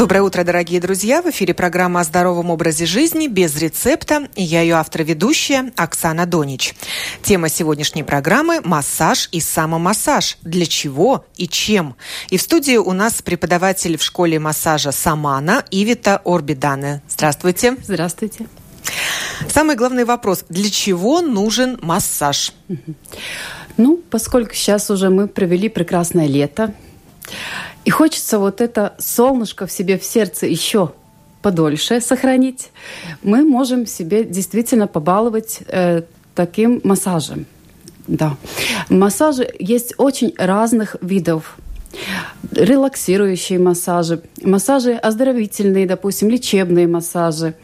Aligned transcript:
Доброе 0.00 0.22
утро, 0.22 0.44
дорогие 0.44 0.80
друзья! 0.80 1.20
В 1.20 1.26
эфире 1.26 1.52
программа 1.52 2.00
о 2.00 2.04
здоровом 2.04 2.48
образе 2.48 2.86
жизни 2.86 3.26
без 3.26 3.54
рецепта. 3.58 4.28
И 4.34 4.42
я 4.42 4.62
ее 4.62 4.76
автор-ведущая 4.76 5.74
Оксана 5.76 6.24
Донич. 6.24 6.74
Тема 7.22 7.50
сегодняшней 7.50 8.02
программы– 8.02 8.62
массаж 8.64 9.28
и 9.30 9.40
самомассаж. 9.40 10.38
Для 10.40 10.64
чего 10.64 11.26
и 11.36 11.46
чем? 11.46 11.96
И 12.30 12.38
в 12.38 12.40
студии 12.40 12.78
у 12.78 12.92
нас 12.92 13.20
преподаватель 13.20 13.98
в 13.98 14.02
школе 14.02 14.38
массажа 14.38 14.90
Самана 14.90 15.66
Ивита 15.70 16.22
Орбидане. 16.24 17.02
Здравствуйте! 17.06 17.76
Здравствуйте! 17.82 18.46
Самый 19.50 19.76
главный 19.76 20.06
вопрос– 20.06 20.46
для 20.48 20.70
чего 20.70 21.20
нужен 21.20 21.78
массаж? 21.82 22.54
Ну, 23.76 24.00
поскольку 24.08 24.54
сейчас 24.54 24.90
уже 24.90 25.10
мы 25.10 25.28
провели 25.28 25.68
прекрасное 25.68 26.26
лето, 26.26 26.72
и 27.84 27.90
хочется 27.90 28.38
вот 28.38 28.60
это 28.60 28.94
солнышко 28.98 29.66
в 29.66 29.72
себе 29.72 29.98
в 29.98 30.04
сердце 30.04 30.46
еще 30.46 30.92
подольше 31.42 32.00
сохранить, 32.00 32.70
мы 33.22 33.44
можем 33.44 33.86
себе 33.86 34.24
действительно 34.24 34.86
побаловать 34.86 35.60
э, 35.66 36.02
таким 36.34 36.80
массажем. 36.84 37.46
Да. 38.06 38.36
Массажи 38.88 39.48
есть 39.58 39.94
очень 39.96 40.34
разных 40.36 40.96
видов 41.00 41.56
релаксирующие 42.52 43.58
массажи, 43.58 44.22
массажи 44.42 44.92
оздоровительные, 44.92 45.86
допустим, 45.86 46.28
лечебные 46.28 46.86
массажи, 46.86 47.54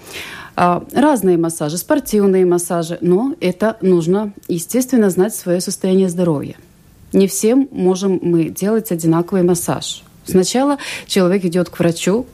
а, 0.57 0.85
разные 0.93 1.37
массажи, 1.37 1.77
спортивные 1.77 2.45
массажи, 2.45 2.99
но 3.01 3.35
это 3.41 3.77
нужно, 3.83 4.33
естественно, 4.49 5.11
знать 5.11 5.35
свое 5.35 5.61
состояние 5.61 6.09
здоровья. 6.09 6.57
Не 7.17 7.29
всем 7.29 7.67
можем 7.71 8.19
мы 8.21 8.51
делать 8.51 8.93
одинаковый 8.93 9.43
массаж. 9.43 10.05
Сначала 10.27 10.77
человек 11.07 11.47
идет 11.47 11.71
к 11.71 11.79
врачу, 11.79 12.27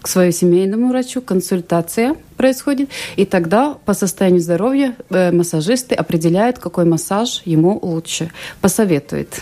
к 0.00 0.08
своему 0.08 0.32
семейному 0.32 0.88
врачу, 0.88 1.20
консультация 1.20 2.16
происходит, 2.38 2.88
и 3.16 3.26
тогда 3.26 3.74
по 3.84 3.92
состоянию 3.92 4.40
здоровья 4.40 4.96
э, 5.10 5.32
массажисты 5.32 5.94
определяют, 5.94 6.58
какой 6.58 6.86
массаж 6.86 7.42
ему 7.44 7.78
лучше, 7.82 8.30
посоветует. 8.62 9.38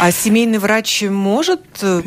А 0.00 0.10
семейный 0.10 0.56
врач 0.56 1.02
может 1.02 1.60
э, 1.82 2.00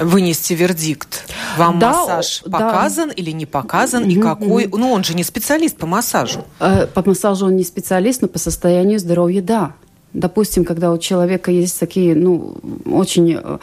вынести 0.00 0.54
вердикт? 0.54 1.30
Вам 1.58 1.78
да, 1.78 1.92
массаж 1.92 2.44
показан 2.50 3.08
да. 3.08 3.14
или 3.14 3.30
не 3.30 3.44
показан, 3.44 4.08
и 4.08 4.18
какой? 4.18 4.68
Ну, 4.68 4.90
он 4.90 5.04
же 5.04 5.12
не 5.12 5.22
специалист 5.22 5.76
по 5.76 5.86
массажу. 5.86 6.46
Э, 6.60 6.86
по 6.86 7.06
массажу 7.06 7.44
он 7.44 7.56
не 7.56 7.64
специалист, 7.64 8.22
но 8.22 8.28
по 8.28 8.38
состоянию 8.38 8.98
здоровья– 8.98 9.42
да. 9.42 9.74
Допустим, 10.14 10.64
когда 10.64 10.92
у 10.92 10.98
человека 10.98 11.50
есть 11.50 11.78
такие, 11.80 12.14
ну, 12.14 12.56
очень 12.84 13.34
э, 13.34 13.58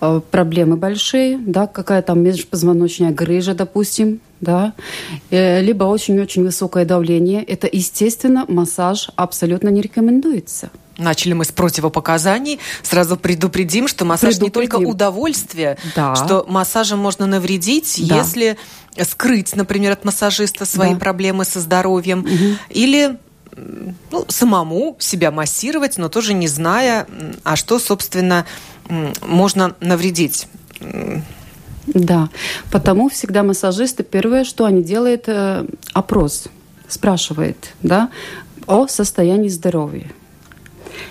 э, 0.00 0.20
проблемы 0.30 0.76
большие, 0.76 1.38
да, 1.38 1.66
какая 1.68 2.02
там 2.02 2.20
межпозвоночная 2.20 3.12
грыжа, 3.12 3.54
допустим, 3.54 4.20
да, 4.40 4.72
э, 5.30 5.60
либо 5.60 5.84
очень-очень 5.84 6.42
высокое 6.42 6.84
давление, 6.84 7.44
это, 7.44 7.68
естественно, 7.70 8.44
массаж 8.48 9.10
абсолютно 9.14 9.68
не 9.68 9.80
рекомендуется. 9.80 10.70
Начали 10.98 11.32
мы 11.32 11.44
с 11.44 11.52
противопоказаний. 11.52 12.58
Сразу 12.82 13.16
предупредим, 13.16 13.88
что 13.88 14.04
массаж 14.04 14.36
предупредим. 14.36 14.60
не 14.60 14.68
только 14.68 14.88
удовольствие, 14.88 15.78
да. 15.96 16.14
что 16.16 16.44
массажем 16.48 16.98
можно 16.98 17.26
навредить, 17.26 18.00
да. 18.08 18.18
если 18.18 18.58
скрыть, 19.00 19.54
например, 19.56 19.92
от 19.92 20.04
массажиста 20.04 20.66
свои 20.66 20.94
да. 20.94 20.96
проблемы 20.96 21.44
со 21.44 21.60
здоровьем, 21.60 22.20
угу. 22.20 22.58
или 22.70 23.16
ну, 24.10 24.24
самому 24.28 24.96
себя 24.98 25.30
массировать, 25.30 25.98
но 25.98 26.08
тоже 26.08 26.34
не 26.34 26.48
зная, 26.48 27.06
а 27.44 27.56
что, 27.56 27.78
собственно, 27.78 28.46
можно 29.22 29.74
навредить. 29.80 30.48
Да, 31.86 32.28
потому 32.70 33.08
всегда 33.08 33.42
массажисты 33.42 34.02
первое, 34.02 34.44
что 34.44 34.64
они 34.64 34.82
делают, 34.82 35.24
э, 35.26 35.66
опрос, 35.92 36.44
спрашивает, 36.88 37.74
да, 37.82 38.08
о 38.66 38.86
состоянии 38.86 39.48
здоровья. 39.48 40.06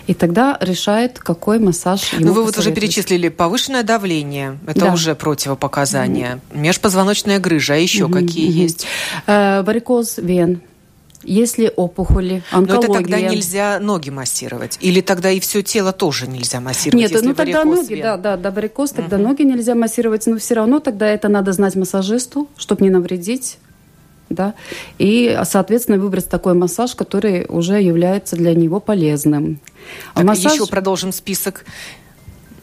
И 0.08 0.14
тогда 0.14 0.58
решает, 0.62 1.20
какой 1.20 1.60
массаж 1.60 2.14
ему 2.14 2.28
Ну, 2.28 2.34
вы 2.34 2.44
вот 2.44 2.58
уже 2.58 2.72
перечислили 2.72 3.30
повышенное 3.30 3.84
давление, 3.84 4.58
это 4.66 4.82
да. 4.82 4.94
уже 4.94 5.16
противопоказание, 5.16 6.40
mm-hmm. 6.52 6.58
межпозвоночная 6.60 7.40
грыжа, 7.40 7.74
а 7.74 7.78
еще 7.78 8.06
mm-hmm. 8.06 8.14
какие 8.14 8.48
mm-hmm. 8.48 8.64
есть? 8.64 8.86
Э, 9.28 9.64
варикоз 9.64 10.18
вен, 10.18 10.62
если 11.24 11.72
опухоли, 11.76 12.44
онкология. 12.52 12.88
Но 12.88 12.96
это 12.96 13.04
тогда 13.04 13.22
нельзя 13.22 13.80
ноги 13.80 14.10
массировать? 14.10 14.78
Или 14.82 15.02
тогда 15.02 15.32
и 15.32 15.40
все 15.40 15.62
тело 15.62 15.92
тоже 15.92 16.28
нельзя 16.28 16.60
массировать? 16.60 17.12
Нет, 17.12 17.22
ну 17.24 17.34
тогда 17.34 17.64
ноги, 17.64 17.94
вен? 17.96 18.22
да, 18.22 18.38
да, 18.38 18.52
варикоз, 18.52 18.92
тогда 18.92 19.18
угу. 19.18 19.28
ноги 19.28 19.44
нельзя 19.44 19.76
массировать, 19.76 20.26
но 20.28 20.38
все 20.38 20.56
равно 20.56 20.80
тогда 20.80 21.08
это 21.08 21.28
надо 21.28 21.52
знать 21.54 21.76
массажисту, 21.76 22.48
чтобы 22.58 22.84
не 22.84 22.90
навредить. 22.90 23.58
Да, 24.30 24.54
и, 24.98 25.38
соответственно, 25.44 25.98
выбрать 25.98 26.30
такой 26.30 26.54
массаж, 26.54 26.96
который 26.96 27.46
уже 27.50 27.82
является 27.82 28.38
для 28.38 28.56
него 28.56 28.80
полезным. 28.80 29.60
Так, 30.14 30.24
массаж... 30.24 30.54
Еще 30.54 30.68
продолжим 30.68 31.12
список. 31.12 31.66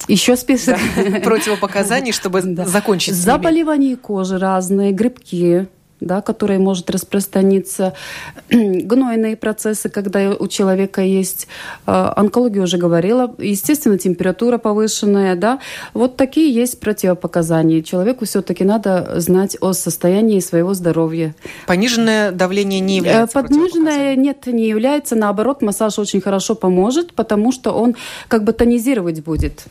Еще 0.09 0.39
список 0.39 0.79
да, 0.97 1.21
противопоказаний, 1.21 2.13
чтобы 2.13 2.41
да. 2.45 2.65
закончить. 2.65 3.15
Заболевания 3.15 3.97
кожи 3.97 4.39
разные, 4.39 4.93
грибки, 4.93 5.69
да, 6.01 6.21
которая 6.21 6.59
может 6.59 6.91
распространиться, 6.91 7.95
гнойные 8.51 9.37
процессы, 9.37 9.89
когда 9.89 10.31
у 10.31 10.49
человека 10.49 11.03
есть 11.03 11.49
э, 11.87 12.13
онкология, 12.17 12.63
уже 12.63 12.79
говорила, 12.79 13.35
естественно, 13.39 13.99
температура 13.99 14.59
повышенная, 14.59 15.37
да, 15.37 15.61
вот 15.95 16.17
такие 16.17 16.53
есть 16.53 16.81
противопоказания. 16.81 17.83
Человеку 17.83 18.25
все-таки 18.25 18.65
надо 18.65 19.21
знать 19.21 19.57
о 19.61 19.73
состоянии 19.73 20.41
своего 20.41 20.75
здоровья. 20.75 21.35
Пониженное 21.67 22.33
давление 22.33 22.81
не 22.81 22.97
является 22.97 23.43
Пониженное 23.43 24.17
нет, 24.17 24.47
не 24.47 24.69
является, 24.69 25.17
наоборот, 25.17 25.63
массаж 25.63 25.99
очень 25.99 26.21
хорошо 26.21 26.55
поможет, 26.55 27.15
потому 27.15 27.53
что 27.53 27.73
он 27.73 27.97
как 28.29 28.45
бы 28.45 28.53
тонизировать 28.53 29.23
будет. 29.23 29.65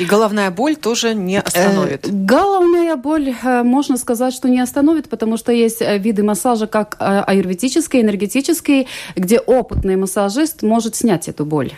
И 0.00 0.06
головная 0.06 0.50
боль 0.50 0.76
тоже 0.76 1.14
не 1.14 1.36
э, 1.36 1.40
остановит? 1.40 2.08
Головная 2.10 2.96
боль, 2.96 3.34
э, 3.42 3.62
можно 3.62 3.98
сказать, 3.98 4.32
что 4.32 4.48
не 4.48 4.58
остановит, 4.58 5.10
потому 5.10 5.36
что 5.36 5.52
есть 5.52 5.82
э, 5.82 5.98
виды 5.98 6.22
массажа, 6.22 6.66
как 6.66 6.96
аюрведический, 6.98 8.00
энергетический, 8.00 8.88
где 9.14 9.38
опытный 9.38 9.96
массажист 9.96 10.62
может 10.62 10.96
снять 10.96 11.28
эту 11.28 11.44
боль. 11.44 11.72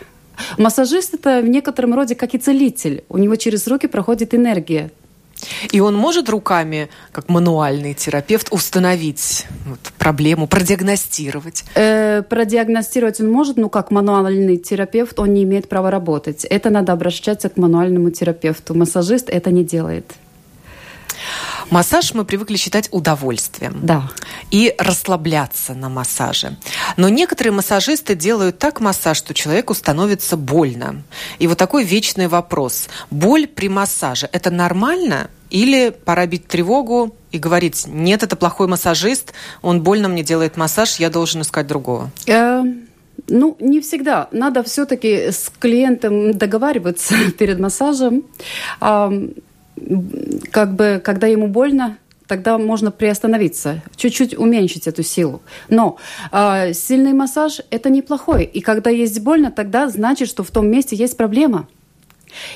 Массажист– 0.57 1.13
это 1.15 1.41
в 1.41 1.49
некотором 1.49 1.93
роде 1.93 2.15
как 2.15 2.33
и 2.33 2.37
целитель. 2.37 3.03
У 3.09 3.17
него 3.17 3.35
через 3.35 3.67
руки 3.67 3.87
проходит 3.87 4.33
энергия. 4.33 4.89
И 5.71 5.79
он 5.79 5.95
может 5.95 6.29
руками, 6.29 6.89
как 7.11 7.29
мануальный 7.29 7.93
терапевт, 7.93 8.47
установить 8.51 9.45
вот, 9.65 9.79
проблему, 9.97 10.47
продиагностировать? 10.47 11.65
Э, 11.75 12.21
продиагностировать 12.21 13.19
он 13.19 13.29
может, 13.29 13.57
но 13.57 13.69
как 13.69 13.91
мануальный 13.91 14.57
терапевт 14.57 15.19
он 15.19 15.33
не 15.33 15.43
имеет 15.43 15.69
права 15.69 15.91
работать. 15.91 16.45
Это 16.45 16.69
надо 16.69 16.93
обращаться 16.93 17.49
к 17.49 17.57
мануальному 17.57 18.11
терапевту. 18.11 18.73
Массажист 18.73 19.29
это 19.29 19.51
не 19.51 19.63
делает. 19.63 20.13
Массаж 21.69 22.13
мы 22.13 22.25
привыкли 22.25 22.57
считать 22.57 22.89
удовольствием. 22.91 23.79
Да. 23.81 24.09
И 24.51 24.75
расслабляться 24.77 25.73
на 25.73 25.89
массаже. 25.89 26.57
Но 26.97 27.09
некоторые 27.09 27.53
массажисты 27.53 28.15
делают 28.15 28.59
так 28.59 28.79
массаж, 28.79 29.17
что 29.17 29.33
человеку 29.33 29.73
становится 29.73 30.37
больно. 30.37 31.03
И 31.39 31.47
вот 31.47 31.57
такой 31.57 31.83
вечный 31.83 32.27
вопрос. 32.27 32.87
Боль 33.09 33.47
при 33.47 33.69
массаже– 33.69 34.29
это 34.31 34.51
нормально? 34.51 35.29
Или 35.49 35.89
пора 35.91 36.25
бить 36.25 36.47
тревогу 36.47 37.15
и 37.31 37.37
говорить, 37.37 37.85
нет, 37.87 38.23
это 38.23 38.35
плохой 38.35 38.67
массажист, 38.67 39.33
он 39.61 39.81
больно 39.81 40.07
мне 40.07 40.23
делает 40.23 40.57
массаж, 40.57 40.95
я 40.99 41.09
должен 41.11 41.41
искать 41.41 41.67
другого? 41.67 42.09
Э, 42.25 42.63
ну, 43.27 43.55
не 43.59 43.79
всегда. 43.79 44.27
Надо 44.31 44.63
все-таки 44.63 45.31
с 45.31 45.51
клиентом 45.59 46.33
договариваться 46.33 47.15
перед 47.37 47.59
массажем 47.59 48.23
как 50.51 50.75
бы, 50.75 51.01
когда 51.03 51.27
ему 51.27 51.47
больно, 51.47 51.97
тогда 52.27 52.57
можно 52.57 52.91
приостановиться, 52.91 53.81
чуть-чуть 53.95 54.37
уменьшить 54.37 54.87
эту 54.87 55.03
силу. 55.03 55.41
Но 55.69 55.97
э, 56.31 56.73
сильный 56.73 57.13
массаж 57.13 57.61
это 57.69 57.89
неплохой. 57.89 58.43
И 58.43 58.61
когда 58.61 58.89
есть 58.89 59.19
больно, 59.21 59.51
тогда 59.51 59.89
значит, 59.89 60.27
что 60.29 60.43
в 60.43 60.51
том 60.51 60.67
месте 60.67 60.95
есть 60.95 61.17
проблема. 61.17 61.67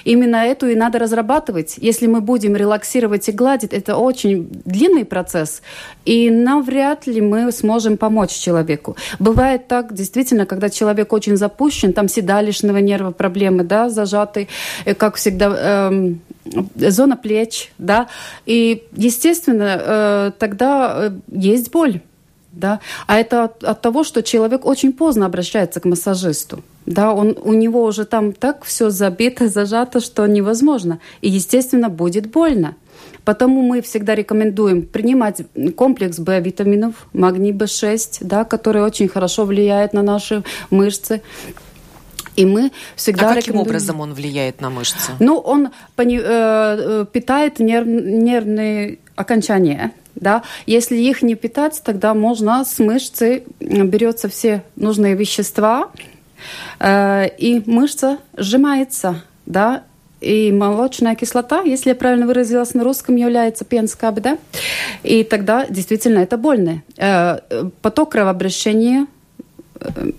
Именно 0.03 0.37
эту 0.37 0.67
и 0.67 0.75
надо 0.75 0.99
разрабатывать. 0.99 1.75
Если 1.77 2.07
мы 2.07 2.21
будем 2.21 2.55
релаксировать 2.55 3.29
и 3.29 3.31
гладить, 3.31 3.73
это 3.73 3.97
очень 3.97 4.49
длинный 4.65 5.05
процесс, 5.05 5.61
и 6.05 6.29
навряд 6.29 7.07
ли 7.07 7.21
мы 7.21 7.51
сможем 7.51 7.97
помочь 7.97 8.31
человеку. 8.31 8.95
Бывает 9.19 9.67
так, 9.67 9.93
действительно, 9.93 10.45
когда 10.45 10.69
человек 10.69 11.13
очень 11.13 11.37
запущен, 11.37 11.93
там 11.93 12.07
седалищного 12.07 12.77
нерва 12.77 13.11
проблемы, 13.11 13.63
да, 13.63 13.89
зажатый, 13.89 14.47
э, 14.85 14.93
как 14.93 15.15
всегда, 15.15 15.89
эм, 15.89 16.21
зона 16.75 17.17
плеч, 17.17 17.71
да, 17.77 18.07
и, 18.45 18.83
естественно, 18.95 19.77
э, 19.79 20.31
тогда 20.39 20.95
э, 20.97 21.11
есть 21.31 21.71
боль 21.71 22.01
да, 22.59 22.79
а 23.07 23.17
это 23.19 23.45
от, 23.45 23.63
от 23.63 23.81
того, 23.81 24.03
что 24.03 24.21
человек 24.23 24.65
очень 24.65 24.93
поздно 24.93 25.25
обращается 25.25 25.79
к 25.79 25.85
массажисту. 25.85 26.63
Да, 26.85 27.13
он, 27.13 27.37
у 27.41 27.53
него 27.53 27.83
уже 27.83 28.05
там 28.05 28.33
так 28.33 28.63
все 28.63 28.89
забито, 28.89 29.47
зажато, 29.57 29.99
что 29.99 30.25
невозможно. 30.27 30.99
И, 31.21 31.29
естественно, 31.29 31.89
будет 31.89 32.27
больно. 32.27 32.75
Потому 33.25 33.61
мы 33.61 33.81
всегда 33.81 34.15
рекомендуем 34.15 34.83
принимать 34.83 35.41
комплекс 35.75 36.17
B 36.17 36.39
витаминов, 36.39 37.07
магний 37.11 37.51
B6, 37.51 38.19
да, 38.21 38.45
который 38.45 38.81
очень 38.81 39.09
хорошо 39.09 39.43
влияет 39.43 39.93
на 39.93 40.01
наши 40.01 40.43
мышцы. 40.69 41.21
И 42.37 42.45
мы 42.45 42.71
всегда 42.95 43.31
а 43.31 43.33
каким 43.33 43.55
рекомендуем... 43.55 43.67
образом 43.67 43.99
он 43.99 44.13
влияет 44.13 44.61
на 44.61 44.69
мышцы? 44.69 45.11
Ну, 45.19 45.37
он 45.39 45.69
пони... 45.95 46.21
э, 46.23 47.05
питает 47.11 47.59
нерв... 47.59 47.85
нервные 47.87 48.99
окончания. 49.15 49.91
Да? 50.19 50.43
Если 50.65 50.97
их 50.97 51.21
не 51.21 51.35
питать, 51.35 51.81
тогда 51.83 52.13
можно 52.13 52.65
с 52.65 52.79
мышцы 52.79 53.43
берется 53.59 54.29
все 54.29 54.63
нужные 54.75 55.15
вещества, 55.15 55.89
э, 56.79 57.27
и 57.37 57.61
мышца 57.65 58.17
сжимается, 58.35 59.23
да, 59.45 59.83
и 60.19 60.51
молочная 60.51 61.15
кислота, 61.15 61.61
если 61.61 61.89
я 61.89 61.95
правильно 61.95 62.25
выразилась 62.25 62.73
на 62.73 62.83
русском, 62.83 63.15
является 63.15 63.65
пенскаби, 63.65 64.19
да, 64.19 64.37
и 65.03 65.23
тогда 65.23 65.67
действительно 65.67 66.19
это 66.19 66.37
больно. 66.37 66.81
Э, 66.97 67.39
поток 67.81 68.13
кровообращения 68.13 69.05
э, 69.79 70.11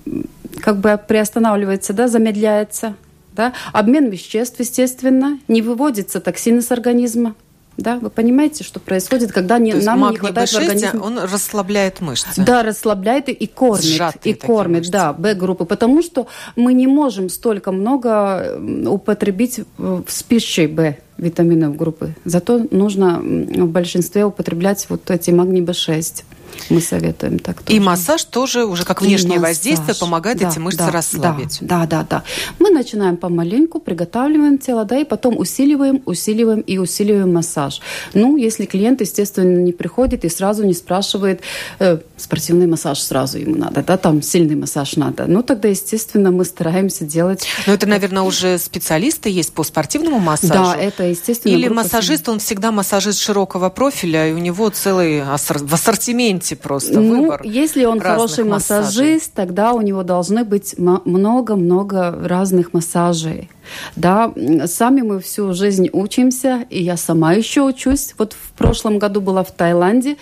как 0.60 0.78
бы 0.78 0.98
приостанавливается, 1.06 1.92
да, 1.92 2.06
замедляется, 2.06 2.94
да, 3.32 3.52
обмен 3.72 4.08
веществ, 4.08 4.60
естественно, 4.60 5.38
не 5.48 5.62
выводится 5.62 6.20
токсины 6.20 6.62
с 6.62 6.70
организма, 6.70 7.34
да, 7.78 7.98
вы 8.00 8.10
понимаете, 8.10 8.64
что 8.64 8.80
происходит, 8.80 9.30
когда 9.30 9.58
не, 9.58 9.72
нам 9.72 10.10
не 10.10 10.16
хватает 10.16 10.50
B6, 10.50 10.56
организма. 10.58 11.00
Он 11.00 11.18
расслабляет 11.20 12.00
мышцы. 12.00 12.28
Да, 12.36 12.64
расслабляет 12.64 13.28
и 13.28 13.46
кормит. 13.46 13.84
Сжатые 13.84 14.34
и 14.34 14.36
кормит, 14.36 14.78
мышцы. 14.78 14.92
да, 14.92 15.12
Б-группы. 15.12 15.64
Потому 15.64 16.02
что 16.02 16.26
мы 16.56 16.74
не 16.74 16.88
можем 16.88 17.28
столько 17.28 17.70
много 17.70 18.58
употребить 18.86 19.60
с 20.08 20.22
пищей 20.24 20.66
Б 20.66 20.98
витаминов 21.18 21.76
группы. 21.76 22.14
Зато 22.24 22.66
нужно 22.70 23.20
в 23.20 23.68
большинстве 23.68 24.24
употреблять 24.24 24.86
вот 24.88 25.08
эти 25.10 25.30
магний 25.30 25.62
Б6. 25.62 26.24
Мы 26.70 26.80
советуем 26.80 27.38
так 27.38 27.62
тоже. 27.62 27.76
И 27.76 27.80
массаж 27.80 28.24
тоже 28.24 28.64
уже 28.64 28.84
как 28.84 29.00
внешнее 29.00 29.38
воздействие 29.38 29.94
помогает 29.94 30.38
да, 30.38 30.48
эти 30.48 30.58
мышцы 30.58 30.78
да, 30.78 30.90
расслабить. 30.90 31.58
Да, 31.60 31.86
да, 31.86 32.06
да. 32.08 32.22
Мы 32.58 32.70
начинаем 32.70 33.16
помаленьку, 33.16 33.80
приготавливаем 33.80 34.58
тело, 34.58 34.84
да, 34.84 34.98
и 34.98 35.04
потом 35.04 35.38
усиливаем, 35.38 36.02
усиливаем 36.04 36.60
и 36.60 36.78
усиливаем 36.78 37.32
массаж. 37.32 37.80
Ну, 38.14 38.36
если 38.36 38.66
клиент, 38.66 39.00
естественно, 39.00 39.58
не 39.58 39.72
приходит 39.72 40.24
и 40.24 40.28
сразу 40.28 40.64
не 40.64 40.74
спрашивает, 40.74 41.40
э, 41.78 41.98
спортивный 42.16 42.66
массаж 42.66 43.00
сразу 43.00 43.38
ему 43.38 43.56
надо, 43.56 43.82
да, 43.82 43.96
там 43.96 44.22
сильный 44.22 44.56
массаж 44.56 44.96
надо. 44.96 45.26
Ну, 45.26 45.42
тогда, 45.42 45.68
естественно, 45.68 46.30
мы 46.30 46.44
стараемся 46.44 47.04
делать... 47.04 47.46
Но 47.66 47.74
это, 47.74 47.86
наверное, 47.86 48.22
уже 48.22 48.58
специалисты 48.58 49.30
есть 49.30 49.52
по 49.52 49.62
спортивному 49.62 50.18
массажу? 50.18 50.52
Да, 50.52 50.76
это, 50.76 51.04
естественно... 51.04 51.52
Или 51.52 51.68
массажист, 51.68 52.28
он 52.28 52.38
всегда 52.38 52.72
массажист 52.72 53.20
широкого 53.20 53.70
профиля, 53.70 54.28
и 54.28 54.32
у 54.32 54.38
него 54.38 54.68
целый 54.70 55.22
в 55.22 55.74
ассортименте 55.74 56.37
просто 56.54 57.00
ну, 57.00 57.22
выбор. 57.22 57.42
Если 57.44 57.84
он 57.84 58.00
хороший 58.00 58.44
массажей. 58.44 58.84
массажист, 58.84 59.32
тогда 59.34 59.72
у 59.72 59.80
него 59.80 60.02
должны 60.02 60.44
быть 60.44 60.74
много-много 60.78 62.18
разных 62.22 62.72
массажей. 62.72 63.50
Да, 63.96 64.32
сами 64.66 65.02
мы 65.02 65.20
всю 65.20 65.52
жизнь 65.52 65.88
учимся, 65.92 66.64
и 66.70 66.82
я 66.82 66.96
сама 66.96 67.34
еще 67.34 67.62
учусь. 67.62 68.14
Вот 68.18 68.32
в 68.32 68.52
прошлом 68.52 68.98
году 68.98 69.20
была 69.20 69.42
в 69.44 69.50
Таиланде, 69.50 70.16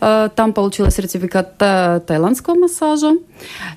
э, 0.00 0.28
там 0.34 0.52
получила 0.52 0.90
сертификат 0.90 1.56
таиландского 1.58 2.54
массажа, 2.54 3.12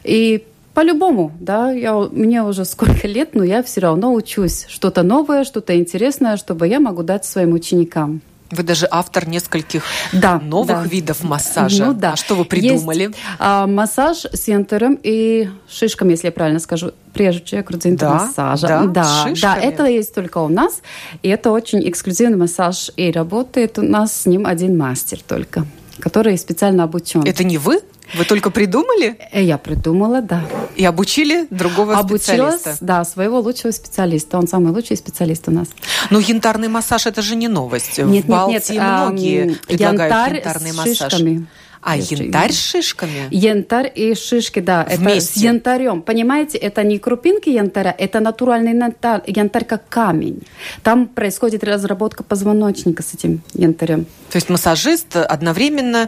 и 0.03 0.43
по-любому, 0.73 1.33
да, 1.39 1.71
я, 1.71 1.95
мне 1.95 2.43
уже 2.43 2.63
сколько 2.65 3.07
лет, 3.07 3.35
но 3.35 3.43
я 3.43 3.61
все 3.61 3.81
равно 3.81 4.13
учусь. 4.13 4.65
Что-то 4.69 5.03
новое, 5.03 5.43
что-то 5.43 5.77
интересное, 5.77 6.37
чтобы 6.37 6.67
я 6.67 6.79
могу 6.79 7.03
дать 7.03 7.25
своим 7.25 7.53
ученикам. 7.53 8.21
Вы 8.51 8.63
даже 8.63 8.87
автор 8.89 9.27
нескольких 9.27 9.83
да, 10.11 10.39
новых 10.39 10.83
да. 10.83 10.83
видов 10.83 11.23
массажа. 11.23 11.85
Ну, 11.85 11.93
да. 11.93 12.13
А 12.13 12.15
что 12.15 12.35
вы 12.35 12.45
придумали? 12.45 13.03
Есть, 13.03 13.15
а, 13.39 13.67
массаж 13.67 14.25
с 14.25 14.47
янтарем 14.47 14.99
и 15.01 15.49
шишками, 15.69 16.11
если 16.11 16.27
я 16.27 16.31
правильно 16.31 16.59
скажу. 16.59 16.91
Прежде 17.13 17.61
грудинного 17.61 17.99
да, 17.99 18.25
массажа. 18.25 18.67
Да, 18.67 18.85
да, 18.85 19.27
да, 19.41 19.57
это 19.57 19.85
есть 19.85 20.13
только 20.13 20.37
у 20.39 20.47
нас. 20.47 20.81
И 21.23 21.29
это 21.29 21.51
очень 21.51 21.87
эксклюзивный 21.89 22.37
массаж. 22.37 22.91
И 22.95 23.11
работает 23.11 23.79
у 23.79 23.81
нас 23.81 24.13
с 24.13 24.25
ним 24.25 24.45
один 24.45 24.77
мастер 24.77 25.19
только, 25.25 25.65
который 25.99 26.37
специально 26.37 26.83
обучен. 26.83 27.23
Это 27.23 27.43
не 27.43 27.57
вы? 27.57 27.81
Вы 28.15 28.25
только 28.25 28.49
придумали? 28.49 29.17
Э, 29.31 29.43
я 29.43 29.57
придумала, 29.57 30.21
да. 30.21 30.43
И 30.75 30.85
обучили 30.85 31.47
другого 31.49 31.97
Обучилась, 31.97 32.55
специалиста? 32.55 32.85
да, 32.85 33.03
своего 33.05 33.39
лучшего 33.39 33.71
специалиста. 33.71 34.37
Он 34.37 34.47
самый 34.47 34.71
лучший 34.73 34.97
специалист 34.97 35.47
у 35.47 35.51
нас. 35.51 35.67
Но 36.09 36.19
янтарный 36.19 36.67
массаж– 36.67 37.05
это 37.07 37.21
же 37.21 37.35
не 37.35 37.47
новость. 37.47 37.97
Нет, 37.97 38.25
В 38.25 38.27
Балтии 38.27 38.53
нет, 38.53 38.69
нет. 38.69 38.81
многие 38.81 39.57
предлагают 39.67 40.11
янтарь 40.11 40.35
янтарный 40.35 40.73
массаж. 40.73 41.11
Шишками. 41.11 41.47
А, 41.83 41.97
янтарь 41.97 42.51
с 42.51 42.59
шишками? 42.59 43.27
Янтарь 43.31 43.91
и 43.93 44.13
шишки, 44.13 44.59
да. 44.59 44.85
Вместе. 44.87 45.31
Это 45.31 45.39
с 45.39 45.41
янтарем. 45.41 46.01
Понимаете, 46.03 46.59
это 46.59 46.83
не 46.83 46.99
крупинки 46.99 47.49
янтаря, 47.49 47.93
это 47.97 48.19
натуральный 48.19 48.73
янтарь, 48.73 49.23
янтарь 49.25 49.65
как 49.65 49.89
камень. 49.89 50.43
Там 50.83 51.07
происходит 51.07 51.63
разработка 51.63 52.23
позвоночника 52.23 53.01
с 53.01 53.15
этим 53.15 53.41
янтарем. 53.53 54.05
То 54.29 54.35
есть 54.35 54.49
массажист 54.49 55.15
одновременно 55.15 56.07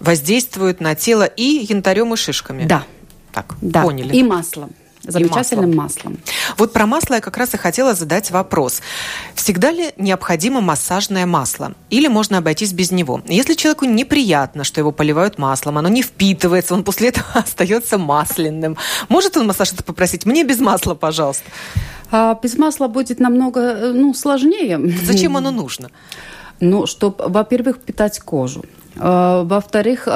воздействует 0.00 0.80
на 0.80 0.94
тело 0.94 1.24
и 1.24 1.66
янтарем, 1.68 2.14
и 2.14 2.16
шишками. 2.16 2.64
Да. 2.66 2.84
Так, 3.32 3.56
да. 3.60 3.82
поняли. 3.82 4.14
И 4.14 4.22
маслом 4.22 4.70
замечательным 5.08 5.74
маслом. 5.74 6.12
маслом. 6.12 6.18
Вот 6.56 6.72
про 6.72 6.86
масло 6.86 7.14
я 7.14 7.20
как 7.20 7.36
раз 7.36 7.54
и 7.54 7.56
хотела 7.56 7.94
задать 7.94 8.30
вопрос. 8.30 8.82
Всегда 9.34 9.70
ли 9.70 9.90
необходимо 9.96 10.60
массажное 10.60 11.26
масло? 11.26 11.74
Или 11.90 12.08
можно 12.08 12.38
обойтись 12.38 12.72
без 12.72 12.90
него? 12.90 13.22
Если 13.26 13.54
человеку 13.54 13.86
неприятно, 13.86 14.64
что 14.64 14.80
его 14.80 14.92
поливают 14.92 15.38
маслом, 15.38 15.78
оно 15.78 15.88
не 15.88 16.02
впитывается, 16.02 16.74
он 16.74 16.84
после 16.84 17.08
этого 17.08 17.26
остается 17.34 17.98
масляным. 17.98 18.76
Может 19.08 19.36
он 19.36 19.46
массажиста 19.46 19.82
попросить, 19.82 20.26
мне 20.26 20.44
без 20.44 20.60
масла, 20.60 20.94
пожалуйста? 20.94 21.44
А 22.10 22.38
без 22.42 22.56
масла 22.56 22.88
будет 22.88 23.20
намного 23.20 23.60
э, 23.60 23.92
ну, 23.92 24.14
сложнее. 24.14 24.80
Зачем 25.04 25.36
оно 25.36 25.50
нужно? 25.62 25.90
Ну, 26.60 26.86
чтобы, 26.86 27.28
во-первых, 27.28 27.78
питать 27.78 28.18
кожу. 28.20 28.64
Э, 28.98 29.42
во-вторых, 29.44 30.06
э, 30.06 30.10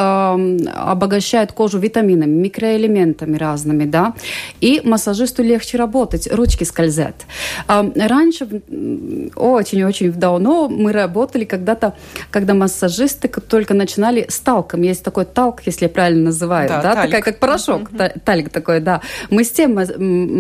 обогащает 0.75 1.53
кожу 1.53 1.79
витаминами, 1.79 2.31
микроэлементами 2.31 3.37
разными, 3.37 3.85
да, 3.85 4.15
и 4.61 4.81
массажисту 4.85 5.43
легче 5.43 5.79
работать, 5.79 6.29
ручки 6.33 6.65
скользят. 6.65 7.15
Э, 7.69 7.91
раньше, 7.95 8.47
очень-очень 9.37 10.13
давно, 10.13 10.69
мы 10.69 10.93
работали 10.93 11.45
когда-то, 11.45 11.95
когда 12.31 12.55
массажисты 12.55 13.29
только 13.29 13.75
начинали 13.75 14.27
с 14.29 14.41
талком. 14.41 14.83
Есть 14.83 15.05
такой 15.05 15.25
талк, 15.25 15.63
если 15.65 15.87
я 15.87 15.89
правильно 15.89 16.25
называю, 16.25 16.69
да, 16.69 16.83
да? 16.83 17.03
такая 17.03 17.23
как 17.23 17.39
порошок, 17.39 17.91
mm-hmm. 17.91 18.21
талик 18.25 18.51
такой, 18.51 18.81
да. 18.81 19.01
Мы 19.31 19.45
с 19.45 19.51
тем 19.51 19.79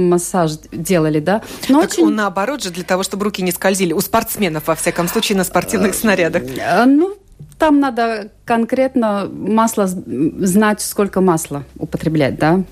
массаж 0.09 0.53
делали, 0.73 1.21
да. 1.21 1.43
Но 1.69 1.81
так 1.83 1.93
очень... 1.93 2.05
он 2.05 2.17
наоборот 2.17 2.63
же, 2.63 2.71
для 2.71 2.85
того, 2.85 3.03
чтобы 3.03 3.25
руки 3.25 3.43
не 3.43 3.53
скользили. 3.53 3.93
У 3.93 4.01
спортсменов, 4.01 4.67
во 4.67 4.75
всяком 4.75 5.09
случае, 5.09 5.39
на 5.39 5.45
спортивных 5.45 5.95
снарядах. 5.95 6.43
Ну, 6.87 7.17
там 7.63 7.79
надо 7.79 8.33
конкретно 8.45 9.31
масло 9.33 9.87
знать, 9.87 10.81
сколько 10.81 11.21
масла 11.21 11.63
употреблять, 11.79 12.37
да. 12.37 12.65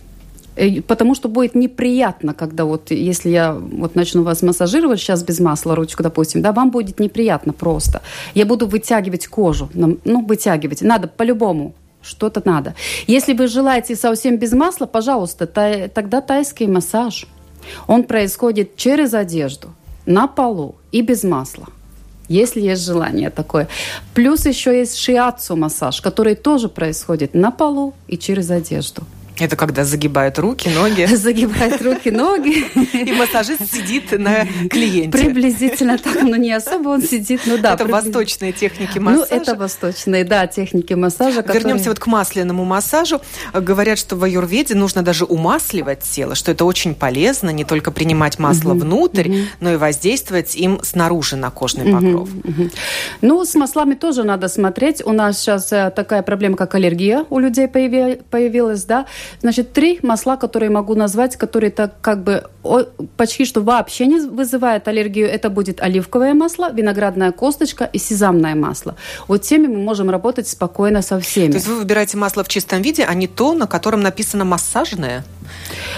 Потому 0.89 1.15
что 1.15 1.29
будет 1.29 1.55
неприятно, 1.55 2.35
когда 2.35 2.65
вот, 2.65 2.91
если 2.91 3.29
я 3.31 3.53
вот 3.53 3.95
начну 3.95 4.25
вас 4.25 4.43
массажировать 4.43 4.99
сейчас 4.99 5.23
без 5.23 5.39
масла, 5.39 5.77
ручку, 5.77 6.03
допустим, 6.03 6.43
да, 6.43 6.51
вам 6.51 6.73
будет 6.73 6.99
неприятно 6.99 7.53
просто. 7.53 8.03
Я 8.35 8.47
буду 8.47 8.67
вытягивать 8.67 9.29
кожу, 9.29 9.71
ну, 9.75 10.27
вытягивать. 10.27 10.83
Надо 10.83 11.07
по-любому, 11.07 11.73
что-то 12.03 12.43
надо. 12.45 12.75
Если 13.07 13.33
вы 13.33 13.47
желаете 13.47 13.95
совсем 13.95 14.39
без 14.39 14.53
масла, 14.53 14.87
пожалуйста, 14.87 15.47
тай, 15.47 15.87
тогда 15.87 16.21
тайский 16.21 16.67
массаж. 16.67 17.29
Он 17.87 18.03
происходит 18.03 18.75
через 18.75 19.15
одежду, 19.15 19.69
на 20.05 20.27
полу 20.27 20.75
и 20.91 21.03
без 21.03 21.23
масла 21.23 21.69
если 22.31 22.61
есть 22.61 22.85
желание 22.85 23.29
такое. 23.31 23.69
Плюс 24.15 24.47
еще 24.47 24.79
есть 24.79 24.97
шиатсу 24.97 25.57
массаж, 25.57 26.01
который 26.01 26.37
тоже 26.37 26.69
происходит 26.69 27.35
на 27.35 27.51
полу 27.51 27.93
и 28.07 28.17
через 28.17 28.51
одежду. 28.51 29.03
Это 29.41 29.57
когда 29.57 29.85
загибают 29.85 30.39
руки, 30.39 30.69
ноги. 30.69 31.07
Загибают 31.15 31.81
руки, 31.83 32.11
ноги. 32.11 32.67
И 32.93 33.13
массажист 33.13 33.73
сидит 33.73 34.13
на 34.19 34.47
клиенте. 34.69 35.17
Приблизительно 35.17 35.97
так, 35.97 36.23
но 36.23 36.37
не 36.37 36.53
особо 36.53 36.91
он 36.91 37.03
сидит. 37.03 37.41
Ну 37.47 37.57
да. 37.57 37.75
Это 37.75 37.87
восточные 37.87 38.53
техники 38.53 38.99
массажа. 38.99 39.27
Ну 39.31 39.37
это 39.37 39.55
восточные, 39.55 40.25
да, 40.25 40.47
техники 40.47 40.93
массажа. 40.93 41.43
Вернемся 41.43 41.89
вот 41.89 41.99
к 41.99 42.07
масляному 42.07 42.65
массажу. 42.65 43.21
Говорят, 43.55 43.99
что 43.99 44.17
в 44.17 44.25
аюрведе 44.25 44.75
нужно 44.75 45.03
даже 45.03 45.25
умасливать 45.25 46.01
тело, 46.01 46.35
что 46.35 46.53
это 46.53 46.67
очень 46.67 46.95
полезно, 46.95 47.51
не 47.51 47.65
только 47.65 47.91
принимать 47.91 48.39
масло 48.39 48.75
внутрь, 48.75 49.45
но 49.61 49.73
и 49.73 49.77
воздействовать 49.77 50.55
им 50.55 50.81
снаружи 50.83 51.37
на 51.37 51.51
кожный 51.51 51.93
покров. 51.93 52.29
Ну, 53.23 53.45
с 53.45 53.55
маслами 53.55 53.95
тоже 53.95 54.25
надо 54.25 54.49
смотреть. 54.49 55.05
У 55.05 55.13
нас 55.13 55.39
сейчас 55.39 55.73
э, 55.73 55.91
такая 55.95 56.23
проблема, 56.23 56.57
как 56.57 56.75
аллергия 56.75 57.25
у 57.31 57.39
людей 57.39 57.69
появилась, 57.69 58.85
да. 58.85 59.07
Значит, 59.41 59.73
три 59.73 59.99
масла, 60.03 60.37
которые 60.37 60.71
могу 60.71 60.95
назвать, 60.95 61.37
которые 61.37 61.71
так 61.71 62.01
как 62.01 62.23
бы 62.23 62.45
почти 63.17 63.45
что 63.45 63.61
вообще 63.61 64.07
не 64.07 64.21
вызывают 64.21 64.89
аллергию. 64.89 65.29
Это 65.29 65.51
будет 65.51 65.81
оливковое 65.81 66.35
масло, 66.35 66.73
виноградная 66.73 67.33
косточка 67.33 67.89
и 67.93 67.99
сезамное 67.99 68.55
масло. 68.55 68.97
Вот 69.29 69.43
теми 69.43 69.67
мы 69.67 69.79
можем 69.79 70.11
работать 70.11 70.49
спокойно 70.49 71.03
со 71.03 71.19
всеми. 71.21 71.53
То 71.53 71.57
есть 71.57 71.67
вы 71.67 71.77
выбираете 71.77 72.17
масло 72.17 72.45
в 72.45 72.49
чистом 72.49 72.83
виде, 72.83 73.05
а 73.05 73.15
не 73.15 73.27
то, 73.27 73.55
на 73.55 73.67
котором 73.67 74.01
написано 74.03 74.45
массажное? 74.45 75.25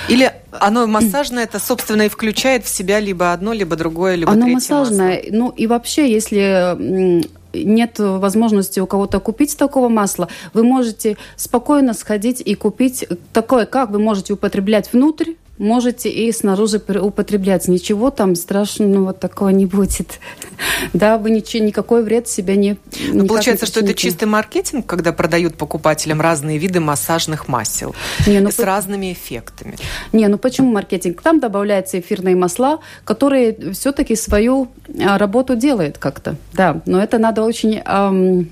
Или 0.08 0.32
оно 0.52 0.86
массажное, 0.86 1.44
это, 1.44 1.58
собственно, 1.58 2.02
и 2.02 2.08
включает 2.08 2.64
в 2.64 2.68
себя 2.68 3.00
либо 3.00 3.32
одно, 3.32 3.52
либо 3.52 3.76
другое, 3.76 4.14
либо 4.16 4.32
оно 4.32 4.42
третье 4.42 4.54
массажное. 4.54 5.16
Масло? 5.16 5.30
Ну 5.30 5.48
и 5.50 5.66
вообще, 5.66 6.10
если 6.10 7.26
нет 7.52 7.98
возможности 7.98 8.80
у 8.80 8.86
кого-то 8.86 9.20
купить 9.20 9.56
такого 9.56 9.88
масла, 9.88 10.28
вы 10.54 10.62
можете 10.62 11.16
спокойно 11.36 11.94
сходить 11.94 12.40
и 12.40 12.54
купить 12.54 13.06
такое, 13.32 13.66
как 13.66 13.90
вы 13.90 13.98
можете 13.98 14.32
употреблять 14.32 14.92
внутрь, 14.92 15.32
можете 15.58 16.10
и 16.10 16.30
снаружи 16.32 16.78
употреблять. 17.00 17.68
Ничего 17.68 18.10
там 18.10 18.34
страшного 18.34 19.12
такого 19.12 19.50
не 19.50 19.66
будет. 19.66 20.18
да, 20.92 21.18
вы 21.18 21.30
ничего, 21.30 21.64
никакой 21.64 22.02
вред 22.02 22.28
себя 22.28 22.56
не... 22.56 22.78
Ну, 23.12 23.26
получается, 23.26 23.66
не 23.66 23.70
что 23.70 23.80
это 23.80 23.94
чистый 23.94 24.24
маркетинг, 24.24 24.86
когда 24.86 25.12
продают 25.12 25.56
покупателям 25.56 26.20
разные 26.20 26.58
виды 26.58 26.80
массажных 26.80 27.48
масел 27.48 27.94
не, 28.26 28.40
ну, 28.40 28.50
с 28.50 28.54
по... 28.54 28.64
разными 28.64 29.12
эффектами. 29.12 29.76
Не, 30.12 30.28
ну 30.28 30.38
почему 30.38 30.72
маркетинг? 30.72 31.22
Там 31.22 31.40
добавляются 31.40 32.00
эфирные 32.00 32.36
масла, 32.36 32.80
которые 33.04 33.72
все-таки 33.72 34.16
свою 34.16 34.68
а, 35.00 35.18
работу 35.18 35.56
делают 35.56 35.98
как-то. 35.98 36.36
Да, 36.52 36.80
но 36.86 37.02
это 37.02 37.18
надо 37.18 37.42
очень... 37.42 37.80
Эм, 37.84 38.50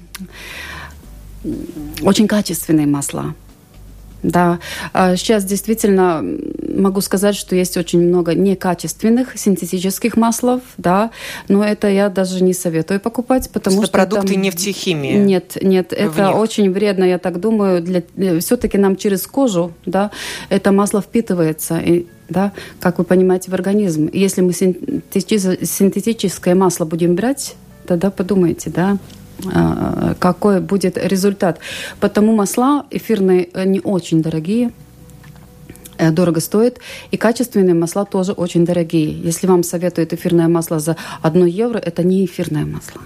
очень 2.02 2.28
качественные 2.28 2.86
масла. 2.86 3.34
Да, 4.22 4.58
а 4.92 5.16
сейчас 5.16 5.44
действительно 5.44 6.22
могу 6.68 7.00
сказать, 7.00 7.34
что 7.34 7.56
есть 7.56 7.76
очень 7.76 8.02
много 8.02 8.34
некачественных 8.34 9.38
синтетических 9.38 10.16
маслов, 10.16 10.60
да, 10.76 11.10
но 11.48 11.64
это 11.64 11.88
я 11.88 12.10
даже 12.10 12.42
не 12.42 12.52
советую 12.52 13.00
покупать, 13.00 13.50
потому 13.50 13.76
что, 13.76 13.86
что 13.86 13.92
продукты 13.92 14.32
это... 14.32 14.40
нефтехимии. 14.40 15.14
Нет, 15.14 15.56
нет, 15.62 15.92
это 15.92 16.28
них. 16.28 16.36
очень 16.36 16.70
вредно, 16.70 17.04
я 17.04 17.18
так 17.18 17.40
думаю, 17.40 17.82
для 17.82 18.02
э, 18.16 18.38
все-таки 18.40 18.78
нам 18.78 18.96
через 18.96 19.26
кожу, 19.26 19.72
да, 19.86 20.10
это 20.50 20.72
масло 20.72 21.00
впитывается. 21.00 21.78
И, 21.78 22.06
да, 22.28 22.52
как 22.80 22.98
вы 22.98 23.04
понимаете, 23.04 23.50
в 23.50 23.54
организм. 23.54 24.10
Если 24.12 24.42
мы 24.42 24.52
синтетическое 24.52 26.54
масло 26.54 26.84
будем 26.84 27.14
брать, 27.14 27.54
тогда 27.86 28.10
подумайте, 28.10 28.70
да, 28.70 28.98
какой 30.18 30.60
будет 30.60 30.96
результат. 30.96 31.58
Потому 32.00 32.34
масла 32.34 32.86
эфирные 32.90 33.48
не 33.64 33.80
очень 33.80 34.22
дорогие, 34.22 34.70
э, 35.98 36.10
дорого 36.10 36.40
стоят, 36.40 36.78
и 37.10 37.16
качественные 37.16 37.74
масла 37.74 38.04
тоже 38.04 38.32
очень 38.32 38.64
дорогие. 38.64 39.10
Если 39.28 39.46
вам 39.46 39.62
советуют 39.62 40.12
эфирное 40.12 40.48
масло 40.48 40.78
за 40.78 40.96
1 41.22 41.46
евро, 41.46 41.78
это 41.78 42.02
не 42.02 42.24
эфирное 42.24 42.66
масло 42.66 43.00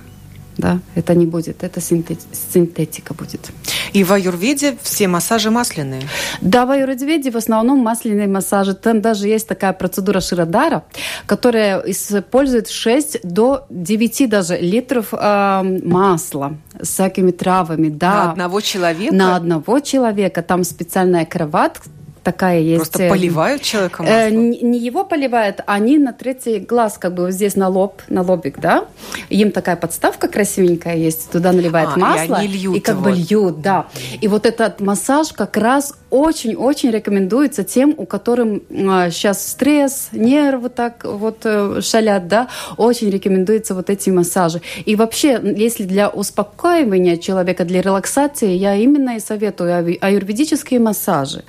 да, 0.57 0.79
это 0.95 1.15
не 1.15 1.27
будет, 1.27 1.65
это 1.65 1.81
синтетика 1.81 3.15
будет. 3.15 3.51
И 3.93 4.05
в 4.05 4.13
аюрведе 4.13 4.77
все 4.83 5.09
массажи 5.09 5.51
масляные? 5.51 6.03
Да, 6.41 6.67
в 6.67 6.71
аюрведе 6.71 7.31
в 7.31 7.37
основном 7.37 7.79
масляные 7.81 8.29
массажи. 8.29 8.75
Там 8.75 9.01
даже 9.01 9.29
есть 9.29 9.49
такая 9.49 9.73
процедура 9.73 10.21
Ширадара, 10.21 10.85
которая 11.27 11.81
использует 11.81 12.69
6 12.69 13.21
до 13.23 13.67
9 13.71 14.29
даже 14.29 14.57
литров 14.59 15.13
э, 15.13 15.81
масла 15.85 16.57
с 16.81 16.89
всякими 16.89 17.31
травами. 17.31 17.89
Да. 17.89 18.25
На 18.25 18.31
одного 18.31 18.61
человека? 18.61 19.15
На 19.15 19.37
одного 19.37 19.81
человека. 19.81 20.43
Там 20.43 20.65
специальная 20.65 21.25
кровать, 21.25 21.77
такая 22.25 22.61
есть. 22.61 22.91
Просто 22.91 23.05
э, 23.05 23.11
поливают 23.11 23.63
человека 23.63 24.03
маслом? 24.03 24.19
Э, 24.19 24.31
не 24.31 24.79
его 24.79 25.05
поливают, 25.05 25.61
они 25.67 25.99
на 25.99 26.13
третий 26.13 26.59
глаз, 26.59 26.99
как 26.99 27.15
бы 27.15 27.27
вот 27.27 27.33
здесь 27.33 27.55
на 27.55 27.69
лоб, 27.69 28.03
на 28.09 28.23
лобик, 28.23 28.59
да. 28.59 28.87
Им 29.29 29.53
такая 29.53 29.77
подставка 29.77 30.27
красивенькая 30.27 30.97
есть, 30.97 31.31
туда 31.31 31.53
наливают 31.53 31.91
а, 31.95 31.99
масло. 31.99 32.35
И, 32.35 32.39
они 32.39 32.49
льют 32.49 32.77
и 32.77 32.81
как 32.81 32.97
его. 32.97 33.05
бы 33.05 33.13
льют, 33.13 33.61
да. 33.61 33.87
И 34.21 34.27
вот 34.27 34.47
этот 34.47 34.81
массаж 34.81 35.33
как 35.33 35.57
раз 35.57 35.95
очень-очень 36.11 36.91
рекомендуется 36.91 37.65
тем, 37.65 37.95
у 37.97 38.07
которым 38.07 38.63
а, 38.71 39.11
сейчас 39.11 39.47
стресс, 39.47 40.09
нервы 40.13 40.71
так 40.71 41.05
вот 41.05 41.41
э, 41.45 41.81
шалят, 41.83 42.27
да, 42.29 42.49
очень 42.77 43.11
рекомендуется 43.11 43.75
вот 43.75 43.91
эти 43.91 44.11
массажи. 44.11 44.63
И 44.87 44.97
вообще, 44.97 45.41
если 45.57 45.85
для 45.85 46.09
успокаивания 46.09 47.19
человека, 47.19 47.65
для 47.65 47.83
релаксации, 47.83 48.53
я 48.53 48.75
именно 48.75 49.17
и 49.17 49.21
советую 49.21 49.99
аюрведические 50.01 50.81
массажи 50.81 51.45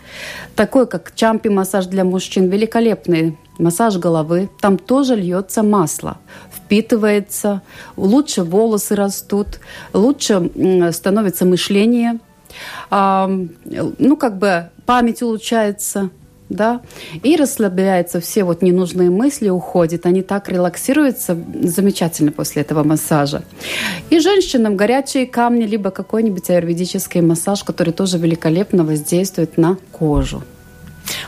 такой, 0.65 0.88
как 0.88 1.13
чампи-массаж 1.13 1.86
для 1.86 2.03
мужчин, 2.03 2.50
великолепный 2.50 3.38
массаж 3.60 3.98
головы. 3.98 4.50
Там 4.60 4.79
тоже 4.79 5.15
льется 5.15 5.62
масло, 5.62 6.17
впитывается, 6.51 7.62
лучше 7.98 8.41
волосы 8.41 8.95
растут, 8.95 9.60
лучше 9.93 10.50
становится 10.91 11.45
мышление, 11.45 12.17
ну, 12.89 14.17
как 14.17 14.39
бы 14.39 14.69
память 14.88 15.22
улучшается, 15.22 16.10
да, 16.50 16.81
и 17.24 17.36
расслабляются 17.38 18.19
все 18.19 18.43
вот 18.43 18.62
ненужные 18.62 19.10
мысли, 19.10 19.50
уходят, 19.50 20.05
они 20.05 20.22
так 20.22 20.50
релаксируются 20.50 21.38
замечательно 21.62 22.31
после 22.31 22.63
этого 22.63 22.84
массажа. 22.84 23.43
И 24.10 24.19
женщинам 24.19 24.77
горячие 24.77 25.25
камни, 25.27 25.65
либо 25.65 25.91
какой-нибудь 25.91 26.50
аюрведический 26.50 27.22
массаж, 27.22 27.63
который 27.63 27.93
тоже 27.93 28.17
великолепно 28.17 28.84
воздействует 28.84 29.57
на 29.57 29.77
кожу. 29.91 30.43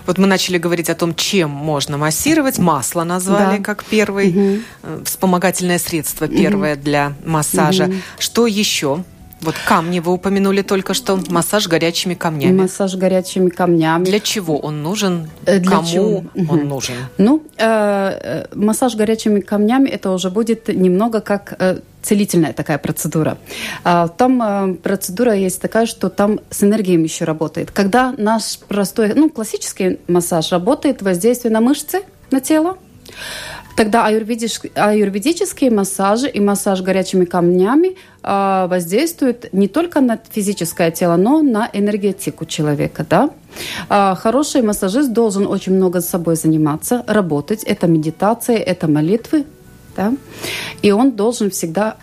Вот 0.05 0.17
мы 0.17 0.27
начали 0.27 0.57
говорить 0.57 0.89
о 0.89 0.95
том, 0.95 1.15
чем 1.15 1.49
можно 1.49 1.97
массировать. 1.97 2.57
Масло 2.57 3.03
назвали 3.03 3.57
да. 3.57 3.63
как 3.63 3.83
первый 3.85 4.29
угу. 4.29 5.03
вспомогательное 5.05 5.79
средство 5.79 6.27
первое 6.27 6.75
угу. 6.75 6.83
для 6.83 7.13
массажа. 7.25 7.85
Угу. 7.85 7.93
Что 8.19 8.47
еще? 8.47 9.03
Вот 9.41 9.55
камни 9.67 9.99
вы 9.99 10.13
упомянули 10.13 10.61
только 10.61 10.93
что. 10.93 11.19
Массаж 11.29 11.67
горячими 11.67 12.15
камнями. 12.15 12.61
Массаж 12.61 12.95
горячими 12.95 13.49
камнями. 13.49 14.05
Для 14.05 14.19
чего 14.19 14.57
он 14.57 14.81
нужен? 14.81 15.29
Э, 15.45 15.59
для 15.59 15.71
Кому 15.71 15.87
чего? 15.87 16.23
он 16.49 16.67
нужен? 16.67 16.95
Ну, 17.17 17.43
э, 17.57 17.63
э, 17.63 18.45
массаж 18.55 18.95
горячими 18.95 19.41
камнями 19.41 19.89
это 19.89 20.11
уже 20.11 20.29
будет 20.29 20.67
немного 20.67 21.21
как 21.21 21.55
э, 21.59 21.79
целительная 22.01 22.53
такая 22.53 22.77
процедура. 22.77 23.37
А, 23.83 24.07
там 24.07 24.41
э, 24.41 24.73
процедура 24.75 25.33
есть 25.33 25.61
такая, 25.61 25.85
что 25.85 26.09
там 26.09 26.39
с 26.49 26.63
энергией 26.63 27.01
еще 27.01 27.25
работает. 27.25 27.71
Когда 27.71 28.13
наш 28.17 28.59
простой, 28.67 29.13
ну, 29.13 29.29
классический 29.29 29.99
массаж 30.07 30.51
работает, 30.51 31.01
воздействие 31.01 31.51
на 31.51 31.61
мышцы, 31.61 32.01
на 32.31 32.39
тело, 32.39 32.77
Тогда 33.77 34.07
аюрведические, 34.07 34.71
аюрведические 34.73 35.69
массажи 35.69 36.27
и 36.27 36.39
массаж 36.39 36.81
горячими 36.81 37.25
камнями 37.25 37.95
э, 38.23 38.67
воздействуют 38.67 39.53
не 39.53 39.67
только 39.67 40.01
на 40.01 40.19
физическое 40.31 40.89
тело, 40.89 41.15
но 41.15 41.43
на 41.43 41.69
энергетику 41.71 42.45
человека. 42.45 43.05
Да? 43.07 43.29
Э, 43.87 44.15
хороший 44.15 44.63
массажист 44.63 45.13
должен 45.13 45.45
очень 45.45 45.73
много 45.73 46.01
с 46.01 46.09
собой 46.09 46.37
заниматься, 46.37 47.03
работать. 47.05 47.63
Это 47.65 47.85
медитация, 47.85 48.57
это 48.57 48.87
молитвы. 48.87 49.45
Да? 49.95 50.11
И 50.81 50.91
он 50.91 51.11
должен 51.11 51.51
всегда 51.51 51.97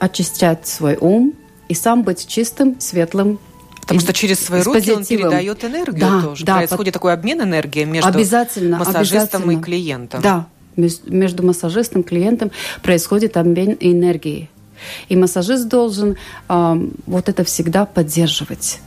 очищать 0.00 0.66
свой 0.66 0.96
ум 1.00 1.32
и 1.68 1.74
сам 1.74 2.02
быть 2.02 2.26
чистым, 2.26 2.80
светлым, 2.80 3.38
Потому 3.82 4.00
что 4.00 4.12
через 4.12 4.40
свои 4.40 4.62
руки 4.62 4.90
он 4.90 5.04
передает 5.04 5.64
энергию 5.64 6.00
да, 6.00 6.22
тоже. 6.22 6.44
Да, 6.44 6.56
Происходит 6.56 6.92
под... 6.92 6.94
такой 6.94 7.12
обмен 7.14 7.40
энергией 7.40 7.86
между 7.86 8.10
обязательно, 8.10 8.78
массажистом 8.78 9.42
обязательно. 9.42 9.52
и 9.52 9.62
клиентом. 9.62 10.22
Да, 10.22 10.46
между 11.06 11.44
массажистом 11.44 12.02
и 12.02 12.04
клиентом 12.04 12.50
происходит 12.82 13.36
обмен 13.36 13.76
энергией. 13.80 14.48
И 15.08 15.16
массажист 15.16 15.68
должен 15.68 16.16
э, 16.48 16.88
вот 17.06 17.28
это 17.28 17.44
всегда 17.44 17.84
поддерживать 17.84 18.80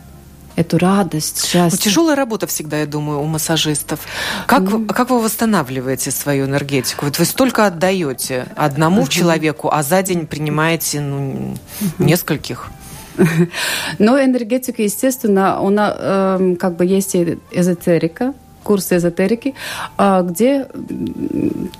эту 0.55 0.77
радость, 0.77 1.45
счастье. 1.45 1.69
Ну, 1.71 1.77
тяжелая 1.77 2.15
работа 2.15 2.47
всегда, 2.47 2.79
я 2.79 2.85
думаю, 2.85 3.21
у 3.21 3.25
массажистов. 3.25 4.01
Как, 4.47 4.63
mm. 4.63 4.93
как 4.93 5.09
вы 5.09 5.21
восстанавливаете 5.21 6.11
свою 6.11 6.45
энергетику? 6.45 7.05
Вот 7.05 7.19
вы 7.19 7.25
столько 7.25 7.65
отдаете 7.65 8.47
одному 8.55 9.03
uh-huh. 9.03 9.09
человеку, 9.09 9.69
а 9.71 9.83
за 9.83 10.01
день 10.03 10.27
принимаете 10.27 11.01
ну, 11.01 11.55
uh-huh. 11.79 12.05
нескольких. 12.05 12.69
Но 13.99 14.21
энергетика, 14.21 14.81
естественно, 14.81 15.57
она 15.59 15.95
э, 15.97 16.55
как 16.59 16.75
бы 16.75 16.85
есть 16.85 17.15
эзотерика, 17.51 18.33
курсы 18.63 18.97
эзотерики, 18.97 19.55
а, 19.97 20.21
где 20.21 20.67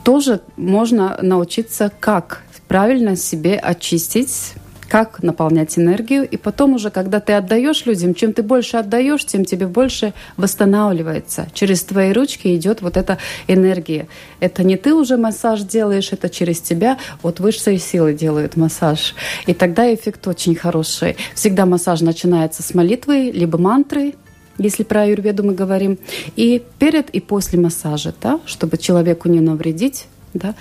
тоже 0.04 0.42
можно 0.58 1.18
научиться, 1.22 1.92
как 2.00 2.44
правильно 2.68 3.16
себе 3.16 3.58
очистить 3.58 4.54
как 4.92 5.24
наполнять 5.24 5.80
энергию. 5.80 6.28
И 6.28 6.36
потом 6.36 6.74
уже, 6.74 6.90
когда 6.90 7.22
ты 7.22 7.32
отдаешь 7.32 7.86
людям, 7.86 8.14
чем 8.14 8.34
ты 8.34 8.44
больше 8.44 8.76
отдаешь, 8.76 9.26
тем 9.26 9.46
тебе 9.46 9.66
больше 9.66 10.14
восстанавливается. 10.36 11.48
Через 11.54 11.84
твои 11.84 12.12
ручки 12.12 12.54
идет 12.58 12.82
вот 12.82 12.98
эта 12.98 13.18
энергия. 13.48 14.10
Это 14.42 14.64
не 14.64 14.76
ты 14.76 14.94
уже 14.94 15.16
массаж 15.16 15.62
делаешь, 15.62 16.10
это 16.12 16.30
через 16.30 16.60
тебя 16.60 16.98
вот 17.24 17.40
высшие 17.40 17.78
силы 17.80 18.14
делают 18.14 18.58
массаж. 18.58 19.16
И 19.46 19.54
тогда 19.54 19.94
эффект 19.94 20.28
очень 20.28 20.56
хороший. 20.56 21.16
Всегда 21.36 21.66
массаж 21.66 22.02
начинается 22.02 22.62
с 22.62 22.74
молитвы, 22.74 23.32
либо 23.32 23.58
мантры, 23.58 24.16
если 24.64 24.84
про 24.84 25.02
аюрведу 25.02 25.44
мы 25.44 25.54
говорим, 25.54 25.98
и 26.36 26.62
перед 26.80 27.10
и 27.10 27.20
после 27.20 27.60
массажа, 27.60 28.14
да, 28.22 28.40
чтобы 28.46 28.78
человеку 28.78 29.30
не 29.30 29.40
навредить, 29.40 30.08
да, 30.34 30.56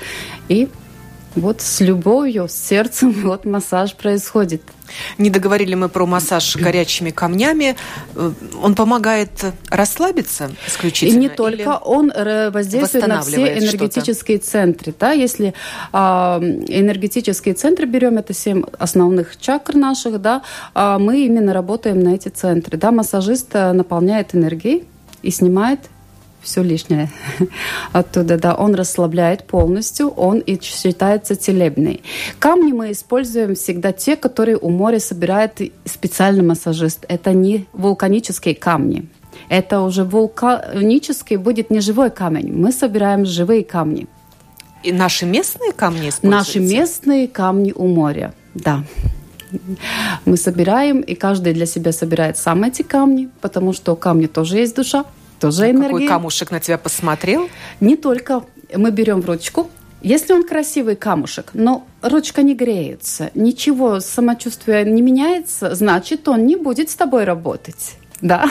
и 0.49 0.69
вот 1.37 1.60
с 1.60 1.80
любовью, 1.80 2.49
с 2.49 2.52
сердцем 2.52 3.12
вот 3.22 3.44
массаж 3.44 3.94
происходит. 3.94 4.62
Не 5.18 5.30
договорили 5.30 5.76
мы 5.76 5.88
про 5.88 6.04
массаж 6.04 6.56
горячими 6.56 7.10
камнями. 7.10 7.76
Э, 8.16 8.32
он 8.60 8.75
помогает 8.75 9.30
расслабиться 9.70 10.50
исключительно? 10.66 11.18
И 11.18 11.20
не 11.20 11.28
только. 11.28 11.78
Он 11.78 12.10
э, 12.10 12.50
воздействует 12.50 13.06
на 13.06 13.22
все 13.22 13.58
энергетические 13.58 14.38
центры. 14.38 14.92
Да? 14.99 15.12
Если 15.12 15.54
э, 15.92 15.96
энергетические 15.96 17.54
центры 17.54 17.87
берем, 17.87 18.18
это 18.18 18.34
семь 18.34 18.64
основных 18.78 19.38
чакр 19.38 19.76
наших, 19.76 20.20
да, 20.20 20.42
э, 20.75 20.96
мы 20.99 21.25
именно 21.25 21.52
работаем 21.52 22.00
на 22.00 22.14
эти 22.14 22.28
центры. 22.28 22.76
Да? 22.76 22.90
Массажист 22.90 23.50
э, 23.54 23.72
наполняет 23.72 24.34
энергией 24.34 24.84
и 25.22 25.30
снимает 25.30 25.80
все 26.42 26.62
лишнее 26.62 27.11
оттуда, 27.92 28.38
да, 28.38 28.54
он 28.54 28.75
расслабляет 28.75 29.44
полностью, 29.44 30.09
он 30.09 30.38
и 30.38 30.61
считается 30.61 31.37
целебный. 31.37 32.02
Камни 32.38 32.73
мы 32.73 32.92
используем 32.92 33.54
всегда 33.54 33.92
те, 33.92 34.16
которые 34.16 34.56
у 34.56 34.70
моря 34.70 35.00
собирает 35.00 35.61
специальный 35.85 36.42
массажист. 36.42 37.04
Это 37.09 37.32
не 37.32 37.66
вулканические 37.73 38.54
камни. 38.54 39.09
Это 39.49 39.80
уже 39.80 40.04
вулканический 40.04 41.37
будет 41.37 41.70
не 41.70 41.80
живой 41.80 42.11
камень. 42.11 42.52
Мы 42.52 42.73
собираем 42.73 43.26
живые 43.26 43.64
камни. 43.64 44.06
И 44.82 44.92
наши 44.92 45.26
местные 45.26 45.73
камни 45.73 46.09
используются? 46.09 46.59
Наши 46.59 46.61
местные 46.61 47.28
камни 47.28 47.73
у 47.75 47.87
моря, 47.87 48.32
да. 48.54 48.85
Мы 50.25 50.37
собираем, 50.37 51.00
и 51.00 51.14
каждый 51.14 51.52
для 51.52 51.66
себя 51.66 51.92
собирает 51.92 52.38
сам 52.38 52.62
эти 52.62 52.82
камни, 52.82 53.28
потому 53.40 53.73
что 53.73 53.92
у 53.92 53.97
камня 53.97 54.28
тоже 54.28 54.59
есть 54.59 54.76
душа 54.76 55.04
тоже 55.40 55.62
ну, 55.62 55.70
энергия. 55.70 55.88
Какой 55.88 56.06
камушек 56.06 56.50
на 56.50 56.61
тебя 56.61 56.78
посмотрел? 56.78 57.49
Не 57.80 57.97
только. 57.97 58.44
Мы 58.75 58.90
берем 58.92 59.20
ручку, 59.20 59.68
если 60.02 60.32
он 60.32 60.44
красивый 60.44 60.97
камушек, 60.97 61.50
но 61.52 61.87
ручка 62.00 62.42
не 62.42 62.54
греется, 62.54 63.30
ничего, 63.35 64.00
самочувствие 64.00 64.85
не 64.85 65.02
меняется, 65.02 65.75
значит, 65.75 66.26
он 66.28 66.47
не 66.47 66.56
будет 66.56 66.88
с 66.88 66.94
тобой 66.94 67.25
работать. 67.25 67.97
Да? 68.23 68.50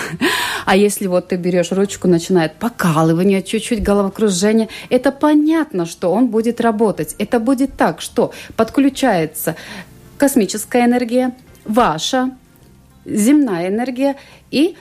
А 0.65 0.75
если 0.75 1.08
вот 1.08 1.29
ты 1.29 1.36
берешь 1.36 1.72
ручку, 1.72 2.08
начинает 2.08 2.53
покалывание, 2.55 3.41
чуть-чуть 3.41 3.81
головокружение, 3.81 4.67
это 4.89 5.12
понятно, 5.12 5.86
что 5.86 6.12
он 6.12 6.27
будет 6.27 6.62
работать. 6.62 7.15
Это 7.17 7.39
будет 7.39 7.75
так, 7.77 8.01
что 8.01 8.31
подключается 8.55 9.55
космическая 10.17 10.86
энергия, 10.86 11.36
ваша 11.65 12.31
земная 13.05 13.69
энергия 13.69 14.15
и 14.51 14.75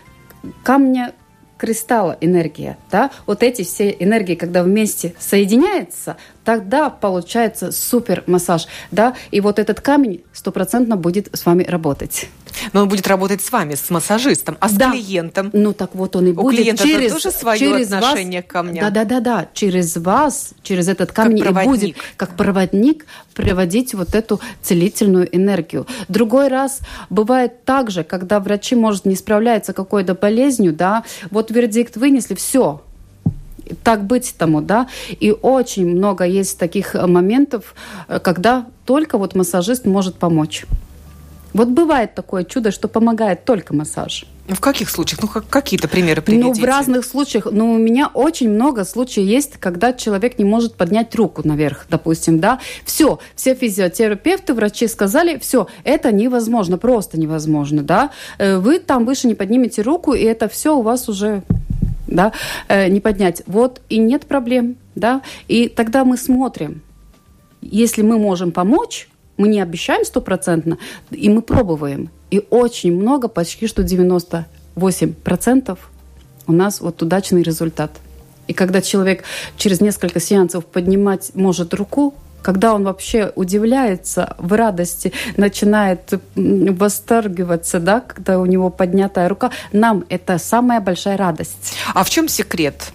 камня 0.62 1.12
кристалла 1.58 2.16
энергия, 2.20 2.78
да, 2.90 3.10
вот 3.26 3.42
эти 3.42 3.62
все 3.62 3.90
энергии, 3.90 4.34
когда 4.34 4.62
вместе 4.62 5.14
соединяются, 5.18 6.16
тогда 6.48 6.88
получается 6.88 7.72
супер 7.72 8.24
массаж, 8.26 8.68
да, 8.90 9.14
и 9.30 9.42
вот 9.42 9.58
этот 9.58 9.82
камень 9.82 10.22
стопроцентно 10.32 10.96
будет 10.96 11.28
с 11.36 11.44
вами 11.44 11.62
работать. 11.62 12.30
Но 12.72 12.80
он 12.80 12.88
будет 12.88 13.06
работать 13.06 13.42
с 13.42 13.52
вами, 13.52 13.74
с 13.74 13.90
массажистом, 13.90 14.56
а 14.58 14.70
с 14.70 14.72
да. 14.72 14.90
клиентом? 14.90 15.50
Ну 15.52 15.74
так 15.74 15.94
вот 15.94 16.16
он 16.16 16.28
и 16.28 16.30
У 16.30 16.36
будет. 16.36 16.56
клиента 16.56 16.84
через, 16.84 17.12
тоже 17.12 17.30
свое 17.32 17.58
через 17.58 17.92
отношение 17.92 18.40
вас, 18.40 18.48
к 18.48 18.50
камням? 18.50 18.92
Да-да-да, 18.94 19.48
через 19.52 19.98
вас, 19.98 20.54
через 20.62 20.88
этот 20.88 21.12
камень 21.12 21.44
и 21.44 21.66
будет 21.66 21.96
как 22.16 22.34
проводник 22.34 23.04
приводить 23.34 23.92
вот 23.92 24.14
эту 24.14 24.40
целительную 24.62 25.28
энергию. 25.36 25.86
Другой 26.08 26.48
раз 26.48 26.80
бывает 27.10 27.66
так 27.66 27.90
же, 27.90 28.04
когда 28.04 28.40
врачи, 28.40 28.74
может, 28.74 29.04
не 29.04 29.16
справляются 29.16 29.74
какой-то 29.74 30.14
болезнью, 30.14 30.72
да, 30.72 31.04
вот 31.30 31.50
вердикт 31.50 31.98
вынесли, 31.98 32.34
все, 32.34 32.80
так 33.82 34.04
быть 34.04 34.34
тому, 34.38 34.60
да. 34.60 34.88
И 35.20 35.30
очень 35.30 35.88
много 35.88 36.24
есть 36.24 36.58
таких 36.58 36.94
моментов, 36.94 37.74
э, 38.08 38.18
когда 38.18 38.66
только 38.84 39.18
вот 39.18 39.34
массажист 39.34 39.86
может 39.86 40.16
помочь. 40.16 40.66
Вот 41.52 41.68
бывает 41.68 42.14
такое 42.14 42.44
чудо, 42.44 42.70
что 42.70 42.88
помогает 42.88 43.44
только 43.44 43.74
массаж. 43.74 44.26
Ну, 44.48 44.54
в 44.54 44.60
каких 44.60 44.88
случаях? 44.88 45.20
Ну, 45.22 45.28
какие-то 45.28 45.88
примеры 45.88 46.22
приведите. 46.22 46.48
Ну, 46.48 46.54
в 46.54 46.64
разных 46.64 47.04
случаях. 47.04 47.46
Но 47.46 47.50
ну, 47.50 47.72
у 47.74 47.78
меня 47.78 48.10
очень 48.12 48.48
много 48.48 48.84
случаев 48.84 49.26
есть, 49.26 49.58
когда 49.58 49.92
человек 49.92 50.38
не 50.38 50.44
может 50.44 50.74
поднять 50.74 51.14
руку 51.14 51.42
наверх, 51.46 51.86
допустим, 51.90 52.40
да. 52.40 52.60
Все, 52.84 53.18
все 53.34 53.54
физиотерапевты, 53.54 54.54
врачи 54.54 54.88
сказали, 54.88 55.38
все, 55.38 55.66
это 55.84 56.12
невозможно, 56.12 56.78
просто 56.78 57.18
невозможно, 57.18 57.82
да. 57.82 58.10
Э, 58.38 58.58
вы 58.58 58.78
там 58.78 59.04
выше 59.04 59.26
не 59.26 59.34
поднимете 59.34 59.82
руку, 59.82 60.14
и 60.14 60.22
это 60.22 60.48
все 60.48 60.76
у 60.76 60.82
вас 60.82 61.08
уже 61.08 61.42
да, 62.08 62.32
э, 62.68 62.88
не 62.88 63.00
поднять. 63.00 63.42
Вот 63.46 63.80
и 63.88 63.98
нет 63.98 64.26
проблем, 64.26 64.76
да. 64.94 65.22
И 65.46 65.68
тогда 65.68 66.04
мы 66.04 66.16
смотрим, 66.16 66.82
если 67.60 68.02
мы 68.02 68.18
можем 68.18 68.52
помочь, 68.52 69.08
мы 69.36 69.48
не 69.48 69.60
обещаем 69.60 70.04
стопроцентно, 70.04 70.78
и 71.10 71.28
мы 71.28 71.42
пробуем. 71.42 72.10
И 72.30 72.44
очень 72.50 72.94
много, 72.94 73.28
почти 73.28 73.66
что 73.66 73.82
98% 73.82 75.78
у 76.46 76.52
нас 76.52 76.80
вот 76.80 77.02
удачный 77.02 77.42
результат. 77.42 77.92
И 78.48 78.54
когда 78.54 78.80
человек 78.80 79.24
через 79.56 79.80
несколько 79.80 80.20
сеансов 80.20 80.64
поднимать 80.66 81.30
может 81.34 81.74
руку, 81.74 82.14
когда 82.42 82.74
он 82.74 82.84
вообще 82.84 83.32
удивляется, 83.34 84.36
в 84.38 84.52
радости 84.52 85.12
начинает 85.36 86.12
восторгиваться, 86.34 87.80
да, 87.80 88.00
когда 88.00 88.38
у 88.38 88.46
него 88.46 88.70
поднятая 88.70 89.28
рука, 89.28 89.50
нам 89.72 90.04
это 90.08 90.38
самая 90.38 90.80
большая 90.80 91.16
радость. 91.16 91.74
А 91.94 92.04
в 92.04 92.10
чем 92.10 92.28
секрет? 92.28 92.92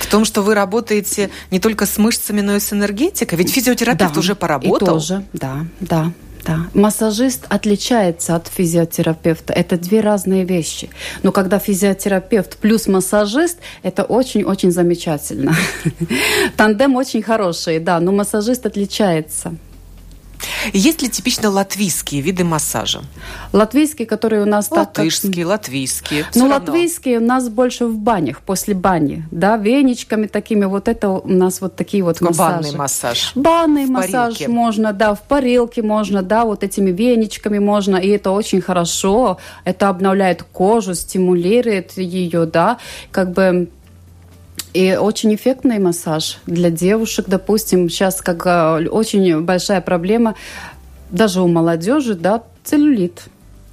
В 0.00 0.06
том, 0.08 0.24
что 0.24 0.42
вы 0.42 0.54
работаете 0.54 1.30
не 1.50 1.60
только 1.60 1.86
с 1.86 1.98
мышцами, 1.98 2.40
но 2.40 2.56
и 2.56 2.60
с 2.60 2.72
энергетикой? 2.72 3.38
Ведь 3.38 3.52
физиотерапевт 3.52 4.14
да, 4.14 4.20
уже 4.20 4.34
поработал. 4.34 4.88
И 4.88 4.90
тоже, 4.90 5.24
да, 5.32 5.66
да. 5.80 6.12
Да. 6.44 6.66
Массажист 6.74 7.46
отличается 7.48 8.36
от 8.36 8.48
физиотерапевта. 8.48 9.52
Это 9.52 9.78
две 9.78 10.00
разные 10.00 10.44
вещи. 10.44 10.90
Но 11.22 11.32
когда 11.32 11.58
физиотерапевт 11.58 12.58
плюс 12.58 12.86
массажист, 12.86 13.58
это 13.82 14.04
очень-очень 14.04 14.70
замечательно. 14.70 15.54
Тандем 16.56 16.96
очень 16.96 17.22
хороший, 17.22 17.78
да, 17.78 17.98
но 18.00 18.12
массажист 18.12 18.66
отличается. 18.66 19.56
Есть 20.72 21.02
ли 21.02 21.08
типично 21.08 21.50
латвийские 21.50 22.20
виды 22.20 22.44
массажа? 22.44 23.02
Латвийские, 23.52 24.06
которые 24.06 24.42
у 24.42 24.46
нас 24.46 24.70
Латышские, 24.70 25.44
так... 25.44 25.46
латвийские. 25.46 26.26
Ну, 26.34 26.48
латвийские 26.48 27.18
у 27.18 27.24
нас 27.24 27.48
больше 27.48 27.86
в 27.86 27.98
банях, 27.98 28.40
после 28.40 28.74
бани, 28.74 29.24
да, 29.30 29.56
веничками 29.56 30.26
такими. 30.26 30.64
Вот 30.64 30.88
это 30.88 31.10
у 31.10 31.28
нас 31.28 31.60
вот 31.60 31.76
такие 31.76 32.02
вот 32.02 32.18
Такой 32.18 32.28
массажи. 32.28 32.62
Банный 32.62 32.78
массаж. 32.78 33.32
Банный 33.34 33.86
в 33.86 33.90
массаж 33.90 34.34
парилке. 34.34 34.48
можно, 34.48 34.92
да, 34.92 35.14
в 35.14 35.22
парилке 35.22 35.82
можно, 35.82 36.22
да, 36.22 36.44
вот 36.44 36.64
этими 36.64 36.90
веничками 36.90 37.58
можно, 37.58 37.96
и 37.96 38.08
это 38.08 38.30
очень 38.30 38.60
хорошо. 38.60 39.38
Это 39.64 39.88
обновляет 39.88 40.42
кожу, 40.42 40.94
стимулирует 40.94 41.96
ее, 41.96 42.46
да, 42.46 42.78
как 43.10 43.32
бы 43.32 43.68
и 44.74 44.96
очень 44.96 45.34
эффектный 45.34 45.78
массаж 45.78 46.38
для 46.46 46.68
девушек, 46.68 47.26
допустим, 47.28 47.88
сейчас 47.88 48.20
как 48.20 48.44
э, 48.44 48.88
очень 48.88 49.40
большая 49.42 49.80
проблема 49.80 50.34
даже 51.10 51.40
у 51.40 51.46
молодежи, 51.46 52.14
да, 52.14 52.42
целлюлит. 52.64 53.22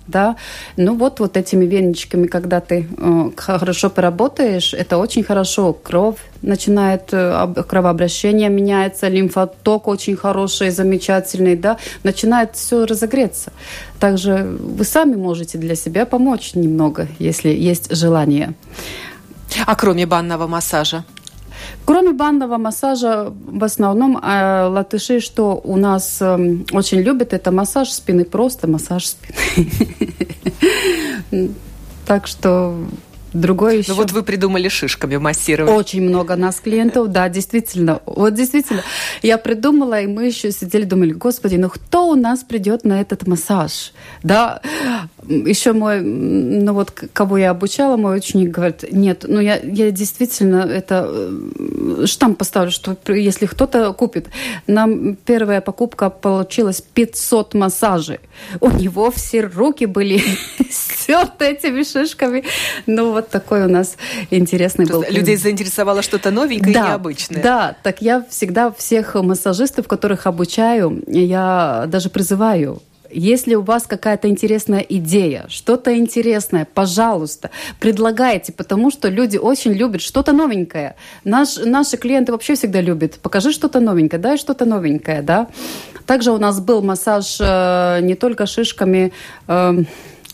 Да, 0.08 0.36
ну 0.78 0.96
вот 0.96 1.20
вот 1.20 1.38
этими 1.38 1.64
веничками, 1.66 2.28
когда 2.28 2.60
ты 2.60 2.86
э, 2.98 3.30
хорошо 3.38 3.90
поработаешь, 3.90 4.74
это 4.74 4.98
очень 4.98 5.24
хорошо. 5.24 5.74
Кровь 5.74 6.18
начинает, 6.42 7.10
э, 7.14 7.54
кровообращение 7.68 8.50
меняется, 8.50 9.08
лимфоток 9.08 9.88
очень 9.88 10.18
хороший, 10.18 10.72
замечательный, 10.72 11.56
да, 11.56 11.78
начинает 12.04 12.56
все 12.56 12.86
разогреться. 12.86 13.54
Также 14.00 14.58
вы 14.60 14.84
сами 14.84 15.16
можете 15.16 15.58
для 15.58 15.76
себя 15.76 16.06
помочь 16.06 16.56
немного, 16.56 17.08
если 17.20 17.50
есть 17.50 17.96
желание. 17.96 18.54
А 19.66 19.76
кроме 19.76 20.06
банного 20.06 20.48
массажа? 20.48 21.04
Кроме 21.86 22.12
банного 22.12 22.58
массажа, 22.58 23.34
в 23.46 23.64
основном 23.64 24.18
э, 24.18 24.68
латыши, 24.68 25.20
что 25.20 25.62
у 25.64 25.78
нас 25.78 26.18
э, 26.22 26.58
очень 26.72 27.02
любят, 27.02 27.34
это 27.34 27.52
массаж 27.52 27.90
спины, 27.92 28.26
просто 28.26 28.68
массаж 28.68 29.08
спины. 29.08 29.72
Так 32.06 32.28
что 32.28 32.76
Другое 33.34 33.78
еще. 33.78 33.92
Ну 33.92 33.98
вот 33.98 34.12
вы 34.12 34.24
придумали 34.24 34.68
шишками 34.68 35.18
массировать. 35.18 35.74
Очень 35.74 36.02
много 36.02 36.36
нас 36.36 36.60
клиентов, 36.60 37.10
да, 37.10 37.30
действительно. 37.30 38.02
Вот 38.06 38.34
действительно. 38.34 38.84
Я 39.22 39.38
придумала, 39.38 40.02
и 40.02 40.08
мы 40.08 40.26
еще 40.26 40.52
сидели, 40.52 40.84
думали, 40.84 41.14
господи, 41.14 41.56
ну 41.56 41.70
кто 41.70 42.10
у 42.10 42.16
нас 42.16 42.44
придет 42.44 42.84
на 42.84 43.00
этот 43.00 43.28
массаж? 43.28 43.94
Да, 44.24 44.62
еще 45.28 45.74
мой, 45.74 46.02
ну 46.02 46.74
вот 46.74 46.92
кого 47.14 47.38
я 47.38 47.52
обучала, 47.52 47.96
мой 47.96 48.18
ученик 48.18 48.52
говорит, 48.52 48.86
нет, 48.92 49.26
ну 49.28 49.40
я, 49.40 49.58
я 49.58 49.92
действительно 49.92 50.66
это 50.66 51.08
э, 51.08 52.06
штамп 52.06 52.38
поставлю, 52.38 52.72
что 52.72 52.98
если 53.08 53.46
кто-то 53.46 53.94
купит, 53.94 54.28
нам 54.68 55.16
первая 55.16 55.62
покупка 55.62 56.10
получилась 56.10 56.82
500 56.82 57.54
массажей. 57.54 58.20
У 58.60 58.70
него 58.70 59.12
все 59.12 59.42
руки 59.42 59.86
были 59.86 60.22
стерты 60.70 61.46
этими 61.46 61.84
шишками. 61.84 62.44
Ну 62.86 63.12
вот 63.12 63.21
такой 63.30 63.66
у 63.66 63.70
нас 63.70 63.98
интересный 64.30 64.86
был. 64.86 65.04
Людей 65.10 65.36
заинтересовало 65.38 66.02
что-то 66.02 66.32
новенькое 66.32 66.74
да, 66.74 66.80
и 66.80 66.90
необычное. 66.90 67.44
Да, 67.44 67.76
так 67.84 68.02
я 68.02 68.26
всегда 68.30 68.72
всех 68.72 69.16
массажистов, 69.16 69.88
которых 69.88 70.28
обучаю, 70.28 71.02
я 71.08 71.86
даже 71.88 72.10
призываю 72.10 72.82
если 73.14 73.56
у 73.56 73.62
вас 73.62 73.88
какая-то 73.88 74.30
интересная 74.30 74.80
идея, 74.80 75.46
что-то 75.50 75.98
интересное, 75.98 76.68
пожалуйста, 76.72 77.52
предлагайте, 77.80 78.54
потому 78.54 78.92
что 78.92 79.10
люди 79.10 79.38
очень 79.38 79.74
любят 79.74 80.02
что-то 80.02 80.32
новенькое. 80.32 80.96
Наш, 81.24 81.58
наши 81.58 81.98
клиенты 81.98 82.32
вообще 82.32 82.56
всегда 82.56 82.82
любят. 82.82 83.20
Покажи 83.20 83.52
что-то 83.52 83.80
новенькое, 83.80 84.22
дай 84.22 84.38
что-то 84.38 84.66
новенькое, 84.66 85.22
да. 85.22 85.48
Также 86.06 86.32
у 86.32 86.38
нас 86.38 86.60
был 86.60 86.82
массаж 86.82 87.38
э, 87.40 88.00
не 88.02 88.16
только 88.16 88.46
шишками, 88.46 89.14
э, 89.48 89.84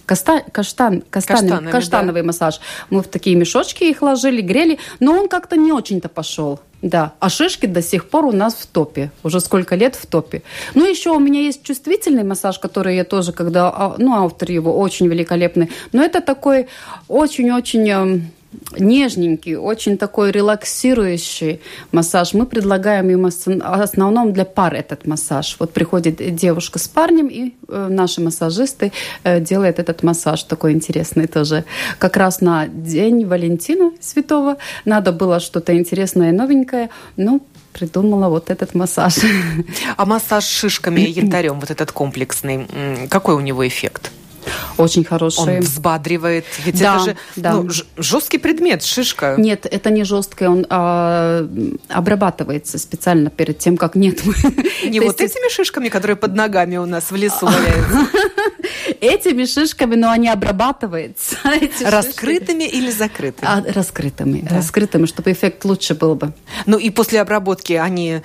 каста, 0.07 0.43
каштан, 0.51 1.03
каштан, 1.09 1.69
каштановый 1.69 2.21
да. 2.21 2.27
массаж. 2.27 2.59
Мы 2.89 3.01
в 3.01 3.07
такие 3.07 3.35
мешочки 3.35 3.83
их 3.83 4.01
ложили, 4.01 4.41
грели, 4.41 4.79
но 4.99 5.11
он 5.11 5.27
как-то 5.27 5.57
не 5.57 5.71
очень-то 5.71 6.09
пошел. 6.09 6.59
Да, 6.81 7.13
а 7.19 7.29
шишки 7.29 7.65
до 7.65 7.81
сих 7.81 8.07
пор 8.09 8.25
у 8.25 8.31
нас 8.31 8.53
в 8.53 8.67
топе. 8.67 9.11
Уже 9.23 9.39
сколько 9.39 9.75
лет 9.75 9.95
в 9.95 10.05
топе. 10.05 10.43
Ну, 10.75 10.87
еще 10.87 11.09
у 11.09 11.19
меня 11.19 11.41
есть 11.41 11.63
чувствительный 11.63 12.23
массаж, 12.23 12.59
который 12.59 12.95
я 12.95 13.03
тоже, 13.03 13.33
когда... 13.33 13.69
А, 13.69 13.95
ну, 13.97 14.13
автор 14.13 14.51
его 14.51 14.77
очень 14.77 15.07
великолепный. 15.07 15.71
Но 15.91 16.03
это 16.03 16.21
такой 16.21 16.67
очень-очень 17.07 17.89
эм, 17.89 18.31
нежненький, 18.77 19.55
очень 19.55 19.97
такой 19.97 20.31
релаксирующий 20.31 21.61
массаж. 21.91 22.33
Мы 22.33 22.45
предлагаем 22.45 23.09
им 23.09 23.23
в 23.23 23.81
основном 23.81 24.33
для 24.33 24.45
пар 24.45 24.73
этот 24.73 25.07
массаж. 25.07 25.55
Вот 25.59 25.73
приходит 25.73 26.35
девушка 26.35 26.79
с 26.79 26.87
парнем, 26.87 27.27
и 27.27 27.53
э, 27.67 27.87
наши 27.89 28.21
массажисты 28.21 28.91
э, 29.23 29.39
делают 29.39 29.79
этот 29.79 30.03
массаж 30.03 30.43
такой 30.43 30.73
интересный 30.73 31.27
тоже. 31.27 31.63
Как 31.99 32.17
раз 32.17 32.41
на 32.41 32.67
день 32.67 33.25
Валентина 33.25 33.91
Святого 33.99 34.57
надо 34.85 35.11
было 35.11 35.39
что-то 35.39 35.75
интересное 35.75 36.29
и 36.29 36.33
новенькое. 36.33 36.89
Ну, 37.15 37.41
придумала 37.73 38.29
вот 38.29 38.49
этот 38.49 38.75
массаж. 38.75 39.15
А 39.97 40.05
массаж 40.05 40.45
шишками 40.45 41.01
и 41.01 41.11
янтарем, 41.21 41.59
вот 41.59 41.71
этот 41.71 41.91
комплексный, 41.91 42.67
какой 43.09 43.35
у 43.35 43.39
него 43.39 43.67
эффект? 43.67 44.11
Очень 44.77 45.03
хорошие. 45.03 45.57
Он 45.57 45.63
взбадривает. 45.63 46.45
Ведь 46.63 46.79
да, 46.79 46.95
это 46.95 47.05
же 47.05 47.17
да. 47.35 47.53
ну, 47.53 47.69
жесткий 47.97 48.37
предмет, 48.37 48.83
шишка. 48.83 49.35
Нет, 49.37 49.65
это 49.65 49.89
не 49.89 50.03
жесткое, 50.03 50.49
он 50.49 50.65
а, 50.69 51.47
обрабатывается 51.89 52.77
специально 52.77 53.29
перед 53.29 53.57
тем, 53.59 53.77
как 53.77 53.95
нет. 53.95 54.21
Не 54.83 54.99
вот 54.99 55.21
этими 55.21 55.49
шишками, 55.51 55.89
которые 55.89 56.15
под 56.15 56.35
ногами 56.35 56.77
у 56.77 56.85
нас 56.85 57.11
в 57.11 57.15
лесу 57.15 57.45
валяются. 57.45 58.07
Этими 59.01 59.45
шишками, 59.45 59.95
но 59.95 60.09
они 60.09 60.29
обрабатываются. 60.29 61.37
Раскрытыми 61.85 62.63
или 62.63 62.89
закрытыми? 62.91 63.49
А, 63.49 63.63
раскрытыми. 63.73 64.47
Раскрытыми, 64.49 65.05
чтобы 65.05 65.31
эффект 65.31 65.65
лучше 65.65 65.93
был 65.95 66.15
бы. 66.15 66.33
Ну 66.65 66.77
и 66.77 66.89
после 66.89 67.21
обработки 67.21 67.73
они 67.73 68.21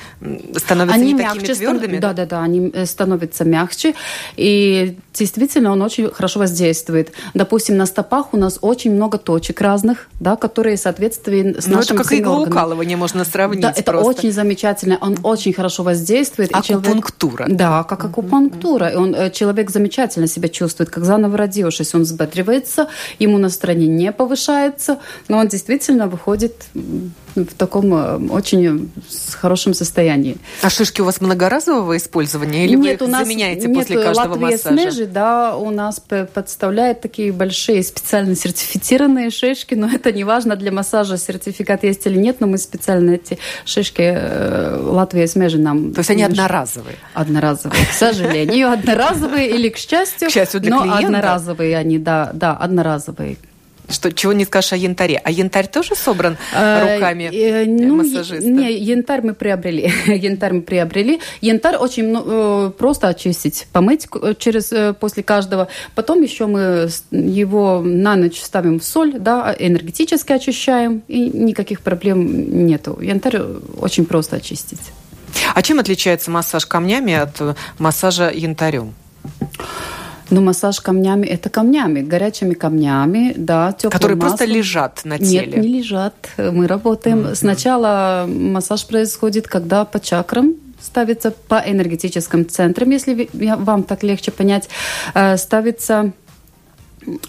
становятся 0.56 0.94
они 0.94 1.12
не 1.12 1.22
такими 1.22 1.44
твердыми? 1.44 1.98
Да, 1.98 2.12
да, 2.12 2.26
да, 2.26 2.42
они 2.42 2.70
э, 2.72 2.86
становятся 2.86 3.44
мягче. 3.44 3.94
И 4.36 4.96
действительно 5.12 5.72
он 5.72 5.82
очень 5.82 6.10
хорошо 6.10 6.40
воздействует. 6.42 7.12
Допустим, 7.34 7.76
на 7.76 7.86
стопах 7.86 8.34
у 8.34 8.36
нас 8.36 8.58
очень 8.60 8.92
много 8.92 9.18
точек 9.18 9.60
разных, 9.60 10.08
да, 10.20 10.36
которые 10.36 10.76
соответствуют 10.76 11.62
с 11.62 11.66
ну, 11.68 11.76
нашим 11.76 11.96
это 11.96 12.04
как 12.04 12.12
иглоукалывание 12.12 12.96
можно 12.96 13.24
сравнить 13.24 13.62
Да, 13.62 13.72
это 13.76 13.98
очень 13.98 14.32
замечательно. 14.32 14.98
Он 15.00 15.16
очень 15.22 15.52
хорошо 15.52 15.82
воздействует. 15.84 16.50
Акупунктура. 16.52 17.44
Человек, 17.44 17.58
да, 17.58 17.84
как 17.84 18.04
акупунктура. 18.04 18.88
И 18.88 18.96
он, 18.96 19.14
э, 19.14 19.30
человек 19.30 19.70
замечательно 19.70 20.26
себя 20.26 20.48
чувствует, 20.48 20.90
как 20.90 21.04
заново 21.04 21.36
родившись. 21.38 21.94
Он 21.94 22.02
взбодривается, 22.02 22.88
ему 23.20 23.38
настроение 23.38 23.88
не 23.88 24.12
повышается, 24.12 24.98
но 25.28 25.38
он 25.38 25.48
действительно 25.48 26.08
выходит 26.08 26.54
в 27.34 27.54
таком 27.54 27.94
э, 27.94 28.16
очень 28.30 28.90
хорошем 29.34 29.74
состоянии. 29.74 30.36
А 30.62 30.70
шишки 30.70 31.00
у 31.00 31.04
вас 31.04 31.20
многоразового 31.20 31.96
использования 31.96 32.66
или 32.66 32.76
нет, 32.76 33.00
вы 33.00 33.06
у 33.06 33.10
нас 33.10 33.22
заменяете 33.26 33.68
нет, 33.68 33.76
после 33.76 34.02
каждого 34.02 34.32
Латвия 34.32 34.56
массажа? 34.56 34.76
Снежи, 34.76 35.06
да, 35.06 35.56
у 35.56 35.70
нас 35.70 36.00
подставляет 36.34 37.00
такие 37.00 37.32
большие 37.32 37.82
специально 37.82 38.34
сертифицированные 38.34 39.30
шишки, 39.30 39.74
но 39.74 39.88
это 39.88 40.12
не 40.12 40.24
важно 40.24 40.56
для 40.56 40.72
массажа, 40.72 41.16
сертификат 41.16 41.84
есть 41.84 42.06
или 42.06 42.18
нет, 42.18 42.40
но 42.40 42.46
мы 42.46 42.58
специально 42.58 43.12
эти 43.12 43.38
шишки 43.64 44.02
э, 44.02 44.78
Латвия 44.80 45.26
Смежи 45.26 45.58
нам... 45.58 45.92
То 45.92 46.00
есть 46.00 46.10
они 46.10 46.22
одноразовые? 46.22 46.96
Одноразовые, 47.14 47.86
к 47.86 47.92
сожалению, 47.92 48.70
одноразовые 48.72 49.50
или 49.50 49.68
к 49.68 49.78
счастью, 49.78 50.28
к 50.28 50.32
счастью 50.32 50.60
для 50.60 50.70
но 50.70 50.82
клиента. 50.82 51.06
одноразовые 51.06 51.76
они, 51.76 51.98
да, 51.98 52.30
да, 52.34 52.52
одноразовые. 52.52 53.36
Что, 53.88 54.12
чего 54.12 54.32
не 54.32 54.44
скажешь 54.44 54.72
о 54.72 54.76
янтаре. 54.76 55.20
А 55.22 55.30
янтарь 55.30 55.66
тоже 55.66 55.94
собран 55.94 56.36
а, 56.54 56.94
руками 56.94 57.30
э, 57.32 57.64
ну, 57.66 57.96
массажиста? 57.96 58.48
Не, 58.48 58.72
янтарь 58.72 59.22
мы 59.22 59.34
приобрели. 59.34 59.92
янтарь 60.06 60.52
мы 60.54 60.62
приобрели. 60.62 61.20
Янтарь 61.40 61.76
очень 61.76 62.08
ну, 62.08 62.70
просто 62.70 63.08
очистить, 63.08 63.66
помыть 63.72 64.08
через, 64.38 64.72
э, 64.72 64.94
после 64.94 65.22
каждого. 65.22 65.68
Потом 65.94 66.22
еще 66.22 66.46
мы 66.46 66.88
его 67.10 67.82
на 67.84 68.16
ночь 68.16 68.40
ставим 68.40 68.80
в 68.80 68.84
соль, 68.84 69.14
да, 69.18 69.54
энергетически 69.58 70.32
очищаем, 70.32 71.02
и 71.08 71.28
никаких 71.30 71.80
проблем 71.80 72.66
нету. 72.66 72.98
Янтарь 73.00 73.40
очень 73.78 74.06
просто 74.06 74.36
очистить. 74.36 74.92
А 75.54 75.62
чем 75.62 75.80
отличается 75.80 76.30
массаж 76.30 76.66
камнями 76.66 77.14
от 77.14 77.56
массажа 77.78 78.30
янтарем? 78.32 78.94
Ну, 80.32 80.40
массаж 80.40 80.80
камнями– 80.80 81.26
это 81.34 81.50
камнями, 81.50 82.00
горячими 82.00 82.54
камнями, 82.54 83.34
да, 83.36 83.72
Которые 83.72 84.16
маслом. 84.16 84.18
просто 84.18 84.44
лежат 84.46 85.04
на 85.04 85.18
теле? 85.18 85.46
Нет, 85.46 85.56
не 85.56 85.68
лежат. 85.68 86.14
Мы 86.38 86.66
работаем. 86.66 87.18
Mm-hmm. 87.18 87.34
Сначала 87.34 88.24
массаж 88.26 88.86
происходит, 88.86 89.46
когда 89.46 89.84
по 89.84 90.00
чакрам 90.00 90.54
ставится 90.80 91.32
по 91.32 91.56
энергетическим 91.56 92.48
центрам, 92.48 92.90
если 92.90 93.28
вам 93.32 93.82
так 93.82 94.02
легче 94.02 94.30
понять, 94.30 94.70
э, 95.14 95.36
ставятся 95.36 96.12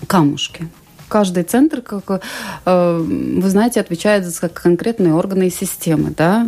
камушки 0.08 0.70
каждый 1.14 1.44
центр, 1.44 1.82
как 1.82 2.24
э, 2.66 2.98
вы 2.98 3.48
знаете, 3.48 3.80
отвечает 3.80 4.26
за 4.26 4.50
конкретные 4.50 5.14
органы 5.14 5.46
и 5.46 5.52
системы. 5.52 6.12
Да? 6.18 6.48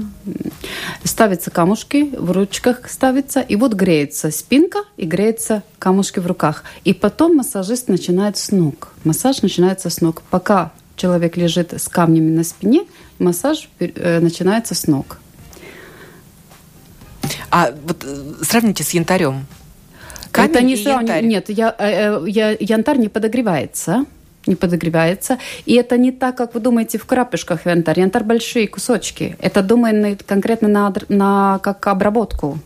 Ставятся 1.03 1.51
камушки, 1.51 2.09
в 2.17 2.31
ручках 2.31 2.89
ставится, 2.89 3.41
и 3.41 3.55
вот 3.57 3.73
греется 3.73 4.31
спинка 4.31 4.79
и 4.97 5.05
греется 5.05 5.61
камушки 5.77 6.17
в 6.17 6.25
руках. 6.25 6.63
И 6.83 6.93
потом 6.93 7.35
массажист 7.35 7.89
начинает 7.89 8.37
с 8.37 8.51
ног. 8.51 8.93
Массаж 9.03 9.43
начинается 9.43 9.91
с 9.91 10.01
ног. 10.01 10.23
Пока 10.31 10.71
человек 10.95 11.37
лежит 11.37 11.71
с 11.73 11.87
камнями 11.87 12.31
на 12.31 12.43
спине, 12.43 12.85
массаж 13.19 13.69
э, 13.77 14.19
начинается 14.19 14.73
с 14.73 14.87
ног. 14.87 15.19
А 17.51 17.71
вот 17.85 18.03
э, 18.03 18.33
сравните 18.41 18.83
с 18.83 18.89
янтарем. 18.95 19.45
Камень 20.31 20.49
это 20.49 20.61
не 20.63 20.75
сравнивать. 20.75 21.09
Янтарь. 21.09 21.25
Нет, 21.27 21.49
я, 21.49 21.75
я, 22.25 22.57
янтарь 22.59 22.97
не 22.97 23.09
подогревается 23.09 24.05
не 24.47 24.55
подогревается. 24.55 25.37
И 25.65 25.75
это 25.75 25.97
не 25.97 26.11
так, 26.11 26.37
как 26.37 26.53
вы 26.53 26.59
думаете, 26.59 26.97
в 26.97 27.05
крапешках 27.05 27.65
янтарь. 27.65 27.99
Янтарь 27.99 28.23
большие 28.23 28.67
кусочки. 28.67 29.35
Это 29.39 29.61
думаем 29.61 30.17
конкретно 30.25 30.67
на, 30.67 30.93
на 31.09 31.59
как 31.59 31.87
обработку 31.87 32.59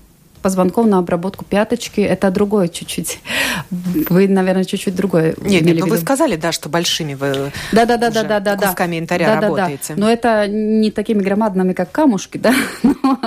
позвонков 0.50 0.88
на 0.88 0.98
обработку 0.98 1.46
пяточки. 1.46 2.02
Это 2.02 2.32
другое 2.32 2.70
чуть-чуть. 2.70 3.20
Вы, 3.70 4.28
наверное, 4.28 4.64
чуть-чуть 4.64 4.96
другое. 4.96 5.36
Нет, 5.42 5.62
нет, 5.62 5.78
ну 5.80 5.86
вы 5.86 5.98
сказали, 5.98 6.38
да, 6.38 6.52
что 6.52 6.70
большими 6.70 7.14
вы 7.14 7.52
да, 7.72 7.86
да, 7.86 7.98
да, 7.98 8.10
да, 8.10 8.24
да, 8.24 8.40
да, 8.40 8.56
кусками 8.56 8.96
янтаря 8.96 9.28
да, 9.28 9.42
работаете. 9.42 9.90
Да, 9.90 9.96
да. 9.96 10.02
Но 10.02 10.12
это 10.12 10.48
не 10.48 10.90
такими 10.90 11.22
громадными, 11.22 11.74
как 11.74 11.92
камушки, 11.92 12.38
да. 12.40 12.54
Но, 12.84 13.20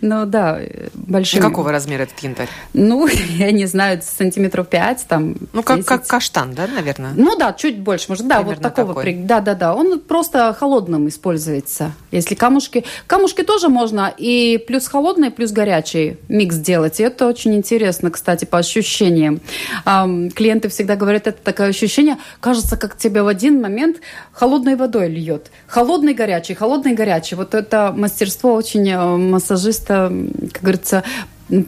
но 0.00 0.24
да, 0.24 0.60
большими. 0.94 1.40
Какого 1.40 1.70
размера 1.70 2.02
этот 2.02 2.18
янтарь? 2.20 2.48
Ну, 2.72 3.06
я 3.36 3.52
не 3.52 3.66
знаю, 3.66 4.00
сантиметров 4.02 4.68
пять, 4.68 5.04
там. 5.06 5.36
Ну, 5.52 5.62
как, 5.62 5.84
как 5.84 6.06
каштан, 6.06 6.54
да, 6.54 6.66
наверное? 6.66 7.12
Ну 7.14 7.36
да, 7.36 7.52
чуть 7.52 7.78
больше, 7.78 8.06
может, 8.08 8.26
да, 8.26 8.36
Примерно 8.38 8.62
вот 8.62 8.74
такого. 8.74 8.94
Такой. 8.94 9.14
Да, 9.14 9.40
да, 9.40 9.54
да. 9.54 9.74
Он 9.74 10.00
просто 10.00 10.54
холодным 10.58 11.08
используется. 11.08 11.92
Если 12.10 12.34
камушки, 12.34 12.84
камушки 13.06 13.42
тоже 13.42 13.68
можно 13.68 14.12
и 14.16 14.58
плюс 14.66 14.88
холодные, 14.88 15.30
плюс 15.30 15.52
горячие 15.52 16.18
микс 16.40 16.56
делать. 16.56 17.00
И 17.00 17.02
это 17.02 17.26
очень 17.26 17.54
интересно, 17.54 18.10
кстати, 18.10 18.46
по 18.46 18.58
ощущениям. 18.58 19.40
Клиенты 19.84 20.68
всегда 20.68 20.96
говорят, 20.96 21.26
это 21.26 21.38
такое 21.42 21.68
ощущение, 21.68 22.16
кажется, 22.40 22.76
как 22.76 22.96
тебе 22.96 23.22
в 23.22 23.26
один 23.26 23.60
момент 23.60 23.96
холодной 24.32 24.76
водой 24.76 25.08
льет. 25.08 25.50
Холодный, 25.66 26.14
горячий, 26.14 26.54
холодный, 26.54 26.94
горячий. 26.94 27.36
Вот 27.36 27.54
это 27.54 27.92
мастерство 27.94 28.54
очень 28.54 28.88
э, 28.88 29.16
массажиста, 29.16 30.10
как 30.52 30.62
говорится, 30.62 31.02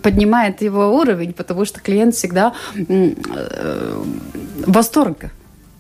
поднимает 0.03 0.63
его 0.63 0.97
уровень, 0.97 1.33
потому 1.35 1.67
что 1.67 1.81
клиент 1.81 2.15
всегда 2.15 2.55
э, 2.75 3.13
в 4.67 4.73
восторге 4.73 5.31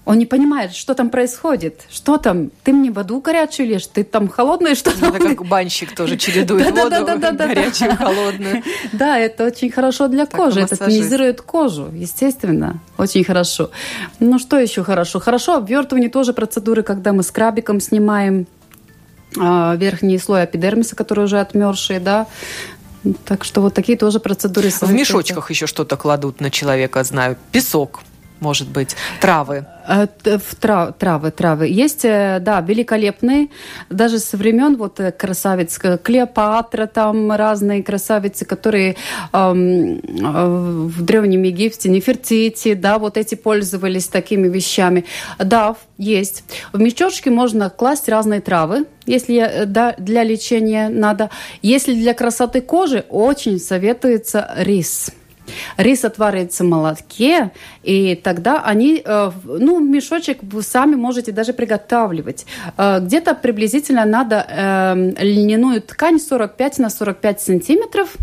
он 0.05 0.19
не 0.19 0.27
понимает, 0.27 0.75
что 0.75 0.95
там 0.95 1.11
происходит. 1.11 1.83
Что 1.89 2.17
там? 2.17 2.51
Ты 2.65 2.73
мне 2.73 2.91
воду 2.91 3.21
горячую 3.21 3.69
лишь, 3.69 3.87
ты 3.87 4.03
там 4.03 4.29
холодную, 4.29 4.75
что 4.75 4.91
там? 4.99 5.15
Это 5.15 5.29
как 5.29 5.47
банщик 5.47 5.95
тоже 5.95 6.17
чередует 6.17 6.71
воду 6.71 7.07
горячую 7.37 7.97
холодную. 7.97 8.63
Да, 8.93 9.19
это 9.19 9.47
очень 9.47 9.71
хорошо 9.71 10.09
для 10.09 10.27
кожи. 10.27 10.61
Это 10.61 10.77
тонизирует 10.77 11.41
кожу, 11.41 11.89
естественно. 11.93 12.81
Очень 12.99 13.23
хорошо. 13.23 13.71
Ну, 14.19 14.39
что 14.41 14.59
еще 14.59 14.83
хорошо? 14.83 15.21
Хорошо 15.21 15.55
обвертывание 15.57 16.11
тоже 16.11 16.33
процедуры, 16.33 16.83
когда 16.83 17.13
мы 17.13 17.23
скрабиком 17.23 17.81
снимаем 17.81 18.49
а, 19.39 19.77
верхний 19.77 20.19
слой 20.19 20.45
эпидермиса, 20.45 20.97
который 20.97 21.25
уже 21.25 21.39
отмерзший, 21.41 22.01
да, 22.01 22.27
так 23.25 23.45
что 23.45 23.61
вот 23.61 23.75
такие 23.75 23.97
тоже 23.97 24.21
процедуры. 24.21 24.71
В 24.71 24.93
мешочках 24.93 25.51
еще 25.51 25.67
что-то 25.67 25.97
кладут 25.97 26.41
на 26.41 26.51
человека, 26.51 27.03
знаю. 27.05 27.37
Песок, 27.51 28.01
может 28.43 28.69
быть, 28.69 28.97
травы? 29.21 29.65
Э, 29.87 30.07
трав, 30.61 30.95
травы, 30.99 31.31
травы. 31.31 31.69
Есть, 31.69 32.05
э, 32.05 32.39
да, 32.41 32.61
великолепные, 32.61 33.49
даже 33.91 34.19
со 34.19 34.37
времен 34.37 34.77
вот 34.77 35.01
э, 35.01 35.13
красавиц 35.13 35.79
Клеопатра, 36.03 36.87
там 36.87 37.33
разные 37.33 37.83
красавицы, 37.83 38.45
которые 38.45 38.97
эм, 39.33 40.01
в 40.03 41.03
Древнем 41.03 41.43
Египте, 41.43 41.89
Нефертити, 41.89 42.75
да, 42.75 42.99
вот 42.99 43.17
эти 43.17 43.35
пользовались 43.35 44.09
такими 44.09 44.49
вещами. 44.49 45.05
Да, 45.39 45.77
есть. 45.99 46.45
В 46.73 46.81
мешочке 46.81 47.31
можно 47.31 47.71
класть 47.71 48.09
разные 48.09 48.41
травы, 48.41 48.87
если 49.07 49.65
да, 49.67 49.95
для 49.99 50.23
лечения 50.23 50.89
надо. 50.89 51.31
Если 51.63 51.95
для 51.95 52.15
красоты 52.15 52.61
кожи, 52.61 53.05
очень 53.09 53.59
советуется 53.59 54.53
рис. 54.57 55.13
Рис 55.77 56.05
отваривается 56.05 56.65
в 56.65 56.67
молотке, 56.69 57.51
и 57.83 58.15
тогда 58.15 58.63
они, 58.63 59.03
э, 59.05 59.31
ну, 59.45 59.81
мешочек 59.81 60.39
вы 60.43 60.63
сами 60.63 60.95
можете 60.95 61.33
даже 61.33 61.53
приготавливать. 61.53 62.47
Э, 62.77 63.01
где-то 63.01 63.35
приблизительно 63.35 64.05
надо 64.05 64.47
эм, 64.49 65.15
льняную 65.19 65.83
ткань 65.83 66.21
45 66.21 66.79
на 66.79 66.91
45 66.91 67.41
сантиметров, 67.41 68.17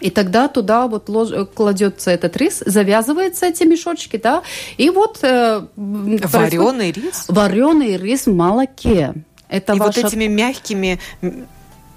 и 0.00 0.10
тогда 0.10 0.48
туда 0.48 0.86
вот 0.86 1.08
лож... 1.08 1.30
кладется 1.54 2.10
этот 2.10 2.36
рис, 2.36 2.62
завязываются 2.66 3.46
эти 3.46 3.64
мешочки, 3.64 4.16
да, 4.16 4.42
и 4.76 4.90
вот... 4.90 5.20
Э, 5.22 5.66
вареный 5.76 6.92
рис? 6.92 7.24
Вареный 7.28 7.96
рис 7.96 8.26
в 8.26 8.34
молоке. 8.34 9.14
Это 9.48 9.74
и 9.74 9.78
ваша... 9.78 10.00
вот 10.00 10.12
этими 10.12 10.26
мягкими 10.26 11.00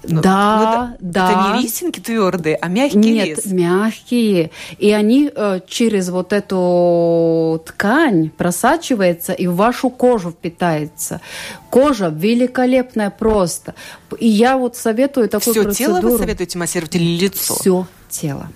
ну, 0.04 0.20
да, 0.22 0.96
ну, 1.00 1.10
да. 1.10 1.30
Это 1.30 1.56
не 1.56 1.62
рисинки 1.64 2.00
твердые, 2.00 2.56
а 2.56 2.68
мягкие 2.68 3.12
Нет, 3.12 3.38
рис. 3.38 3.46
мягкие. 3.46 4.50
И 4.78 4.92
они 4.92 5.30
э, 5.34 5.60
через 5.66 6.08
вот 6.10 6.32
эту 6.32 7.62
ткань 7.66 8.30
просачивается 8.30 9.32
и 9.32 9.46
в 9.46 9.56
вашу 9.56 9.90
кожу 9.90 10.30
впитается. 10.30 11.20
Кожа 11.70 12.08
великолепная 12.14 13.10
просто. 13.10 13.74
И 14.18 14.28
я 14.28 14.56
вот 14.56 14.76
советую 14.76 15.28
такую 15.28 15.54
Все 15.54 15.62
процедуру. 15.64 16.00
тело 16.00 16.10
вы 16.10 16.18
советуете 16.18 16.58
массировать 16.58 16.94
или 16.94 17.18
лицо? 17.18 17.54
Все 17.54 17.86
тело. 18.08 18.48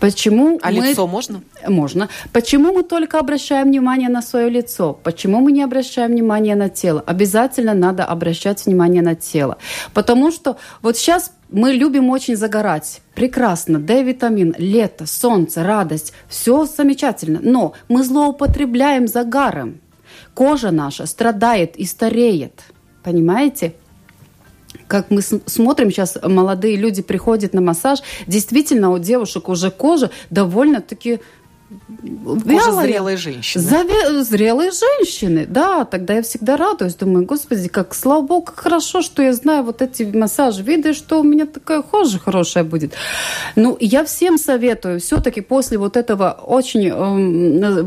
Почему 0.00 0.58
а 0.62 0.70
мы... 0.70 0.88
лицо 0.88 1.06
можно? 1.06 1.42
Можно. 1.66 2.08
Почему 2.32 2.72
мы 2.72 2.82
только 2.82 3.18
обращаем 3.18 3.68
внимание 3.68 4.08
на 4.08 4.22
свое 4.22 4.50
лицо? 4.50 4.92
Почему 5.02 5.40
мы 5.40 5.52
не 5.52 5.62
обращаем 5.62 6.12
внимание 6.12 6.56
на 6.56 6.68
тело? 6.68 7.02
Обязательно 7.06 7.74
надо 7.74 8.04
обращать 8.04 8.66
внимание 8.66 9.02
на 9.02 9.14
тело. 9.14 9.58
Потому 9.92 10.30
что 10.30 10.56
вот 10.82 10.96
сейчас 10.96 11.32
мы 11.50 11.72
любим 11.72 12.10
очень 12.10 12.36
загорать. 12.36 13.00
Прекрасно. 13.14 13.78
D-витамин, 13.78 14.54
лето, 14.58 15.06
солнце, 15.06 15.62
радость. 15.62 16.12
Все 16.28 16.64
замечательно. 16.66 17.40
Но 17.42 17.74
мы 17.88 18.02
злоупотребляем 18.02 19.06
загаром. 19.06 19.80
Кожа 20.34 20.70
наша 20.70 21.06
страдает 21.06 21.76
и 21.76 21.84
стареет. 21.84 22.62
Понимаете? 23.02 23.74
Как 24.94 25.10
мы 25.10 25.22
смотрим 25.22 25.90
сейчас, 25.90 26.16
молодые 26.22 26.76
люди 26.76 27.02
приходят 27.02 27.52
на 27.52 27.60
массаж, 27.60 27.98
действительно 28.28 28.92
у 28.92 28.98
девушек 29.00 29.48
уже 29.48 29.72
кожа 29.72 30.12
довольно-таки 30.30 31.18
Кожа 32.44 32.72
зрелой 32.72 33.16
женщины. 33.16 33.64
Заве... 33.64 34.22
Зрелые 34.22 34.70
женщины, 34.70 35.46
да. 35.46 35.84
Тогда 35.84 36.14
я 36.14 36.22
всегда 36.22 36.56
радуюсь. 36.56 36.94
Думаю, 36.94 37.24
господи, 37.24 37.68
как 37.68 37.94
слава 37.94 38.22
богу, 38.22 38.46
как 38.46 38.60
хорошо, 38.60 39.02
что 39.02 39.22
я 39.22 39.32
знаю 39.32 39.64
вот 39.64 39.82
эти 39.82 40.02
массажи. 40.02 40.62
Виды, 40.62 40.92
что 40.92 41.20
у 41.20 41.22
меня 41.22 41.46
такая 41.46 41.82
кожа 41.82 42.18
хорошая 42.18 42.64
будет. 42.64 42.92
Ну, 43.56 43.76
я 43.80 44.04
всем 44.04 44.38
советую 44.38 45.00
все-таки 45.00 45.40
после 45.40 45.78
вот 45.78 45.96
этого 45.96 46.38
очень 46.46 46.90
э, 46.92 47.84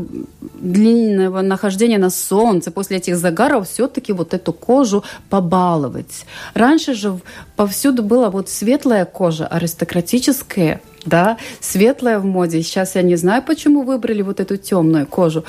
длинного 0.60 1.40
нахождения 1.42 1.98
на 1.98 2.10
солнце, 2.10 2.70
после 2.70 2.96
этих 2.98 3.16
загаров, 3.16 3.68
все-таки 3.68 4.12
вот 4.12 4.34
эту 4.34 4.52
кожу 4.52 5.04
побаловать. 5.30 6.26
Раньше 6.54 6.94
же 6.94 7.18
повсюду 7.56 8.02
была 8.02 8.30
вот 8.30 8.48
светлая 8.48 9.04
кожа, 9.04 9.46
аристократическая, 9.46 10.80
да, 11.04 11.36
светлая 11.60 12.18
в 12.18 12.24
моде. 12.24 12.62
Сейчас 12.62 12.94
я 12.94 13.02
не 13.02 13.16
знаю, 13.16 13.42
почему 13.42 13.82
выбрали 13.82 14.22
вот 14.22 14.40
эту 14.40 14.56
темную 14.56 15.06
кожу. 15.06 15.44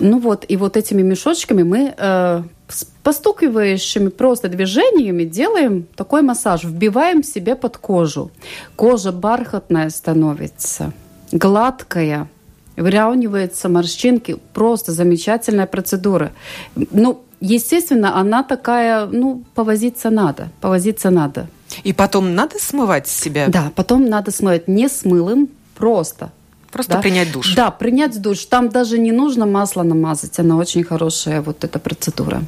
Ну 0.00 0.18
вот, 0.18 0.44
и 0.48 0.56
вот 0.56 0.76
этими 0.76 1.02
мешочками 1.02 1.62
мы 1.62 1.94
э, 1.96 2.42
с 2.68 2.84
постукивающими 3.02 4.08
просто 4.08 4.48
движениями 4.48 5.24
делаем 5.24 5.86
такой 5.96 6.22
массаж, 6.22 6.64
вбиваем 6.64 7.22
себе 7.22 7.54
под 7.54 7.76
кожу. 7.76 8.30
Кожа 8.76 9.12
бархатная 9.12 9.90
становится, 9.90 10.92
гладкая, 11.32 12.28
выравниваются 12.76 13.68
морщинки. 13.68 14.36
Просто 14.52 14.92
замечательная 14.92 15.66
процедура. 15.66 16.32
Ну, 16.74 17.22
естественно, 17.40 18.18
она 18.18 18.42
такая, 18.42 19.06
ну, 19.06 19.44
повозиться 19.54 20.10
надо, 20.10 20.48
повозиться 20.60 21.10
надо. 21.10 21.48
И 21.84 21.92
потом 21.92 22.34
надо 22.34 22.58
смывать 22.58 23.08
себя? 23.08 23.48
Да, 23.48 23.72
потом 23.74 24.06
надо 24.06 24.30
смывать 24.30 24.68
не 24.68 24.88
с 24.88 25.04
мылом, 25.04 25.48
просто. 25.74 26.32
Просто 26.70 26.94
да? 26.94 27.00
принять 27.00 27.32
душ. 27.32 27.54
Да, 27.54 27.70
принять 27.70 28.20
душ. 28.20 28.44
Там 28.46 28.68
даже 28.68 28.98
не 28.98 29.12
нужно 29.12 29.46
масло 29.46 29.82
намазать, 29.82 30.38
она 30.38 30.56
очень 30.56 30.84
хорошая 30.84 31.40
вот 31.40 31.64
эта 31.64 31.78
процедура. 31.78 32.42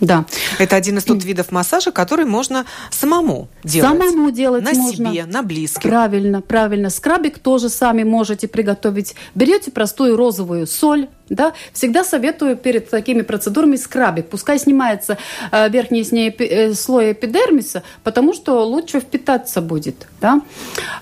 Да. 0.00 0.24
Это 0.58 0.76
один 0.76 0.98
из 0.98 1.04
тот 1.04 1.24
видов 1.24 1.50
массажа, 1.50 1.90
который 1.90 2.24
можно 2.24 2.64
самому 2.90 3.48
делать. 3.64 3.90
Самому 3.90 4.30
делать 4.30 4.64
на 4.64 4.72
можно. 4.72 5.10
себе, 5.12 5.24
на 5.24 5.42
близких. 5.42 5.82
Правильно, 5.82 6.40
правильно. 6.40 6.90
Скрабик 6.90 7.38
тоже 7.38 7.68
сами 7.68 8.04
можете 8.04 8.48
приготовить. 8.48 9.14
Берете 9.34 9.70
простую 9.70 10.16
розовую 10.16 10.66
соль, 10.66 11.08
да, 11.28 11.52
всегда 11.72 12.04
советую 12.04 12.56
перед 12.56 12.88
такими 12.90 13.22
процедурами 13.22 13.76
скрабик. 13.76 14.28
Пускай 14.28 14.58
снимается 14.58 15.18
э, 15.50 15.68
верхний 15.68 16.04
с 16.04 16.12
ней, 16.12 16.30
э, 16.30 16.72
слой 16.74 17.12
эпидермиса, 17.12 17.82
потому 18.02 18.32
что 18.34 18.64
лучше 18.64 19.00
впитаться 19.00 19.60
будет. 19.60 20.06
Да. 20.20 20.40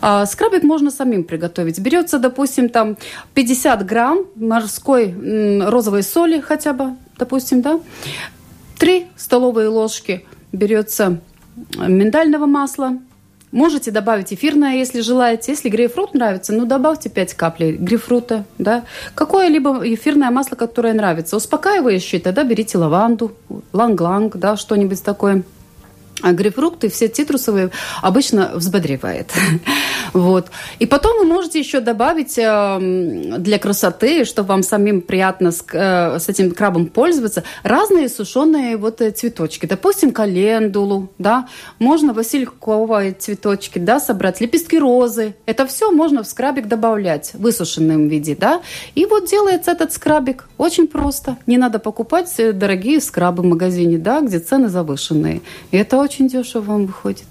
А, 0.00 0.26
скрабик 0.26 0.62
можно 0.62 0.90
самим 0.90 1.24
приготовить. 1.24 1.78
Берется, 1.78 2.18
допустим, 2.18 2.68
там 2.68 2.96
50 3.34 3.84
грамм 3.86 4.26
морской 4.34 5.04
м, 5.10 5.68
розовой 5.68 6.02
соли 6.02 6.40
хотя 6.40 6.72
бы, 6.72 6.96
допустим, 7.18 7.62
да, 7.62 7.78
3 8.78 9.06
столовые 9.16 9.68
ложки 9.68 10.24
берется 10.52 11.20
миндального 11.76 12.46
масла. 12.46 12.98
Можете 13.52 13.90
добавить 13.90 14.34
эфирное, 14.34 14.76
если 14.76 15.00
желаете. 15.00 15.52
Если 15.52 15.68
грейпфрут 15.68 16.14
нравится, 16.14 16.52
ну 16.52 16.66
добавьте 16.66 17.08
5 17.08 17.34
каплей 17.34 17.72
грейпфрута. 17.72 18.44
Да? 18.58 18.84
Какое-либо 19.14 19.80
эфирное 19.94 20.30
масло, 20.30 20.56
которое 20.56 20.92
нравится. 20.92 21.36
Успокаивающее, 21.36 22.20
тогда 22.20 22.44
берите 22.44 22.76
лаванду, 22.76 23.32
иланг-иланг, 23.72 24.36
да, 24.36 24.56
что-нибудь 24.56 25.02
такое. 25.02 25.44
А 26.22 26.32
грейпфрукты, 26.32 26.88
все 26.88 27.08
цитрусовые 27.08 27.70
обычно 28.00 28.52
взбодривает. 28.54 29.32
вот. 30.14 30.46
И 30.78 30.86
потом 30.86 31.18
вы 31.18 31.26
можете 31.26 31.58
еще 31.58 31.80
добавить 31.80 32.38
э, 32.38 33.34
для 33.38 33.58
красоты, 33.58 34.24
чтобы 34.24 34.48
вам 34.48 34.62
самим 34.62 35.02
приятно 35.02 35.52
с, 35.52 35.62
э, 35.70 36.18
с 36.18 36.28
этим 36.30 36.52
скрабом 36.52 36.86
пользоваться, 36.86 37.44
разные 37.62 38.08
сушеные 38.08 38.78
вот 38.78 39.02
э, 39.02 39.10
цветочки. 39.10 39.66
Допустим, 39.66 40.10
календулу, 40.10 41.10
да, 41.18 41.48
можно 41.78 42.14
васильковые 42.14 43.12
цветочки, 43.12 43.78
да, 43.78 44.00
собрать, 44.00 44.40
лепестки 44.40 44.78
розы. 44.78 45.34
Это 45.44 45.66
все 45.66 45.90
можно 45.90 46.22
в 46.22 46.26
скрабик 46.26 46.66
добавлять 46.66 47.34
в 47.34 47.40
высушенном 47.40 48.08
виде, 48.08 48.34
да. 48.34 48.62
И 48.94 49.04
вот 49.04 49.28
делается 49.28 49.72
этот 49.72 49.92
скрабик 49.92 50.48
очень 50.56 50.88
просто. 50.88 51.36
Не 51.46 51.58
надо 51.58 51.78
покупать 51.78 52.32
э, 52.38 52.52
дорогие 52.52 53.02
скрабы 53.02 53.42
в 53.42 53.46
магазине, 53.46 53.98
да, 53.98 54.22
где 54.22 54.38
цены 54.38 54.70
завышенные. 54.70 55.42
И 55.72 55.76
это 55.76 56.05
очень 56.06 56.28
дешево 56.28 56.62
вам 56.62 56.86
выходит. 56.86 57.26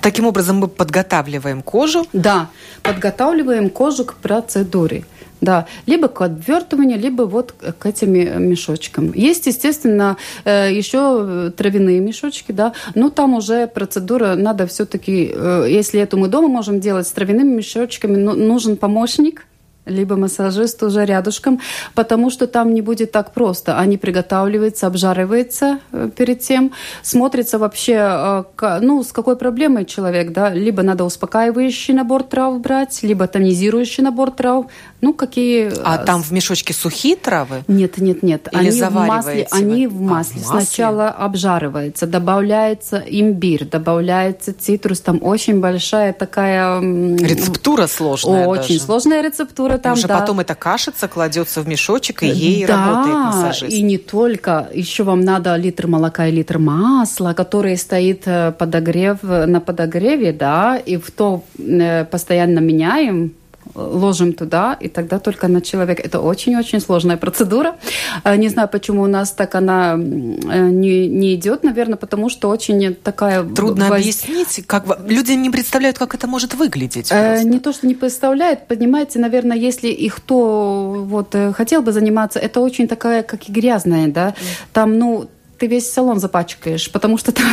Таким 0.00 0.26
образом 0.26 0.56
мы 0.56 0.68
подготавливаем 0.68 1.62
кожу? 1.62 2.06
Да, 2.12 2.48
подготавливаем 2.82 3.70
кожу 3.70 4.04
к 4.04 4.14
процедуре. 4.16 5.04
Да, 5.40 5.66
либо 5.86 6.08
к 6.08 6.20
обвертыванию, 6.22 6.98
либо 6.98 7.22
вот 7.22 7.52
к 7.52 7.86
этим 7.86 8.12
мешочкам. 8.48 9.12
Есть, 9.14 9.46
естественно, 9.46 10.16
э, 10.44 10.72
еще 10.72 11.52
травяные 11.56 12.00
мешочки, 12.00 12.52
да, 12.52 12.72
но 12.94 13.10
там 13.10 13.34
уже 13.34 13.66
процедура 13.66 14.36
надо 14.36 14.66
все-таки, 14.66 15.30
э, 15.34 15.66
если 15.68 16.00
это 16.00 16.16
мы 16.16 16.28
дома 16.28 16.48
можем 16.48 16.80
делать 16.80 17.06
с 17.06 17.12
травяными 17.12 17.56
мешочками, 17.56 18.16
нужен 18.16 18.76
помощник– 18.76 19.46
либо 19.86 20.16
массажист 20.16 20.82
уже 20.82 21.04
рядышком, 21.04 21.60
потому 21.94 22.30
что 22.30 22.46
там 22.46 22.74
не 22.74 22.82
будет 22.82 23.12
так 23.12 23.32
просто. 23.32 23.78
Они 23.78 23.96
приготавливаются, 23.96 24.86
обжариваются 24.86 25.78
э, 25.92 26.10
перед 26.16 26.40
тем, 26.40 26.72
смотрится 27.02 27.58
вообще, 27.58 28.44
э, 28.60 28.78
ну, 28.80 29.02
с 29.02 29.12
какой 29.12 29.36
проблемой 29.36 29.84
человек, 29.84 30.32
да, 30.32 30.50
либо 30.50 30.82
надо 30.82 31.04
успокаивающий 31.04 31.94
набор 31.94 32.22
трав 32.22 32.60
брать, 32.60 33.02
либо 33.02 33.26
тонизирующий 33.26 34.02
набор 34.02 34.30
трав, 34.30 34.66
ну, 35.00 35.12
какие... 35.12 35.70
А 35.84 35.98
там 35.98 36.22
в 36.22 36.30
мешочке 36.30 36.72
сухие 36.72 37.16
травы? 37.16 37.64
Нет, 37.68 37.98
нет, 37.98 38.22
нет. 38.22 38.48
Или 38.52 38.70
они 38.70 38.82
в 38.82 38.90
масле, 38.92 39.48
они 39.50 39.86
в 39.86 40.00
масле. 40.00 40.40
А, 40.42 40.44
в 40.44 40.50
масле. 40.50 40.64
Сначала 40.64 41.08
обжаривается, 41.08 42.06
добавляется 42.06 43.02
имбирь, 43.06 43.66
добавляется 43.66 44.54
цитрус, 44.58 45.00
там 45.00 45.18
очень 45.22 45.60
большая 45.60 46.12
такая... 46.12 46.80
Рецептура 46.80 47.86
сложная 47.86 48.46
Очень 48.46 48.74
даже. 48.74 48.80
сложная 48.80 49.22
рецептура 49.22 49.73
температура 49.74 49.78
там, 49.78 49.92
Уже 49.92 50.08
да. 50.08 50.20
потом 50.20 50.40
эта 50.40 50.54
кашица 50.54 51.08
кладется 51.08 51.62
в 51.62 51.68
мешочек, 51.68 52.22
и 52.22 52.26
ей 52.26 52.66
да, 52.66 52.86
работает 52.86 53.16
массажист. 53.16 53.72
и 53.72 53.82
не 53.82 53.98
только. 53.98 54.68
Еще 54.74 55.02
вам 55.02 55.20
надо 55.20 55.56
литр 55.56 55.86
молока 55.86 56.26
и 56.26 56.32
литр 56.32 56.58
масла, 56.58 57.32
который 57.34 57.76
стоит 57.76 58.22
э, 58.26 58.52
подогрев, 58.52 59.22
на 59.22 59.60
подогреве, 59.60 60.32
да, 60.32 60.76
и 60.76 60.96
в 60.96 61.10
то 61.10 61.44
э, 61.58 62.04
постоянно 62.04 62.60
меняем, 62.60 63.32
ложим 63.74 64.32
туда, 64.32 64.76
и 64.80 64.88
тогда 64.88 65.18
только 65.18 65.48
на 65.48 65.60
человека. 65.60 66.02
Это 66.02 66.20
очень-очень 66.20 66.80
сложная 66.80 67.16
процедура. 67.16 67.76
А, 68.22 68.36
не 68.36 68.48
знаю, 68.48 68.68
почему 68.68 69.02
у 69.02 69.06
нас 69.06 69.32
так 69.32 69.54
она 69.54 69.94
э, 69.94 69.96
не, 69.96 71.08
не 71.08 71.34
идет, 71.34 71.64
наверное, 71.64 71.96
потому 71.96 72.28
что 72.28 72.48
очень 72.48 72.94
такая... 72.94 73.42
Трудно 73.42 73.88
воз... 73.88 74.00
объяснить. 74.00 74.64
Как... 74.66 74.84
Люди 75.08 75.32
не 75.32 75.50
представляют, 75.50 75.98
как 75.98 76.14
это 76.14 76.26
может 76.26 76.54
выглядеть. 76.54 77.08
Э, 77.10 77.42
не 77.42 77.58
то, 77.58 77.72
что 77.72 77.86
не 77.86 77.94
представляют. 77.94 78.66
Понимаете, 78.68 79.18
наверное, 79.18 79.56
если 79.56 79.88
и 79.88 80.08
кто 80.08 81.04
вот, 81.06 81.34
э, 81.34 81.52
хотел 81.52 81.82
бы 81.82 81.92
заниматься, 81.92 82.38
это 82.38 82.60
очень 82.60 82.88
такая, 82.88 83.22
как 83.22 83.48
и 83.48 83.52
грязная, 83.52 84.08
да. 84.08 84.34
Там, 84.72 84.98
ну, 84.98 85.28
ты 85.58 85.66
весь 85.66 85.90
салон 85.90 86.18
запачкаешь, 86.20 86.90
потому 86.90 87.18
что 87.18 87.32
там, 87.32 87.44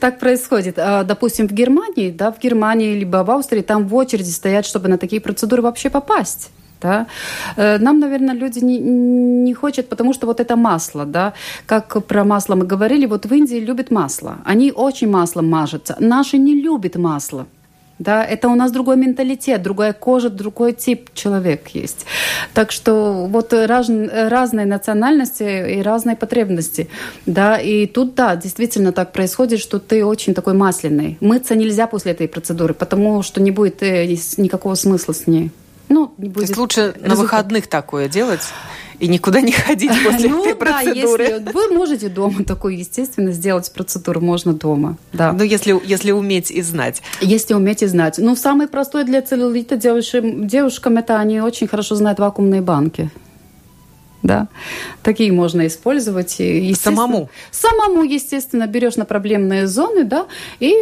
так 0.00 0.18
происходит. 0.18 0.78
А, 0.78 1.04
допустим, 1.04 1.48
в 1.48 1.52
Германии, 1.52 2.10
да, 2.10 2.30
в 2.32 2.38
Германии 2.38 2.94
либо 2.94 3.24
в 3.24 3.30
Австрии, 3.30 3.62
там 3.62 3.86
в 3.86 3.94
очереди 3.94 4.30
стоят, 4.30 4.66
чтобы 4.66 4.88
на 4.88 4.98
такие 4.98 5.20
процедуры 5.20 5.62
вообще 5.62 5.90
попасть. 5.90 6.50
Да? 6.80 7.06
Э, 7.56 7.78
нам, 7.78 8.00
наверное, 8.00 8.34
люди 8.34 8.58
не, 8.58 8.78
не 8.78 9.54
хотят, 9.54 9.88
потому 9.88 10.12
что 10.12 10.26
вот 10.26 10.40
это 10.40 10.56
масло, 10.56 11.04
да, 11.04 11.32
как 11.66 12.04
про 12.06 12.24
масло 12.24 12.56
мы 12.56 12.66
говорили, 12.66 13.06
вот 13.06 13.24
в 13.26 13.32
Индии 13.32 13.60
любят 13.60 13.90
масло. 13.90 14.38
Они 14.44 14.72
очень 14.72 15.08
маслом 15.08 15.48
мажутся. 15.48 15.96
Наши 16.00 16.38
не 16.38 16.60
любят 16.60 16.96
масло. 16.96 17.46
Да, 17.98 18.24
это 18.24 18.48
у 18.48 18.54
нас 18.54 18.72
другой 18.72 18.96
менталитет, 18.96 19.62
другая 19.62 19.92
кожа, 19.92 20.28
другой 20.30 20.72
тип 20.72 21.10
человек 21.14 21.68
есть. 21.68 22.04
Так 22.54 22.72
что 22.72 23.26
вот 23.28 23.52
раз, 23.52 23.88
разные 23.88 24.66
национальности 24.66 25.78
и 25.78 25.82
разные 25.82 26.16
потребности. 26.16 26.88
Да, 27.26 27.58
и 27.58 27.86
тут, 27.86 28.14
да, 28.14 28.34
действительно 28.36 28.92
так 28.92 29.12
происходит, 29.12 29.60
что 29.60 29.78
ты 29.78 30.04
очень 30.04 30.34
такой 30.34 30.54
масляный. 30.54 31.16
Мыться 31.20 31.54
нельзя 31.54 31.86
после 31.86 32.12
этой 32.12 32.28
процедуры, 32.28 32.74
потому 32.74 33.22
что 33.22 33.40
не 33.40 33.50
будет 33.50 33.82
э, 33.82 34.06
никакого 34.36 34.74
смысла 34.74 35.12
с 35.12 35.26
ней. 35.26 35.50
Ну, 35.88 36.14
не 36.16 36.28
будет 36.28 36.34
То 36.36 36.40
есть 36.42 36.56
лучше 36.56 36.80
результат. 36.80 37.06
на 37.06 37.14
выходных 37.14 37.66
такое 37.66 38.08
делать? 38.08 38.40
И 39.02 39.08
никуда 39.08 39.40
не 39.40 39.50
ходить 39.50 39.90
после 40.04 40.30
ну, 40.30 40.44
этой 40.44 40.54
процедуры. 40.54 41.26
Да, 41.26 41.34
если 41.34 41.52
вы 41.52 41.68
можете 41.74 42.08
дома 42.08 42.44
такую, 42.44 42.78
естественно, 42.78 43.32
сделать 43.32 43.70
процедуру 43.72 44.20
можно 44.20 44.54
дома. 44.54 44.96
Да. 45.12 45.32
Ну, 45.32 45.42
если, 45.42 45.76
если 45.84 46.12
уметь 46.12 46.52
и 46.52 46.62
знать. 46.62 47.02
Если 47.20 47.52
уметь 47.54 47.82
и 47.82 47.86
знать. 47.86 48.18
Ну, 48.18 48.36
самый 48.36 48.68
простой 48.68 49.02
для 49.04 49.20
целлюлита 49.20 49.76
девушкам, 49.76 50.46
девушкам 50.46 50.98
это 50.98 51.18
они 51.18 51.40
очень 51.40 51.66
хорошо 51.66 51.96
знают 51.96 52.20
вакуумные 52.20 52.60
банки. 52.62 53.10
Да, 54.22 54.46
такие 55.02 55.32
можно 55.32 55.66
использовать. 55.66 56.40
Самому? 56.78 57.28
Самому, 57.50 58.04
естественно, 58.04 58.68
берешь 58.68 58.94
на 58.94 59.04
проблемные 59.04 59.66
зоны, 59.66 60.04
да, 60.04 60.26
и, 60.60 60.72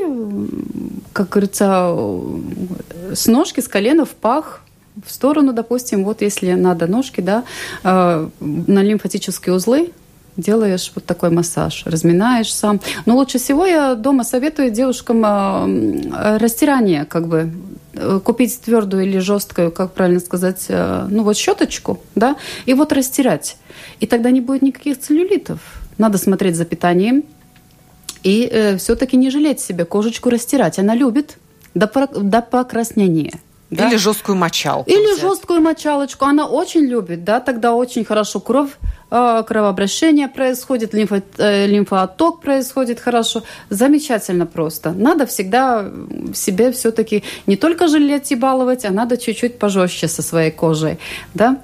как 1.14 1.30
говорится, 1.30 1.96
с 3.14 3.26
ножки, 3.26 3.60
с 3.60 3.68
колена 3.68 4.04
в 4.04 4.10
пах 4.10 4.60
в 5.06 5.10
сторону, 5.10 5.52
допустим, 5.52 6.04
вот 6.04 6.22
если 6.22 6.52
надо 6.52 6.86
ножки, 6.86 7.20
да, 7.20 7.44
э, 7.82 8.28
на 8.40 8.82
лимфатические 8.82 9.54
узлы 9.54 9.92
делаешь 10.36 10.92
вот 10.94 11.04
такой 11.04 11.30
массаж, 11.30 11.82
разминаешь 11.86 12.52
сам. 12.52 12.80
Но 13.06 13.16
лучше 13.16 13.38
всего 13.38 13.66
я 13.66 13.94
дома 13.94 14.24
советую 14.24 14.70
девушкам 14.70 15.24
э, 15.24 16.38
растирание, 16.38 17.04
как 17.04 17.28
бы 17.28 17.52
э, 17.92 18.20
купить 18.24 18.60
твердую 18.60 19.04
или 19.04 19.18
жесткую, 19.18 19.70
как 19.70 19.92
правильно 19.92 20.20
сказать, 20.20 20.66
э, 20.68 21.06
ну 21.10 21.22
вот 21.22 21.36
щеточку, 21.36 22.00
да, 22.14 22.36
и 22.66 22.74
вот 22.74 22.92
растирать. 22.92 23.56
И 24.00 24.06
тогда 24.06 24.30
не 24.30 24.40
будет 24.40 24.62
никаких 24.62 24.98
целлюлитов. 24.98 25.60
Надо 25.98 26.18
смотреть 26.18 26.56
за 26.56 26.64
питанием 26.64 27.24
и 28.22 28.48
э, 28.50 28.76
все-таки 28.78 29.16
не 29.16 29.30
жалеть 29.30 29.60
себя, 29.60 29.84
кожечку 29.84 30.30
растирать. 30.30 30.78
Она 30.78 30.94
любит 30.94 31.36
до, 31.74 31.86
до 31.86 32.42
покраснения. 32.42 33.38
Да? 33.70 33.88
Или 33.88 33.96
жесткую 33.96 34.36
мочалку. 34.36 34.90
Или 34.90 35.12
взять. 35.12 35.20
жесткую 35.20 35.60
мочалочку. 35.60 36.24
Она 36.24 36.46
очень 36.46 36.80
любит, 36.80 37.22
да, 37.22 37.38
тогда 37.40 37.72
очень 37.74 38.04
хорошо 38.04 38.40
кровь 38.40 38.70
э, 39.10 39.44
кровообращение 39.46 40.26
происходит, 40.26 40.92
лимфо, 40.92 41.22
э, 41.38 41.66
лимфоотток 41.66 42.40
происходит 42.40 42.98
хорошо. 42.98 43.44
Замечательно 43.70 44.46
просто. 44.46 44.90
Надо 44.90 45.24
всегда 45.26 45.88
себе 46.34 46.72
все-таки 46.72 47.22
не 47.46 47.56
только 47.56 47.86
жалеть 47.86 48.32
и 48.32 48.34
баловать, 48.34 48.84
а 48.84 48.90
надо 48.90 49.16
чуть-чуть 49.16 49.58
пожестче 49.58 50.08
со 50.08 50.22
своей 50.22 50.50
кожей. 50.50 50.98
Да? 51.34 51.62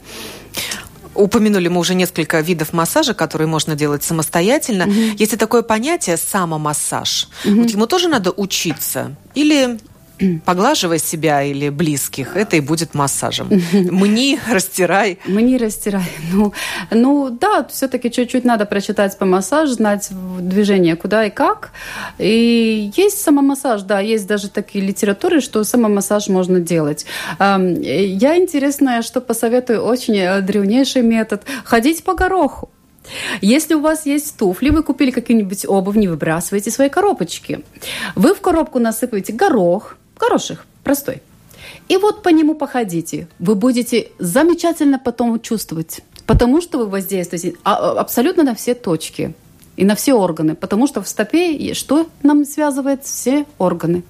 Упомянули 1.16 1.68
мы 1.68 1.80
уже 1.80 1.94
несколько 1.94 2.40
видов 2.40 2.72
массажа, 2.72 3.14
которые 3.14 3.48
можно 3.48 3.74
делать 3.74 4.04
самостоятельно. 4.04 4.84
Угу. 4.84 5.18
Есть 5.18 5.32
и 5.32 5.36
такое 5.36 5.62
понятие 5.62 6.18
самомассаж. 6.18 7.28
Угу. 7.44 7.62
Вот 7.62 7.70
ему 7.70 7.86
тоже 7.86 8.08
надо 8.08 8.30
учиться? 8.30 9.16
Или 9.34 9.78
поглаживай 10.44 10.98
себя 10.98 11.42
или 11.42 11.68
близких, 11.68 12.36
это 12.36 12.56
и 12.56 12.60
будет 12.60 12.94
массажем. 12.94 13.48
Мни, 13.72 14.38
растирай. 14.50 15.18
Мни, 15.26 15.56
растирай. 15.58 16.04
Ну, 16.32 16.52
ну 16.90 17.30
да, 17.30 17.66
все-таки 17.70 18.10
чуть-чуть 18.10 18.44
надо 18.44 18.66
прочитать 18.66 19.16
по 19.18 19.24
массажу, 19.24 19.72
знать 19.72 20.10
движение 20.40 20.96
куда 20.96 21.26
и 21.26 21.30
как. 21.30 21.70
И 22.18 22.90
есть 22.96 23.20
самомассаж, 23.20 23.82
да, 23.82 24.00
есть 24.00 24.26
даже 24.26 24.48
такие 24.48 24.84
литературы, 24.84 25.40
что 25.40 25.62
самомассаж 25.64 26.28
можно 26.28 26.60
делать. 26.60 27.06
Я 27.38 28.36
интересная, 28.36 29.02
что 29.02 29.20
посоветую 29.20 29.82
очень 29.82 30.16
э, 30.16 30.40
древнейший 30.40 31.02
метод. 31.02 31.42
Ходить 31.64 32.04
по 32.04 32.14
гороху. 32.14 32.70
Если 33.40 33.74
у 33.74 33.80
вас 33.80 34.06
есть 34.06 34.36
туфли, 34.36 34.70
вы 34.70 34.82
купили 34.82 35.10
какую-нибудь 35.10 35.66
обувь, 35.66 35.96
не 35.96 36.08
выбрасывайте 36.08 36.70
свои 36.70 36.88
коробочки. 36.88 37.64
Вы 38.14 38.34
в 38.34 38.40
коробку 38.40 38.78
насыпаете 38.78 39.32
горох, 39.32 39.96
Хороших, 40.16 40.66
простой. 40.82 41.22
И 41.88 41.96
вот 41.96 42.22
по 42.22 42.30
нему 42.30 42.54
походите. 42.54 43.28
Вы 43.38 43.54
будете 43.54 44.08
замечательно 44.18 44.98
потом 44.98 45.38
чувствовать, 45.40 46.00
потому 46.26 46.60
что 46.60 46.78
вы 46.78 46.86
воздействуете 46.86 47.54
а, 47.64 47.76
а, 47.76 48.00
абсолютно 48.00 48.42
на 48.42 48.54
все 48.54 48.74
точки 48.74 49.34
и 49.76 49.84
на 49.84 49.94
все 49.94 50.14
органы, 50.14 50.54
потому 50.54 50.86
что 50.86 51.02
в 51.02 51.08
стопе 51.08 51.74
что 51.74 52.08
нам 52.22 52.44
связывает 52.44 53.04
все 53.04 53.46
органы. 53.58 54.02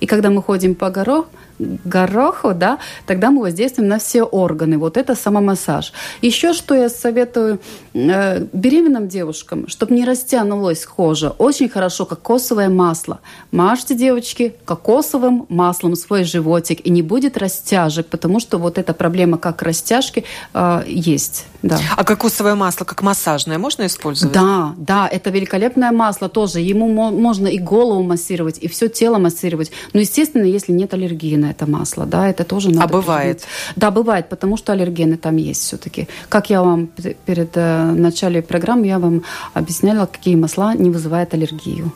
И 0.00 0.06
когда 0.06 0.30
мы 0.30 0.42
ходим 0.42 0.74
по 0.74 0.90
горох, 0.90 1.26
гороху, 1.58 2.54
да, 2.54 2.78
тогда 3.06 3.30
мы 3.30 3.42
воздействуем 3.42 3.88
на 3.88 3.98
все 3.98 4.22
органы. 4.22 4.78
Вот 4.78 4.96
это 4.96 5.14
самомассаж. 5.14 5.92
Еще 6.22 6.52
что 6.52 6.74
я 6.74 6.88
советую 6.88 7.60
э, 7.94 8.46
беременным 8.52 9.08
девушкам, 9.08 9.68
чтобы 9.68 9.94
не 9.94 10.04
растянулась 10.04 10.86
кожа, 10.86 11.30
очень 11.30 11.68
хорошо 11.68 12.06
кокосовое 12.06 12.68
масло. 12.68 13.20
Мажьте, 13.50 13.94
девочки, 13.94 14.54
кокосовым 14.64 15.46
маслом 15.48 15.96
свой 15.96 16.24
животик, 16.24 16.86
и 16.86 16.90
не 16.90 17.02
будет 17.02 17.36
растяжек, 17.36 18.06
потому 18.06 18.40
что 18.40 18.58
вот 18.58 18.78
эта 18.78 18.94
проблема 18.94 19.38
как 19.38 19.62
растяжки 19.62 20.24
э, 20.54 20.82
есть. 20.86 21.46
Да. 21.62 21.78
А 21.96 22.04
кокосовое 22.04 22.54
масло 22.54 22.84
как 22.84 23.02
массажное 23.02 23.58
можно 23.58 23.86
использовать? 23.86 24.32
Да, 24.32 24.74
да, 24.76 25.08
это 25.08 25.30
великолепное 25.30 25.90
масло 25.90 26.28
тоже. 26.28 26.60
Ему 26.60 26.88
можно 26.88 27.48
и 27.48 27.58
голову 27.58 28.02
массировать, 28.02 28.58
и 28.58 28.68
все 28.68 28.88
тело 28.88 29.18
массировать. 29.18 29.72
Но, 29.92 30.00
естественно, 30.00 30.44
если 30.44 30.72
нет 30.72 30.94
аллергии 30.94 31.36
на 31.36 31.50
это 31.50 31.68
масло, 31.68 32.06
да, 32.06 32.28
это 32.28 32.44
тоже 32.44 32.70
надо. 32.70 32.84
А 32.84 32.88
бывает? 32.88 33.42
Да, 33.74 33.90
бывает, 33.90 34.28
потому 34.28 34.56
что 34.56 34.72
аллергены 34.72 35.16
там 35.16 35.36
есть 35.36 35.62
все-таки. 35.62 36.08
Как 36.28 36.50
я 36.50 36.62
вам 36.62 36.86
перед 37.26 37.56
э, 37.56 37.84
началом 37.92 38.42
программы 38.42 38.86
я 38.86 38.98
вам 38.98 39.24
объясняла, 39.54 40.06
какие 40.06 40.36
масла 40.36 40.74
не 40.74 40.90
вызывают 40.90 41.34
аллергию. 41.34 41.92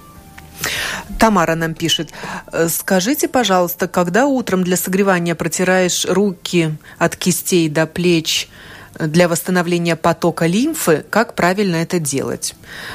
Тамара 1.19 1.55
нам 1.55 1.75
пишет. 1.75 2.11
«Э, 2.53 2.69
скажите, 2.69 3.29
пожалуйста, 3.29 3.87
когда 3.87 4.27
утром 4.27 4.65
для 4.65 4.77
согревания 4.77 5.35
протираешь 5.35 6.05
руки 6.09 6.75
от 6.99 7.17
кистей 7.17 7.69
до 7.69 7.87
плеч, 7.87 8.49
для 8.99 9.29
восстановления 9.29 9.97
потока 9.97 10.47
лимфы, 10.47 11.05
как 11.11 11.35
правильно 11.35 11.77
это 11.77 11.99
делать? 11.99 12.55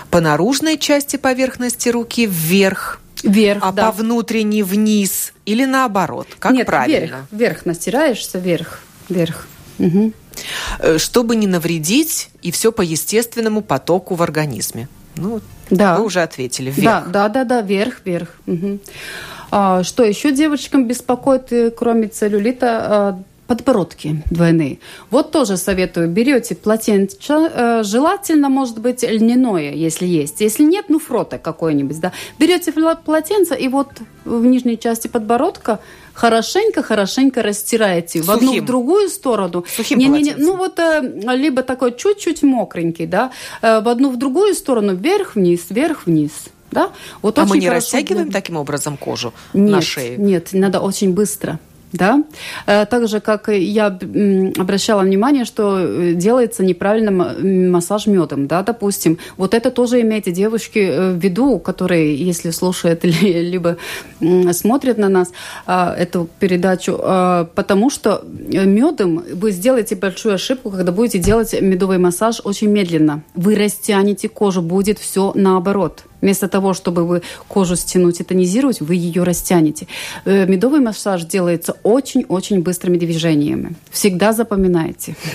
По 0.09 0.21
наружной 0.21 0.77
части 0.77 1.17
поверхности 1.17 1.89
руки 1.89 2.25
вверх, 2.25 2.99
Вверх, 3.23 3.63
а 3.63 3.71
да. 3.71 3.85
по 3.85 3.91
внутренней 3.91 4.63
вниз 4.63 5.33
или 5.45 5.65
наоборот? 5.65 6.27
Как 6.37 6.51
Нет, 6.51 6.67
правильно? 6.67 7.27
Вверх, 7.31 7.31
вверх 7.31 7.65
настираешься, 7.65 8.37
вверх, 8.37 8.81
вверх. 9.09 9.47
Угу. 9.79 10.13
Чтобы 10.97 11.35
не 11.35 11.47
навредить 11.47 12.29
и 12.41 12.51
все 12.51 12.71
по 12.71 12.81
естественному 12.81 13.61
потоку 13.61 14.15
в 14.15 14.21
организме. 14.21 14.87
Ну, 15.15 15.41
да. 15.71 15.97
вы 15.97 16.05
уже 16.05 16.21
ответили. 16.21 16.69
Вверх. 16.69 16.85
Да, 16.85 17.27
да, 17.27 17.29
да, 17.29 17.43
да, 17.43 17.61
вверх, 17.61 18.01
вверх. 18.05 18.29
Угу. 18.45 18.79
А, 19.49 19.83
что 19.83 20.03
еще 20.03 20.31
девочкам 20.31 20.87
беспокоит, 20.87 21.51
э, 21.51 21.71
кроме 21.71 22.07
целлюлита? 22.07 23.23
Подбородки 23.47 24.23
двойные. 24.29 24.79
Вот 25.09 25.31
тоже 25.31 25.55
советую, 25.55 26.09
берете 26.09 26.53
полотенце, 26.55 27.17
э, 27.29 27.83
желательно, 27.83 28.49
может 28.49 28.79
быть, 28.79 29.03
льняное, 29.03 29.73
если 29.73 30.05
есть. 30.05 30.41
Если 30.41 30.63
нет, 30.63 30.85
ну, 30.89 30.99
фрота 30.99 31.37
какой-нибудь, 31.37 31.99
да. 31.99 32.11
Берете 32.39 32.73
полотенце 32.73 33.55
и 33.55 33.69
вот 33.69 33.87
в 34.25 34.45
нижней 34.45 34.77
части 34.77 35.07
подбородка 35.07 35.79
хорошенько-хорошенько 36.13 37.41
растираете 37.41 38.19
Сухим. 38.19 38.25
в 38.25 38.29
одну, 38.31 38.61
в 38.61 38.65
другую 38.65 39.09
сторону. 39.09 39.63
Сухим 39.75 39.99
не, 39.99 40.07
не, 40.07 40.21
не, 40.21 40.35
Ну, 40.35 40.55
вот 40.57 40.79
э, 40.79 41.01
либо 41.35 41.61
такой 41.61 41.95
чуть-чуть 41.95 42.43
мокренький, 42.43 43.05
да, 43.05 43.31
э, 43.61 43.81
в 43.81 43.87
одну, 43.87 44.09
в 44.09 44.17
другую 44.17 44.55
сторону, 44.55 44.95
вверх-вниз, 44.95 45.67
вверх-вниз. 45.69 46.31
Да? 46.71 46.91
Вот 47.21 47.39
а 47.39 47.45
мы 47.45 47.59
не 47.59 47.69
растягиваем 47.69 48.29
для... 48.29 48.41
таким 48.41 48.57
образом 48.57 48.97
кожу 48.97 49.33
нет, 49.53 49.71
на 49.71 49.81
шее? 49.81 50.17
Нет, 50.17 50.49
надо 50.51 50.81
очень 50.81 51.13
быстро. 51.13 51.59
Да? 51.93 52.23
Э, 52.65 52.85
так 52.85 53.07
же, 53.07 53.19
как 53.19 53.47
я 53.47 53.87
обращала 53.87 55.01
внимание, 55.01 55.45
что 55.45 55.79
э, 55.79 56.13
делается 56.13 56.63
неправильно 56.63 57.11
массаж 57.11 58.07
медом, 58.07 58.47
да, 58.47 58.61
допустим. 58.61 59.17
Вот 59.37 59.53
это 59.53 59.71
тоже 59.71 60.01
имейте, 60.01 60.31
девушки, 60.31 60.79
э, 60.79 61.11
в 61.11 61.17
виду, 61.17 61.59
которые, 61.59 62.15
если 62.15 62.51
слушают 62.51 63.03
либо 63.21 63.77
смотрят 64.51 64.97
на 64.97 65.09
нас 65.09 65.31
эту 65.65 66.29
передачу, 66.39 66.97
потому 67.55 67.89
что 67.89 68.23
медом 68.25 69.23
вы 69.33 69.51
сделаете 69.51 69.95
большую 69.95 70.35
ошибку, 70.35 70.69
когда 70.71 70.91
будете 70.91 71.19
делать 71.19 71.55
медовый 71.61 71.97
массаж 71.97 72.41
очень 72.43 72.69
медленно. 72.69 73.23
Вы 73.35 73.55
растянете 73.55 74.29
кожу, 74.29 74.61
будет 74.61 74.99
все 74.99 75.31
наоборот. 75.35 76.03
Вместо 76.21 76.47
того, 76.47 76.73
чтобы 76.73 77.05
вы 77.05 77.21
кожу 77.47 77.75
стянуть 77.75 78.19
и 78.19 78.23
тонизировать, 78.23 78.81
вы 78.81 78.95
ее 78.95 79.23
растянете. 79.23 79.87
Э, 80.25 80.45
медовый 80.45 80.79
массаж 80.79 81.23
делается 81.23 81.75
очень-очень 81.83 82.61
быстрыми 82.61 82.97
движениями. 82.97 83.75
Всегда 83.91 84.33
запоминайте. 84.33 85.15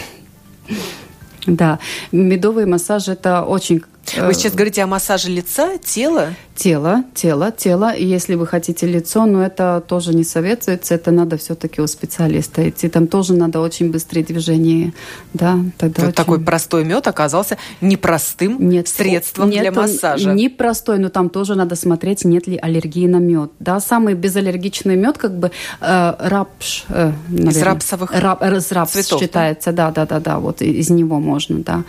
Да, 1.45 1.81
медовый 2.13 2.67
массаж 2.67 3.09
это 3.09 3.43
очень 3.43 3.83
вы 4.17 4.31
э, 4.31 4.35
сейчас 4.35 4.53
говорите 4.55 4.83
о 4.83 4.87
массаже 4.87 5.29
лица, 5.29 5.79
тела? 5.79 6.35
Тело, 6.55 7.05
тело, 7.15 7.51
тело. 7.51 7.95
И 7.95 8.05
если 8.05 8.35
вы 8.35 8.47
хотите 8.47 8.87
лицо, 8.87 9.25
но 9.25 9.45
это 9.45 9.83
тоже 9.87 10.15
не 10.15 10.23
советуется, 10.23 10.95
это 10.95 11.11
надо 11.11 11.39
все-таки 11.39 11.81
у 11.81 11.87
специалиста 11.87 12.69
идти. 12.69 12.89
Там 12.89 13.07
тоже 13.07 13.35
надо 13.35 13.61
очень 13.61 13.91
быстрые 13.91 14.25
движения. 14.25 14.93
Да, 15.33 15.59
тогда 15.79 16.03
очень... 16.05 16.13
Такой 16.13 16.41
простой 16.41 16.85
мед 16.85 17.07
оказался 17.07 17.57
непростым 17.81 18.69
нет, 18.69 18.89
средством 18.89 19.49
нет, 19.49 19.63
для 19.63 19.73
массажа. 19.73 20.33
Не 20.33 20.49
простой, 20.49 20.99
но 20.99 21.09
там 21.09 21.31
тоже 21.31 21.55
надо 21.55 21.75
смотреть, 21.75 22.25
нет 22.25 22.47
ли 22.47 22.59
аллергии 22.61 23.07
на 23.07 23.19
мед. 23.19 23.51
Да, 23.59 23.81
самый 23.81 24.15
безаллергичный 24.15 24.97
мед, 24.97 25.17
как 25.17 25.39
бы 25.39 25.53
э, 25.81 26.15
рапш, 26.19 26.85
э, 26.89 27.13
наверное, 27.29 27.53
из 27.53 27.63
рапсовых 27.63 28.11
рап, 28.13 28.43
из 28.43 28.71
рапс 28.73 28.93
цветов, 28.93 29.21
считается, 29.21 29.73
да, 29.73 29.91
да, 29.91 30.05
да, 30.07 30.21
да, 30.21 30.39
вот 30.39 30.61
из 30.61 30.91
него 30.91 31.19
можно, 31.19 31.59
да 31.61 31.85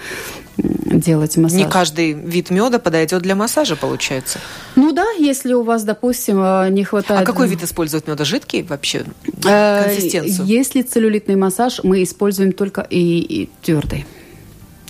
делать 0.58 1.38
массаж. 1.38 1.58
Не 1.58 1.70
каждый 1.70 2.14
вид 2.14 2.50
меда 2.50 2.80
подойдет 2.80 3.22
для 3.22 3.36
массажа, 3.36 3.76
получается. 3.76 4.40
Ну 4.76 4.92
да, 4.92 5.06
если 5.18 5.54
у 5.54 5.64
вас, 5.64 5.84
допустим, 5.84 6.42
э, 6.42 6.70
не 6.70 6.84
хватает... 6.84 7.22
А 7.22 7.26
какой 7.26 7.48
вид 7.48 7.64
используют 7.64 8.08
меда? 8.08 8.24
Жидкий 8.24 8.64
вообще? 8.64 9.04
Э, 9.46 9.84
консистенцию? 9.86 10.46
Если 10.46 10.82
целлюлитный 10.82 11.36
массаж, 11.36 11.82
мы 11.84 12.04
используем 12.04 12.52
только 12.52 12.82
и, 12.82 13.20
и 13.20 13.50
твердый. 13.62 14.06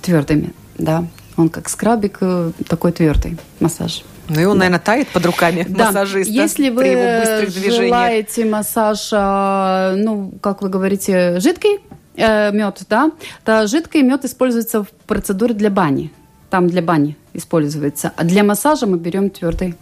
Твердыми, 0.02 0.54
да. 0.78 1.06
Он 1.38 1.50
как 1.50 1.70
скрабик, 1.70 2.18
э, 2.22 2.52
такой 2.68 2.92
твердый 2.92 3.38
массаж. 3.60 4.04
Ну 4.30 4.40
и 4.40 4.46
он, 4.46 4.58
да. 4.58 4.66
наверное, 4.66 4.80
тает 4.80 5.10
под 5.10 5.26
руками 5.26 5.66
да. 5.68 5.88
массажиста 5.88 6.32
Если 6.32 6.70
вы 6.70 7.72
желаете 7.72 8.46
массаж, 8.46 9.12
ну, 9.12 10.34
как 10.42 10.62
вы 10.62 10.70
говорите, 10.70 11.40
жидкий, 11.42 11.80
э, 12.16 12.52
мед, 12.52 12.84
да, 12.90 13.12
то 13.44 13.68
жидкий 13.68 14.02
мед 14.02 14.26
используется 14.26 14.84
в 14.84 14.90
процедуре 15.08 15.54
для 15.54 15.70
бани. 15.70 16.12
Там 16.50 16.68
для 16.68 16.82
бани 16.82 17.18
используется. 17.34 18.12
А 18.16 18.24
для 18.24 18.44
массажа 18.44 18.86
мы 18.86 18.98
берем 18.98 19.30
твердый. 19.30 19.76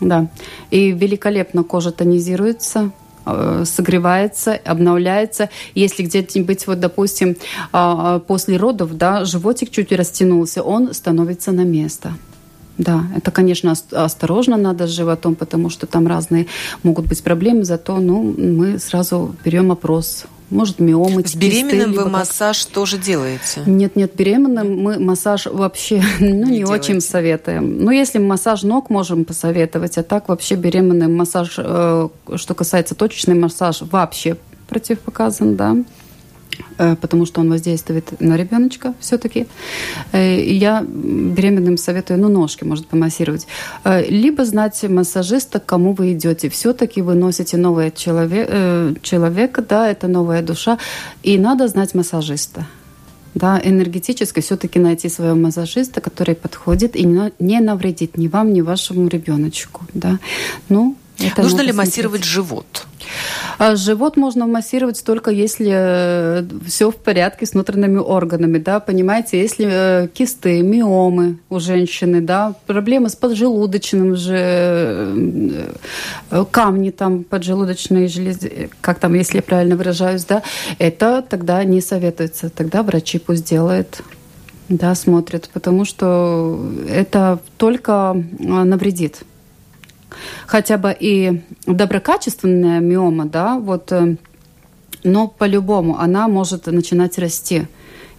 Да. 0.00 0.28
И 0.70 0.92
великолепно 0.92 1.64
кожа 1.64 1.90
тонизируется, 1.90 2.90
э, 3.26 3.64
согревается, 3.66 4.54
обновляется. 4.64 5.50
Если 5.74 6.02
где-нибудь, 6.02 6.66
вот, 6.66 6.80
допустим, 6.80 7.36
а, 7.72 8.16
а, 8.16 8.18
после 8.18 8.56
родов, 8.56 8.96
да, 8.96 9.24
животик 9.24 9.70
чуть 9.70 9.92
растянулся, 9.92 10.62
он 10.62 10.92
становится 10.94 11.52
на 11.52 11.64
место. 11.64 12.12
Да, 12.76 13.04
это, 13.16 13.30
конечно, 13.30 13.74
осторожно 13.92 14.56
надо 14.56 14.88
с 14.88 14.90
животом, 14.90 15.36
потому 15.36 15.70
что 15.70 15.86
там 15.86 16.08
разные 16.08 16.46
могут 16.82 17.06
быть 17.06 17.22
проблемы, 17.22 17.64
зато 17.64 17.96
ну, 17.98 18.34
мы 18.36 18.80
сразу 18.80 19.34
берем 19.44 19.70
опрос 19.70 20.24
может 20.54 20.78
миомы. 20.78 21.26
С 21.26 21.34
беременным 21.34 21.92
вы 21.92 22.08
массаж 22.08 22.64
как... 22.64 22.74
тоже 22.74 22.98
делаете? 22.98 23.62
Нет, 23.66 23.96
нет, 23.96 24.14
беременным 24.14 24.76
мы 24.76 24.98
массаж 24.98 25.46
вообще 25.46 26.02
ну, 26.20 26.46
не, 26.46 26.58
не 26.58 26.64
очень 26.64 27.00
советуем. 27.00 27.84
Ну, 27.84 27.90
если 27.90 28.18
массаж 28.18 28.62
ног 28.62 28.88
можем 28.90 29.24
посоветовать, 29.24 29.98
а 29.98 30.02
так 30.02 30.28
вообще 30.28 30.54
беременным 30.54 31.14
массаж, 31.14 31.54
э, 31.58 32.08
что 32.36 32.54
касается 32.54 32.94
точечный 32.94 33.34
массаж, 33.34 33.82
вообще 33.82 34.36
противопоказан, 34.68 35.56
да. 35.56 35.76
Э, 36.78 36.96
потому 36.96 37.26
что 37.26 37.40
он 37.40 37.50
воздействует 37.50 38.20
на 38.20 38.36
ребеночка 38.36 38.94
все-таки. 39.00 39.46
Э, 40.12 40.40
я 40.40 40.82
беременным 40.82 41.76
советую, 41.76 42.20
ну, 42.20 42.28
ножки, 42.28 42.64
может, 42.64 42.86
помассировать. 42.86 43.46
Э, 43.84 44.04
либо 44.08 44.44
знать 44.44 44.82
массажиста, 44.88 45.60
к 45.60 45.66
кому 45.66 45.94
вы 45.94 46.12
идете. 46.12 46.48
Все-таки 46.48 47.02
вы 47.02 47.14
носите 47.14 47.56
нового 47.56 47.90
человек, 47.90 49.02
человека, 49.02 49.62
да, 49.62 49.90
это 49.90 50.08
новая 50.08 50.42
душа, 50.42 50.78
и 51.22 51.38
надо 51.38 51.68
знать 51.68 51.94
массажиста 51.94 52.66
да, 53.34 53.60
энергетически 53.62 54.40
все-таки 54.40 54.78
найти 54.78 55.08
своего 55.08 55.34
массажиста, 55.34 56.00
который 56.00 56.34
подходит 56.34 56.96
и 56.96 57.04
не 57.04 57.60
навредит 57.60 58.16
ни 58.16 58.28
вам, 58.28 58.52
ни 58.52 58.60
вашему 58.60 59.08
ребеночку, 59.08 59.82
да. 59.92 60.18
Ну, 60.68 60.96
это 61.18 61.42
Нужно 61.42 61.60
ли 61.60 61.72
массировать 61.72 62.24
живот? 62.24 62.86
А 63.58 63.76
живот 63.76 64.16
можно 64.16 64.46
массировать 64.46 65.02
только 65.04 65.30
если 65.30 65.70
э, 65.72 66.44
все 66.66 66.90
в 66.90 66.96
порядке 66.96 67.46
с 67.46 67.52
внутренними 67.52 67.98
органами, 67.98 68.58
да, 68.58 68.80
понимаете, 68.80 69.40
если 69.40 69.66
э, 69.70 70.08
кисты, 70.08 70.62
миомы 70.62 71.38
у 71.50 71.60
женщины, 71.60 72.20
да, 72.20 72.54
проблемы 72.66 73.10
с 73.10 73.16
поджелудочным 73.16 74.16
же, 74.16 74.34
э, 76.30 76.44
камни 76.50 76.90
там 76.90 77.22
поджелудочные 77.22 78.08
железы, 78.08 78.70
как 78.80 78.98
там, 78.98 79.14
если 79.14 79.36
я 79.36 79.42
правильно 79.42 79.76
выражаюсь, 79.76 80.24
да, 80.24 80.42
это 80.78 81.22
тогда 81.28 81.62
не 81.64 81.80
советуется, 81.80 82.50
тогда 82.50 82.82
врачи 82.82 83.18
пусть 83.18 83.48
делают 83.48 84.02
да, 84.68 84.94
смотрят, 84.94 85.50
потому 85.52 85.84
что 85.84 86.58
это 86.88 87.38
только 87.58 88.16
навредит 88.38 89.22
хотя 90.46 90.78
бы 90.78 90.96
и 90.98 91.42
доброкачественная 91.66 92.80
миома, 92.80 93.26
да, 93.26 93.58
вот, 93.58 93.92
э, 93.92 94.16
но 95.02 95.28
по-любому 95.28 95.98
она 95.98 96.28
может 96.28 96.66
начинать 96.66 97.18
расти. 97.18 97.66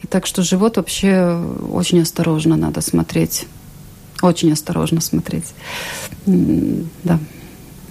И 0.03 0.07
так 0.07 0.25
что 0.25 0.43
живот 0.43 0.77
вообще 0.77 1.41
очень 1.71 2.01
осторожно 2.01 2.57
надо 2.57 2.81
смотреть. 2.81 3.47
Очень 4.21 4.53
осторожно 4.53 5.01
смотреть. 5.01 5.53
Да. 6.25 7.19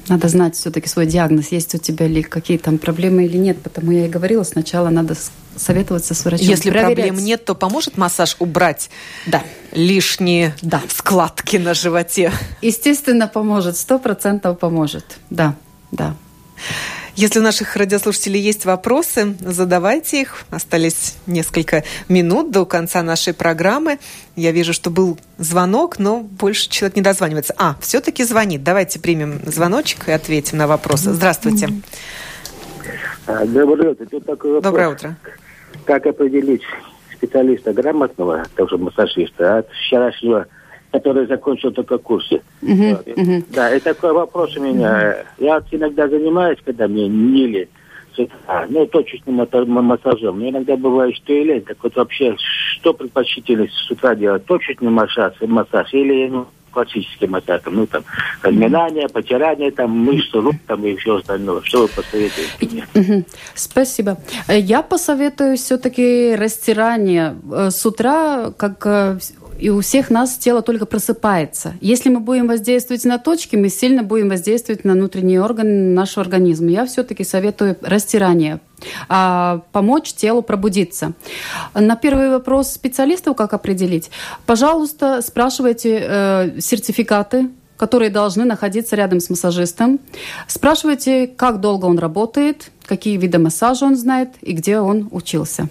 Надо 0.08 0.28
знать 0.28 0.54
все-таки 0.54 0.88
свой 0.88 1.06
диагноз, 1.06 1.48
есть 1.48 1.74
у 1.74 1.78
тебя 1.78 2.06
ли 2.06 2.22
какие 2.22 2.58
там 2.58 2.78
проблемы 2.78 3.24
или 3.24 3.36
нет. 3.36 3.62
Потому 3.62 3.92
я 3.92 4.06
и 4.06 4.08
говорила, 4.08 4.42
сначала 4.42 4.90
надо 4.90 5.16
советоваться 5.56 6.14
с 6.14 6.24
врачом. 6.24 6.46
Если 6.46 6.70
проверять. 6.70 6.96
проблем 6.96 7.16
нет, 7.16 7.44
то 7.44 7.54
поможет 7.54 7.96
массаж 7.96 8.36
убрать 8.38 8.90
да. 9.26 9.42
лишние 9.72 10.54
да. 10.62 10.82
складки 10.88 11.56
на 11.56 11.74
животе? 11.74 12.32
Естественно, 12.60 13.28
поможет. 13.28 13.76
Сто 13.76 13.98
процентов 13.98 14.58
поможет. 14.58 15.18
Да, 15.30 15.54
да. 15.90 16.16
Если 17.16 17.38
у 17.38 17.42
наших 17.42 17.76
радиослушателей 17.76 18.40
есть 18.40 18.64
вопросы, 18.64 19.36
задавайте 19.40 20.22
их. 20.22 20.44
Остались 20.50 21.16
несколько 21.28 21.84
минут 22.08 22.50
до 22.50 22.66
конца 22.66 23.02
нашей 23.02 23.32
программы. 23.32 23.98
Я 24.34 24.50
вижу, 24.50 24.72
что 24.72 24.90
был 24.90 25.16
звонок, 25.38 26.00
но 26.00 26.20
больше 26.20 26.68
человек 26.68 26.96
не 26.96 27.02
дозванивается. 27.02 27.54
А, 27.56 27.76
все-таки 27.80 28.24
звонит. 28.24 28.64
Давайте 28.64 28.98
примем 28.98 29.40
звоночек 29.46 30.08
и 30.08 30.12
ответим 30.12 30.58
на 30.58 30.66
вопросы. 30.66 31.12
Здравствуйте. 31.12 31.68
А, 33.26 33.46
доброе 33.46 33.92
утро. 33.92 34.06
Тут 34.06 34.26
такой 34.26 34.50
вопрос. 34.50 34.64
Доброе 34.64 34.88
утро. 34.88 35.16
Как 35.84 36.06
определить 36.06 36.62
специалиста 37.12 37.72
грамотного, 37.72 38.44
тоже 38.56 38.76
массажиста, 38.76 39.58
от 39.58 39.70
вчерашнего 39.70 40.46
который 40.94 41.26
закончил 41.26 41.72
только 41.72 41.98
курсы. 41.98 42.40
Uh-huh, 42.62 43.04
uh-huh. 43.04 43.44
Да, 43.50 43.74
и 43.74 43.80
такой 43.80 44.12
вопрос 44.12 44.56
у 44.56 44.60
меня. 44.60 44.88
Uh-huh. 44.88 45.24
Я 45.38 45.62
иногда 45.72 46.06
занимаюсь, 46.08 46.58
когда 46.64 46.86
мне 46.86 47.08
нили 47.08 47.68
а, 48.46 48.64
ну, 48.68 48.86
точечным 48.86 49.44
массажем. 49.66 50.38
Но 50.38 50.48
иногда 50.48 50.76
бывает, 50.76 51.16
что 51.16 51.32
и 51.32 51.42
лень. 51.42 51.62
Так 51.62 51.78
вот 51.82 51.96
вообще, 51.96 52.36
что 52.38 52.94
предпочтительно 52.94 53.66
с 53.66 53.90
утра 53.90 54.14
делать? 54.14 54.44
Точечный 54.46 54.90
массаж, 54.90 55.34
массаж 55.40 55.92
или 55.92 56.28
ну, 56.28 56.46
классический 56.70 57.26
массаж? 57.26 57.62
Ну, 57.66 57.88
там, 57.88 58.04
разминание, 58.40 59.08
потирание, 59.08 59.72
там, 59.72 59.90
мышцы, 59.90 60.40
рук, 60.40 60.54
там, 60.68 60.86
и 60.86 60.94
все 60.94 61.16
остальное. 61.16 61.60
Что 61.62 61.82
вы 61.82 61.88
посоветуете 61.88 62.84
мне? 62.94 63.24
Спасибо. 63.56 64.18
Я 64.46 64.82
посоветую 64.82 65.56
все-таки 65.56 66.36
растирание 66.36 67.34
э, 67.52 67.70
с 67.70 67.84
утра, 67.84 68.52
как 68.56 68.86
э, 68.86 69.18
и 69.58 69.70
у 69.70 69.80
всех 69.80 70.10
нас 70.10 70.36
тело 70.36 70.62
только 70.62 70.86
просыпается. 70.86 71.74
Если 71.80 72.08
мы 72.08 72.20
будем 72.20 72.48
воздействовать 72.48 73.04
на 73.04 73.18
точки, 73.18 73.56
мы 73.56 73.68
сильно 73.68 74.02
будем 74.02 74.28
воздействовать 74.28 74.84
на 74.84 74.92
внутренние 74.92 75.42
органы 75.42 75.94
нашего 75.94 76.22
организма. 76.22 76.70
Я 76.70 76.86
все-таки 76.86 77.24
советую 77.24 77.76
растирание, 77.80 78.60
а, 79.08 79.62
помочь 79.72 80.12
телу 80.12 80.42
пробудиться. 80.42 81.12
На 81.74 81.96
первый 81.96 82.30
вопрос 82.30 82.72
специалистов, 82.72 83.36
как 83.36 83.54
определить, 83.54 84.10
пожалуйста, 84.46 85.22
спрашивайте 85.22 86.00
э, 86.02 86.60
сертификаты 86.60 87.50
которые 87.76 88.08
должны 88.08 88.44
находиться 88.44 88.94
рядом 88.96 89.18
с 89.20 89.28
массажистом. 89.28 89.98
Спрашивайте, 90.46 91.26
как 91.26 91.60
долго 91.60 91.86
он 91.86 91.98
работает, 91.98 92.70
какие 92.86 93.16
виды 93.16 93.38
массажа 93.38 93.84
он 93.84 93.96
знает 93.96 94.30
и 94.42 94.52
где 94.52 94.78
он 94.78 95.08
учился. 95.10 95.68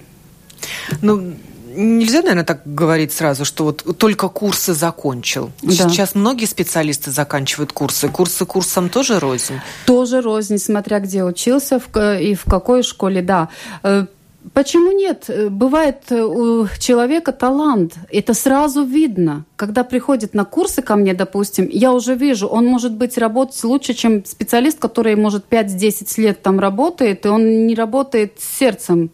Ну, 1.01 1.33
нельзя, 1.73 2.21
наверное, 2.21 2.43
так 2.43 2.61
говорить 2.65 3.11
сразу, 3.11 3.45
что 3.45 3.65
вот 3.65 3.97
только 3.97 4.29
курсы 4.29 4.73
закончил. 4.73 5.51
Да. 5.61 5.71
Сейчас 5.71 6.15
многие 6.15 6.45
специалисты 6.45 7.11
заканчивают 7.11 7.73
курсы. 7.73 8.07
Курсы 8.09 8.45
курсом 8.45 8.89
тоже 8.89 9.19
рознь? 9.19 9.59
Тоже 9.85 10.21
рознь, 10.21 10.57
смотря 10.57 10.99
где 10.99 11.23
учился 11.23 11.81
и 12.19 12.35
в 12.35 12.45
какой 12.45 12.83
школе, 12.83 13.21
да. 13.21 13.49
Э, 13.83 14.05
почему 14.53 14.91
нет? 14.91 15.29
Бывает 15.49 16.11
у 16.11 16.67
человека 16.79 17.31
талант. 17.31 17.95
Это 18.11 18.33
сразу 18.33 18.83
видно. 18.83 19.45
Когда 19.55 19.83
приходит 19.83 20.33
на 20.33 20.45
курсы 20.45 20.81
ко 20.81 20.95
мне, 20.95 21.13
допустим, 21.13 21.67
я 21.71 21.91
уже 21.91 22.15
вижу, 22.15 22.47
он 22.47 22.65
может 22.65 22.93
быть 22.93 23.17
работать 23.17 23.63
лучше, 23.63 23.93
чем 23.93 24.25
специалист, 24.25 24.79
который, 24.79 25.15
может, 25.15 25.45
5-10 25.49 26.21
лет 26.21 26.41
там 26.41 26.59
работает, 26.59 27.25
и 27.25 27.29
он 27.29 27.67
не 27.67 27.75
работает 27.75 28.33
сердцем 28.39 29.11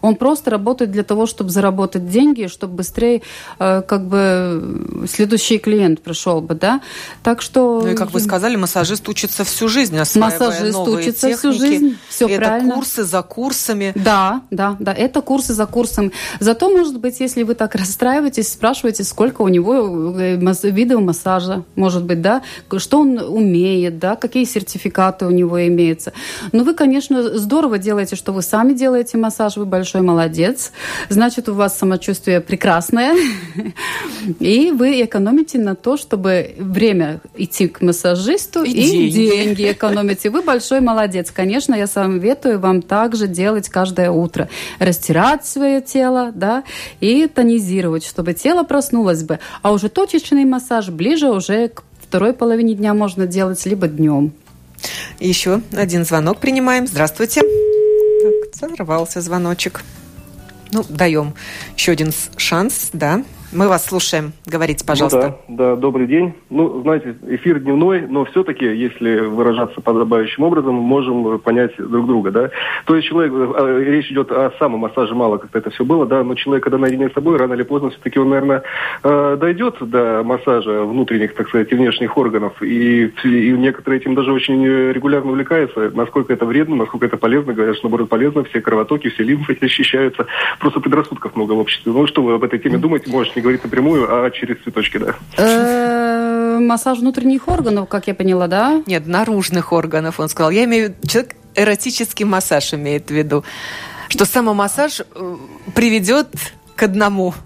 он 0.00 0.16
просто 0.16 0.50
работает 0.50 0.90
для 0.90 1.02
того, 1.04 1.26
чтобы 1.26 1.50
заработать 1.50 2.08
деньги, 2.08 2.46
чтобы 2.46 2.74
быстрее 2.74 3.22
э, 3.58 3.82
как 3.82 4.06
бы 4.06 5.06
следующий 5.08 5.58
клиент 5.58 6.00
пришел 6.02 6.40
бы, 6.40 6.54
да. 6.54 6.80
Так 7.22 7.42
что... 7.42 7.80
Ну 7.82 7.88
и 7.88 7.94
как 7.94 8.12
вы 8.12 8.20
сказали, 8.20 8.56
массажист 8.56 9.08
учится 9.08 9.44
всю 9.44 9.68
жизнь, 9.68 9.96
осваивая 9.98 10.38
Массажист 10.38 10.78
новые 10.78 10.96
учится 10.98 11.28
техники. 11.28 11.38
всю 11.38 11.52
жизнь, 11.52 11.98
все 12.08 12.28
это 12.28 12.44
правильно. 12.44 12.74
курсы 12.74 13.04
за 13.04 13.22
курсами. 13.22 13.92
Да, 13.94 14.42
да, 14.50 14.76
да, 14.78 14.92
это 14.92 15.20
курсы 15.20 15.54
за 15.54 15.66
курсом. 15.66 16.12
Зато, 16.40 16.70
может 16.70 16.98
быть, 16.98 17.20
если 17.20 17.42
вы 17.42 17.54
так 17.54 17.74
расстраиваетесь, 17.74 18.52
спрашиваете, 18.52 19.04
сколько 19.04 19.42
у 19.42 19.48
него 19.48 20.14
э, 20.18 20.36
видов 20.70 21.00
массажа, 21.00 21.64
может 21.76 22.04
быть, 22.04 22.20
да, 22.20 22.42
что 22.76 23.00
он 23.00 23.18
умеет, 23.18 23.98
да, 23.98 24.16
какие 24.16 24.44
сертификаты 24.44 25.26
у 25.26 25.30
него 25.30 25.66
имеются. 25.66 26.12
Но 26.52 26.64
вы, 26.64 26.74
конечно, 26.74 27.38
здорово 27.38 27.78
делаете, 27.78 28.16
что 28.16 28.32
вы 28.32 28.42
сами 28.42 28.72
делаете 28.72 29.18
массаж, 29.18 29.56
вы 29.56 29.66
большой 29.66 29.87
большой 29.88 30.02
молодец. 30.02 30.72
Значит, 31.08 31.48
у 31.48 31.54
вас 31.54 31.78
самочувствие 31.78 32.42
прекрасное. 32.42 33.14
И 34.38 34.70
вы 34.70 35.02
экономите 35.02 35.58
на 35.58 35.74
то, 35.74 35.96
чтобы 35.96 36.54
время 36.58 37.20
идти 37.34 37.68
к 37.68 37.80
массажисту 37.80 38.64
и, 38.64 38.70
и 38.70 38.90
деньги. 38.90 39.30
деньги 39.30 39.72
экономите. 39.72 40.28
Вы 40.28 40.42
большой 40.42 40.80
молодец. 40.80 41.30
Конечно, 41.30 41.74
я 41.74 41.86
советую 41.86 42.60
вам 42.60 42.82
также 42.82 43.28
делать 43.28 43.70
каждое 43.70 44.10
утро. 44.10 44.50
Растирать 44.78 45.46
свое 45.46 45.80
тело, 45.80 46.32
да, 46.34 46.64
и 47.00 47.26
тонизировать, 47.26 48.04
чтобы 48.04 48.34
тело 48.34 48.64
проснулось 48.64 49.22
бы. 49.22 49.38
А 49.62 49.72
уже 49.72 49.88
точечный 49.88 50.44
массаж 50.44 50.90
ближе 50.90 51.30
уже 51.30 51.68
к 51.68 51.82
второй 52.02 52.34
половине 52.34 52.74
дня 52.74 52.92
можно 52.92 53.26
делать, 53.26 53.64
либо 53.64 53.88
днем. 53.88 54.32
Еще 55.18 55.62
один 55.72 56.04
звонок 56.04 56.40
принимаем. 56.40 56.86
Здравствуйте. 56.86 57.40
Сорвался 58.58 59.20
звоночек. 59.20 59.82
Ну, 60.72 60.84
даем 60.88 61.34
еще 61.76 61.92
один 61.92 62.12
шанс, 62.36 62.90
да. 62.92 63.22
Мы 63.50 63.66
вас 63.66 63.86
слушаем. 63.86 64.32
Говорите, 64.44 64.84
пожалуйста. 64.84 65.38
Ну, 65.48 65.56
да, 65.56 65.70
да, 65.70 65.76
добрый 65.76 66.06
день. 66.06 66.34
Ну, 66.50 66.82
знаете, 66.82 67.16
эфир 67.28 67.60
дневной, 67.60 68.02
но 68.02 68.26
все-таки, 68.26 68.66
если 68.66 69.20
выражаться 69.20 69.80
подобающим 69.80 70.42
образом, 70.42 70.74
можем 70.74 71.38
понять 71.38 71.72
друг 71.78 72.06
друга, 72.06 72.30
да. 72.30 72.50
То 72.84 72.94
есть 72.94 73.08
человек, 73.08 73.32
э, 73.32 73.84
речь 73.86 74.10
идет 74.10 74.30
о 74.32 74.52
самом 74.58 74.80
массаже, 74.80 75.14
мало 75.14 75.38
как-то 75.38 75.58
это 75.58 75.70
все 75.70 75.86
было, 75.86 76.04
да, 76.04 76.22
но 76.24 76.34
человек, 76.34 76.64
когда 76.64 76.76
наедине 76.76 77.08
с 77.08 77.14
собой, 77.14 77.38
рано 77.38 77.54
или 77.54 77.62
поздно 77.62 77.88
все-таки 77.88 78.18
он, 78.18 78.28
наверное, 78.28 78.64
э, 79.02 79.36
дойдет 79.40 79.76
до 79.80 80.22
массажа 80.24 80.82
внутренних, 80.82 81.34
так 81.34 81.48
сказать, 81.48 81.72
и 81.72 81.74
внешних 81.74 82.18
органов, 82.18 82.62
и, 82.62 83.06
и 83.24 83.52
некоторые 83.52 84.00
этим 84.00 84.14
даже 84.14 84.30
очень 84.30 84.62
регулярно 84.66 85.30
увлекаются, 85.30 85.90
насколько 85.94 86.34
это 86.34 86.44
вредно, 86.44 86.76
насколько 86.76 87.06
это 87.06 87.16
полезно, 87.16 87.54
говорят, 87.54 87.76
что, 87.76 87.86
наоборот, 87.86 88.10
полезно, 88.10 88.44
все 88.44 88.60
кровотоки, 88.60 89.08
все 89.08 89.22
лимфы 89.22 89.56
защищаются. 89.60 90.26
Просто 90.58 90.80
предрассудков 90.80 91.34
много 91.34 91.52
в 91.52 91.58
обществе. 91.60 91.92
Ну, 91.92 92.06
что 92.06 92.22
вы 92.22 92.34
об 92.34 92.44
этой 92.44 92.58
теме 92.58 92.76
думаете, 92.76 93.10
можете 93.10 93.37
не 93.38 93.42
говорить 93.42 93.64
напрямую, 93.64 94.06
а 94.10 94.30
через 94.30 94.62
цветочки, 94.62 94.98
да. 94.98 95.14
Э, 95.36 96.58
массаж 96.60 96.98
внутренних 96.98 97.48
органов, 97.48 97.88
как 97.88 98.08
я 98.08 98.14
поняла, 98.14 98.48
да? 98.48 98.82
Нет, 98.86 99.06
наружных 99.06 99.72
органов, 99.72 100.20
он 100.20 100.28
сказал. 100.28 100.50
Я 100.50 100.64
имею 100.64 100.86
в 100.86 100.88
виду, 100.90 101.06
человек 101.06 101.36
эротический 101.54 102.24
массаж 102.24 102.74
имеет 102.74 103.08
в 103.08 103.14
виду, 103.14 103.44
что 104.08 104.24
самомассаж 104.24 105.00
э, 105.00 105.36
приведет 105.74 106.28
к 106.76 106.82
одному– 106.82 107.34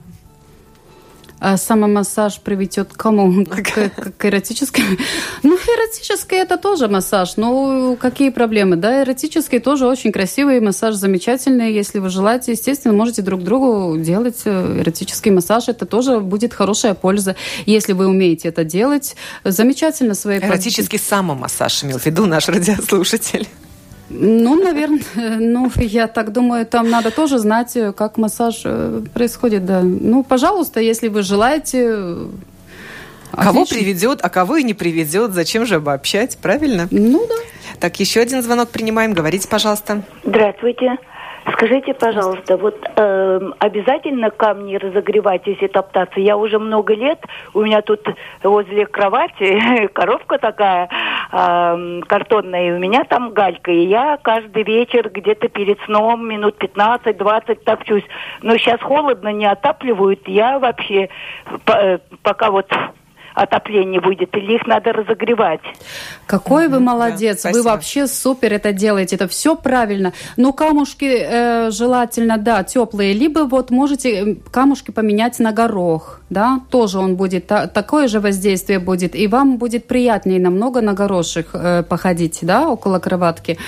самомассаж 1.57 2.41
приведет 2.41 2.93
к 2.93 2.97
кому? 2.97 3.45
К, 3.45 3.63
к, 3.63 4.13
к 4.17 4.25
эротическому? 4.25 4.97
Ну, 5.43 5.57
эротический 5.57 6.39
это 6.39 6.57
тоже 6.57 6.89
массаж. 6.89 7.37
Ну, 7.37 7.97
какие 8.01 8.31
проблемы? 8.31 8.77
Да, 8.77 9.03
эротический 9.03 9.59
тоже 9.59 9.87
очень 9.87 10.13
красивый 10.13 10.61
массаж, 10.61 10.95
замечательный. 10.95 11.73
Если 11.73 11.99
вы 11.99 12.11
желаете, 12.11 12.53
естественно, 12.53 12.95
можете 12.95 13.23
друг 13.23 13.43
другу 13.43 13.99
делать 13.99 14.43
э, 14.45 14.81
эротический 14.81 15.31
массаж. 15.31 15.69
Это 15.69 15.87
тоже 15.87 16.21
будет 16.21 16.55
хорошая 16.55 16.95
польза. 16.95 17.37
Если 17.67 17.93
вы 17.93 18.07
умеете 18.07 18.49
это 18.49 18.65
делать, 18.65 19.17
замечательно 19.45 20.15
свои... 20.15 20.39
Эротический 20.39 20.99
самомассаж 20.99 21.85
имел 21.85 21.99
в 21.99 22.07
виду 22.07 22.27
наш 22.27 22.49
радиослушатель. 22.49 23.49
Ну, 24.13 24.63
наверное, 24.63 25.01
ну, 25.39 25.71
я 25.77 26.07
так 26.07 26.33
думаю, 26.33 26.67
там 26.67 26.91
надо 26.91 27.11
тоже 27.11 27.39
знать, 27.39 27.77
как 27.97 28.19
массаж 28.19 28.63
э, 28.65 29.01
происходит, 29.15 29.65
да. 29.65 29.81
Ну, 29.83 30.23
пожалуйста, 30.23 30.81
если 30.81 31.09
вы 31.09 31.23
желаете... 31.23 31.97
Кого 33.33 33.63
отлично. 33.63 33.79
приведет, 33.79 34.19
а 34.23 34.29
кого 34.29 34.59
и 34.59 34.63
не 34.63 34.75
приведет, 34.75 35.33
зачем 35.33 35.65
же 35.65 35.77
обобщать, 35.77 36.37
правильно? 36.37 36.87
Ну, 36.91 37.27
да. 37.27 37.35
Так, 37.81 37.99
еще 37.99 38.21
один 38.21 38.43
звонок 38.43 38.69
принимаем, 38.69 39.15
говорите, 39.15 39.49
пожалуйста. 39.49 40.03
Здравствуйте. 40.25 40.99
Скажите, 41.51 41.93
пожалуйста, 41.95 42.57
вот 42.57 42.77
э, 42.97 43.41
обязательно 43.59 44.31
камни 44.31 44.77
разогревать, 44.77 45.43
если 45.47 45.67
топтаться? 45.67 46.21
Я 46.21 46.37
уже 46.37 46.59
много 46.59 46.95
лет, 46.95 47.19
у 47.53 47.63
меня 47.63 47.83
тут 47.83 48.01
возле 48.43 48.87
кровати 48.87 49.89
коробка 49.93 50.39
такая 50.39 50.89
э, 51.33 52.01
картонная, 52.07 52.69
и 52.69 52.73
у 52.73 52.79
меня 52.79 53.05
там 53.05 53.33
галька, 53.33 53.73
и 53.73 53.87
я 53.87 54.19
каждый 54.23 54.63
вечер 54.63 55.11
где-то 55.11 55.49
перед 55.49 55.81
сном 55.81 56.29
минут 56.29 56.63
15-20 56.63 57.65
топчусь. 57.65 58.05
Но 58.43 58.57
сейчас 58.57 58.81
холодно, 58.81 59.29
не 59.33 59.47
отапливают, 59.47 60.29
я 60.29 60.61
вообще 60.61 61.09
э, 61.67 61.99
пока 62.23 62.51
вот 62.51 62.71
отопление 63.35 64.01
будет, 64.01 64.37
или 64.37 64.55
их 64.57 64.67
надо 64.67 64.93
разогревать. 64.93 65.61
Какой 66.27 66.69
вы 66.69 66.81
молодец, 66.81 67.43
да, 67.43 67.51
вы 67.53 67.63
вообще 67.63 68.07
супер 68.07 68.53
это 68.53 68.73
делаете, 68.73 69.17
это 69.17 69.29
все 69.29 69.57
правильно. 69.57 70.13
Но 70.37 70.53
камушки 70.53 71.05
э, 71.05 71.71
желательно, 71.71 72.39
да, 72.39 72.63
теплые, 72.63 73.13
либо 73.13 73.41
вот 73.41 73.71
можете 73.71 74.37
камушки 74.51 74.91
поменять 74.91 75.39
на 75.39 75.53
горох, 75.53 76.21
да, 76.31 76.61
тоже 76.71 76.99
он 76.99 77.17
будет, 77.17 77.47
та, 77.47 77.67
такое 77.67 78.09
же 78.09 78.21
воздействие 78.21 78.79
будет, 78.79 79.15
и 79.15 79.27
вам 79.27 79.57
будет 79.57 79.87
приятнее 79.87 80.41
намного 80.41 80.81
на 80.81 80.93
горошек 80.93 81.49
э, 81.53 81.83
походить, 81.83 82.39
да, 82.43 82.69
около 82.69 82.99
кроватки. 82.99 83.59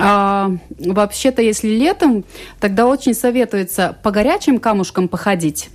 А, 0.00 0.50
вообще-то, 0.78 1.42
если 1.42 1.68
летом, 1.68 2.24
тогда 2.60 2.86
очень 2.86 3.14
советуется 3.14 3.96
по 4.02 4.10
горячим 4.10 4.58
камушкам 4.58 5.08
походить, 5.08 5.70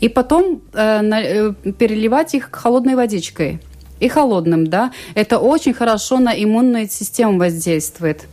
и 0.00 0.08
потом 0.08 0.62
э, 0.72 1.00
на, 1.00 1.22
э, 1.22 1.52
переливать 1.78 2.34
их 2.34 2.48
холодной 2.52 2.94
водичкой. 2.94 3.60
И 4.00 4.08
холодным, 4.08 4.66
да. 4.66 4.92
Это 5.14 5.38
очень 5.38 5.74
хорошо 5.74 6.18
на 6.18 6.32
иммунную 6.32 6.88
систему 6.88 7.38
воздействует. 7.38 8.26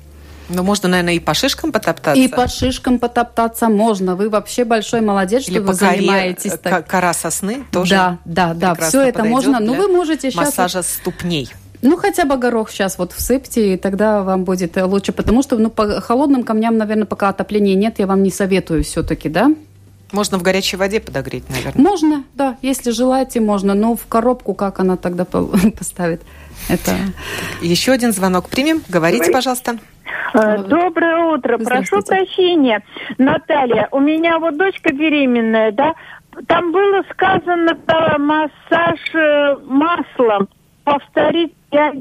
Ну, 0.50 0.64
можно, 0.64 0.88
наверное, 0.88 1.16
и 1.16 1.20
по 1.20 1.34
шишкам 1.34 1.72
потоптаться. 1.72 2.22
И 2.22 2.28
по 2.28 2.48
шишкам 2.48 3.00
потоптаться 3.00 3.68
можно. 3.68 4.16
Вы 4.16 4.30
вообще 4.30 4.64
большой 4.64 5.02
молодец, 5.02 5.48
Или 5.48 5.58
что 5.58 5.68
вы 5.68 5.74
занимаетесь. 5.74 6.54
Так. 6.62 6.88
Кора 6.88 7.14
сосны 7.14 7.66
тоже. 7.72 7.96
Да, 7.96 8.18
да, 8.24 8.54
да. 8.54 8.76
Все 8.76 9.02
это 9.02 9.24
можно. 9.24 9.60
Ну, 9.60 9.74
вы 9.74 9.88
можете 9.88 10.32
сейчас. 10.32 10.46
Массажа 10.46 10.84
ступней. 10.84 11.52
Ну, 11.82 11.96
хотя 11.98 12.26
бы 12.26 12.38
горох 12.38 12.72
сейчас 12.72 12.98
вот 12.98 13.12
всыпьте, 13.12 13.74
и 13.74 13.78
тогда 13.78 14.24
вам 14.24 14.46
будет 14.46 14.78
лучше. 14.78 15.12
Потому 15.12 15.44
что, 15.44 15.58
ну, 15.58 15.70
по 15.70 16.02
холодным 16.02 16.44
камням, 16.44 16.78
наверное, 16.78 17.06
пока 17.06 17.30
отопления 17.30 17.76
нет, 17.76 18.00
я 18.00 18.08
вам 18.08 18.24
не 18.24 18.32
советую 18.32 18.84
все-таки, 18.84 19.30
да? 19.30 19.54
Можно 20.12 20.38
в 20.38 20.42
горячей 20.42 20.78
воде 20.78 21.00
подогреть, 21.00 21.50
наверное. 21.50 21.84
Можно, 21.84 22.24
да, 22.34 22.58
если 22.62 22.92
желаете, 22.92 23.40
можно. 23.42 23.74
Но 23.74 23.96
в 23.96 24.08
коробку 24.08 24.54
как 24.54 24.80
она 24.80 24.98
тогда 24.98 25.26
поставит? 25.78 26.22
Это... 26.70 26.92
Еще 27.62 27.92
один 27.92 28.14
звонок 28.14 28.50
примем. 28.50 28.82
Говорите, 28.88 29.20
Говори. 29.20 29.34
пожалуйста. 29.34 29.78
Э, 30.34 30.58
доброе 30.64 31.34
утро. 31.34 31.58
Прошу 31.58 32.02
прощения, 32.02 32.84
Наталья. 33.18 33.88
У 33.92 34.00
меня 34.00 34.40
вот 34.40 34.58
дочка 34.58 34.94
беременная, 34.94 35.72
да? 35.72 35.94
Там 36.48 36.72
было 36.72 37.04
сказано 37.12 37.76
про 37.76 38.18
массаж 38.18 39.00
э, 39.14 39.56
маслом. 39.66 40.48
Повторить 40.84 41.54
я 41.72 41.94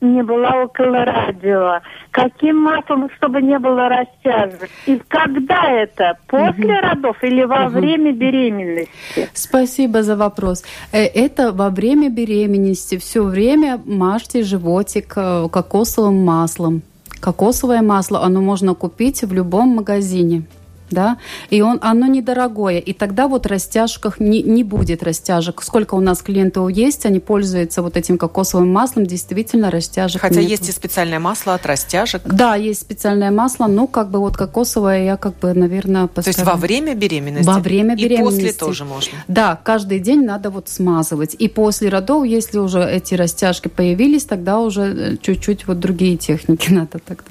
не 0.00 0.22
была 0.22 0.62
около 0.64 1.04
радио. 1.04 1.80
Каким 2.10 2.56
маслом, 2.62 3.10
чтобы 3.16 3.42
не 3.42 3.58
было 3.58 3.88
растяжек? 3.88 4.70
И 4.86 5.00
когда 5.08 5.70
это? 5.70 6.16
После 6.26 6.74
угу. 6.74 6.86
родов 6.86 7.16
или 7.22 7.44
во 7.44 7.66
угу. 7.66 7.78
время 7.78 8.12
беременности? 8.12 9.28
Спасибо 9.34 10.02
за 10.02 10.16
вопрос. 10.16 10.64
Э, 10.92 11.04
это 11.04 11.52
во 11.52 11.70
время 11.70 12.10
беременности. 12.10 12.98
Все 12.98 13.22
время 13.22 13.80
мажьте 13.84 14.42
животик 14.42 15.14
э, 15.16 15.48
кокосовым 15.50 16.24
маслом. 16.24 16.82
Кокосовое 17.20 17.82
масло, 17.82 18.22
оно 18.22 18.40
можно 18.40 18.74
купить 18.74 19.22
в 19.22 19.32
любом 19.32 19.70
магазине 19.70 20.44
да, 20.90 21.18
и 21.50 21.60
он, 21.60 21.78
оно 21.82 22.06
недорогое, 22.06 22.78
и 22.78 22.92
тогда 22.92 23.28
вот 23.28 23.46
растяжках 23.46 24.20
не, 24.20 24.42
не 24.42 24.64
будет 24.64 25.02
растяжек. 25.02 25.62
Сколько 25.62 25.94
у 25.94 26.00
нас 26.00 26.22
клиентов 26.22 26.70
есть, 26.70 27.06
они 27.06 27.20
пользуются 27.20 27.82
вот 27.82 27.96
этим 27.96 28.18
кокосовым 28.18 28.72
маслом, 28.72 29.06
действительно 29.06 29.70
растяжек 29.70 30.20
Хотя 30.20 30.40
нет. 30.40 30.50
есть 30.50 30.68
и 30.68 30.72
специальное 30.72 31.18
масло 31.18 31.54
от 31.54 31.66
растяжек. 31.66 32.22
Да, 32.24 32.54
есть 32.54 32.80
специальное 32.80 33.30
масло, 33.30 33.66
но 33.66 33.86
как 33.86 34.10
бы 34.10 34.18
вот 34.18 34.36
кокосовое 34.36 35.04
я 35.04 35.16
как 35.16 35.38
бы, 35.38 35.52
наверное, 35.54 36.06
поставлю. 36.06 36.34
То 36.34 36.40
есть 36.40 36.42
во 36.42 36.56
время 36.56 36.94
беременности? 36.94 37.46
Во 37.46 37.58
время 37.58 37.94
беременности. 37.94 38.40
И 38.40 38.46
после 38.46 38.52
тоже 38.52 38.84
можно? 38.84 39.12
Да, 39.28 39.58
каждый 39.62 40.00
день 40.00 40.24
надо 40.24 40.50
вот 40.50 40.68
смазывать. 40.68 41.34
И 41.38 41.48
после 41.48 41.88
родов, 41.88 42.24
если 42.24 42.58
уже 42.58 42.82
эти 42.82 43.14
растяжки 43.14 43.68
появились, 43.68 44.24
тогда 44.24 44.60
уже 44.60 44.82
э, 44.82 45.16
чуть-чуть 45.20 45.66
вот 45.66 45.78
другие 45.78 46.16
техники 46.16 46.70
надо 46.72 46.98
тогда 46.98 47.30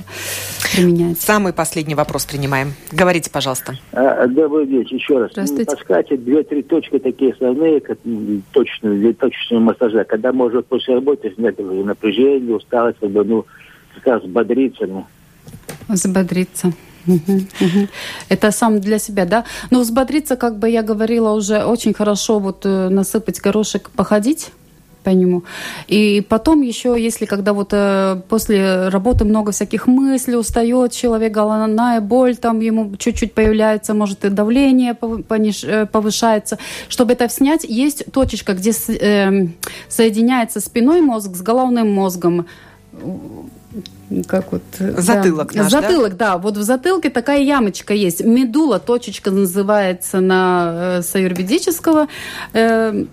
применять. 0.74 1.20
Самый 1.20 1.54
последний 1.54 1.96
вопрос 1.96 2.26
принимаем. 2.26 2.74
Говорите, 2.92 3.30
пожалуйста 3.30 3.47
пожалуйста. 3.48 3.76
А, 3.94 4.28
добрый 4.28 4.68
день, 4.68 4.86
еще 4.90 5.20
раз. 5.20 5.32
Здравствуйте. 5.32 5.72
Подскажите, 5.72 6.18
две-три 6.18 6.64
точки 6.64 7.00
такие 7.00 7.32
основные, 7.32 7.80
как 7.80 7.98
точные, 8.52 9.00
для 9.00 9.14
точечного 9.14 9.62
массажа, 9.62 10.04
когда 10.04 10.34
можно 10.34 10.62
после 10.62 10.96
работы 10.96 11.32
снять 11.36 11.58
напряжение, 11.58 12.56
усталость, 12.56 12.98
как 13.00 13.10
бы, 13.10 13.24
ну, 13.24 13.46
как 13.96 14.08
раз 14.08 14.24
взбодриться. 14.24 14.86
Ну. 14.86 15.06
Взбодриться. 15.88 16.74
Это 18.30 18.52
сам 18.52 18.82
для 18.82 19.00
себя, 19.00 19.26
да? 19.26 19.46
Но 19.72 19.80
взбодриться, 19.80 20.36
как 20.36 20.60
бы 20.60 20.70
я 20.70 20.84
говорила 20.84 21.32
уже, 21.32 21.64
очень 21.64 21.94
хорошо 21.94 22.40
вот 22.40 22.66
э, 22.66 22.90
насыпать 22.90 23.40
горошек, 23.40 23.90
походить 23.92 24.52
по 25.08 25.12
нему. 25.12 25.44
И 25.88 26.22
потом 26.28 26.62
еще, 26.62 26.98
если 27.00 27.26
когда 27.26 27.54
вот 27.54 27.70
э, 27.72 28.22
после 28.28 28.90
работы 28.90 29.24
много 29.24 29.54
всяких 29.54 29.88
мыслей, 29.88 30.36
устает 30.36 30.92
человек, 30.92 31.32
головная 31.32 32.02
боль, 32.02 32.36
там 32.36 32.60
ему 32.60 32.94
чуть-чуть 32.98 33.34
появляется, 33.34 33.94
может 33.94 34.26
и 34.26 34.30
давление 34.30 34.96
пониж, 34.96 35.64
э, 35.64 35.86
повышается. 35.86 36.58
Чтобы 36.90 37.14
это 37.14 37.30
снять, 37.30 37.64
есть 37.64 38.04
точечка, 38.12 38.54
где 38.54 38.72
э, 38.72 39.48
соединяется 39.88 40.60
спиной 40.60 41.00
мозг 41.00 41.38
с 41.38 41.42
головным 41.42 41.90
мозгом 41.90 42.46
как 44.28 44.52
вот 44.52 44.64
затылок 44.80 45.54
да. 45.54 45.64
наш, 45.64 45.72
затылок 45.72 46.18
да? 46.18 46.32
да 46.32 46.38
вот 46.38 46.58
в 46.58 46.64
затылке 46.64 47.10
такая 47.10 47.42
ямочка 47.42 47.94
есть 47.94 48.24
медула 48.24 48.80
точечка 48.80 49.32
называется 49.32 50.20
на 50.20 50.98
э, 50.98 51.02
с 51.02 51.16
аюрведического 51.16 52.08
э, 52.54 53.06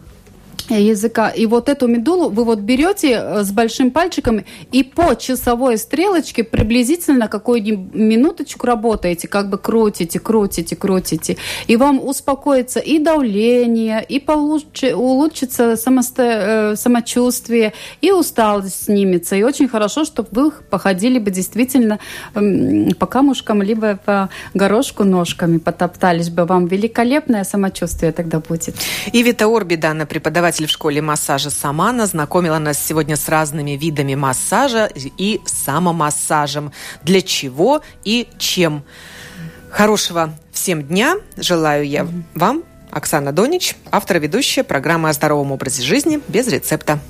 языка. 0.70 1.28
И 1.28 1.46
вот 1.46 1.68
эту 1.68 1.86
медулу 1.86 2.30
вы 2.30 2.44
вот 2.44 2.60
берете 2.60 3.20
э, 3.20 3.42
с 3.42 3.52
большим 3.52 3.90
пальчиком 3.90 4.44
и 4.72 4.82
по 4.82 5.14
часовой 5.14 5.78
стрелочке 5.78 6.44
приблизительно 6.44 7.28
какую-нибудь 7.28 7.94
минуточку 7.94 8.66
работаете, 8.66 9.28
как 9.28 9.50
бы 9.50 9.58
крутите, 9.58 10.18
крутите, 10.20 10.76
крутите. 10.76 11.36
И 11.66 11.76
вам 11.76 12.04
успокоится 12.04 12.80
и 12.80 12.98
давление, 12.98 14.04
и 14.04 14.18
получше, 14.18 14.94
улучшится 14.94 15.76
самосто, 15.76 16.22
э, 16.22 16.76
самочувствие, 16.76 17.72
и 18.00 18.10
усталость 18.10 18.84
снимется. 18.84 19.36
И 19.36 19.42
очень 19.42 19.68
хорошо, 19.68 20.04
чтобы 20.04 20.28
вы 20.32 20.50
походили 20.50 21.18
бы 21.18 21.30
действительно 21.30 21.98
по 22.32 23.06
камушкам, 23.06 23.62
либо 23.62 23.96
по 23.96 24.28
горошку 24.54 25.04
ножками 25.04 25.58
потоптались 25.58 26.30
бы. 26.30 26.44
Вам 26.44 26.66
великолепное 26.66 27.44
самочувствие 27.44 28.12
тогда 28.12 28.40
будет. 28.40 28.76
И 29.12 29.22
Вита 29.22 29.46
Орбидана, 29.46 30.06
преподаватель 30.06 30.53
преподаватель 30.54 30.66
в 30.66 30.70
школе 30.70 31.02
массажа 31.02 31.50
Самана, 31.50 32.06
знакомила 32.06 32.58
нас 32.58 32.78
сегодня 32.78 33.16
с 33.16 33.28
разными 33.28 33.72
видами 33.72 34.14
массажа 34.14 34.88
и 35.18 35.40
самомассажем. 35.46 36.72
Для 37.02 37.22
чего 37.22 37.82
и 38.04 38.28
чем. 38.38 38.84
Хорошего 39.70 40.32
всем 40.52 40.82
дня. 40.82 41.16
Желаю 41.36 41.86
я 41.86 42.06
вам, 42.34 42.62
Оксана 42.90 43.32
Донич, 43.32 43.74
автор 43.90 44.20
ведущая 44.20 44.62
программы 44.62 45.08
о 45.08 45.12
здоровом 45.12 45.52
образе 45.52 45.82
жизни 45.82 46.20
без 46.28 46.46
рецепта. 46.46 47.00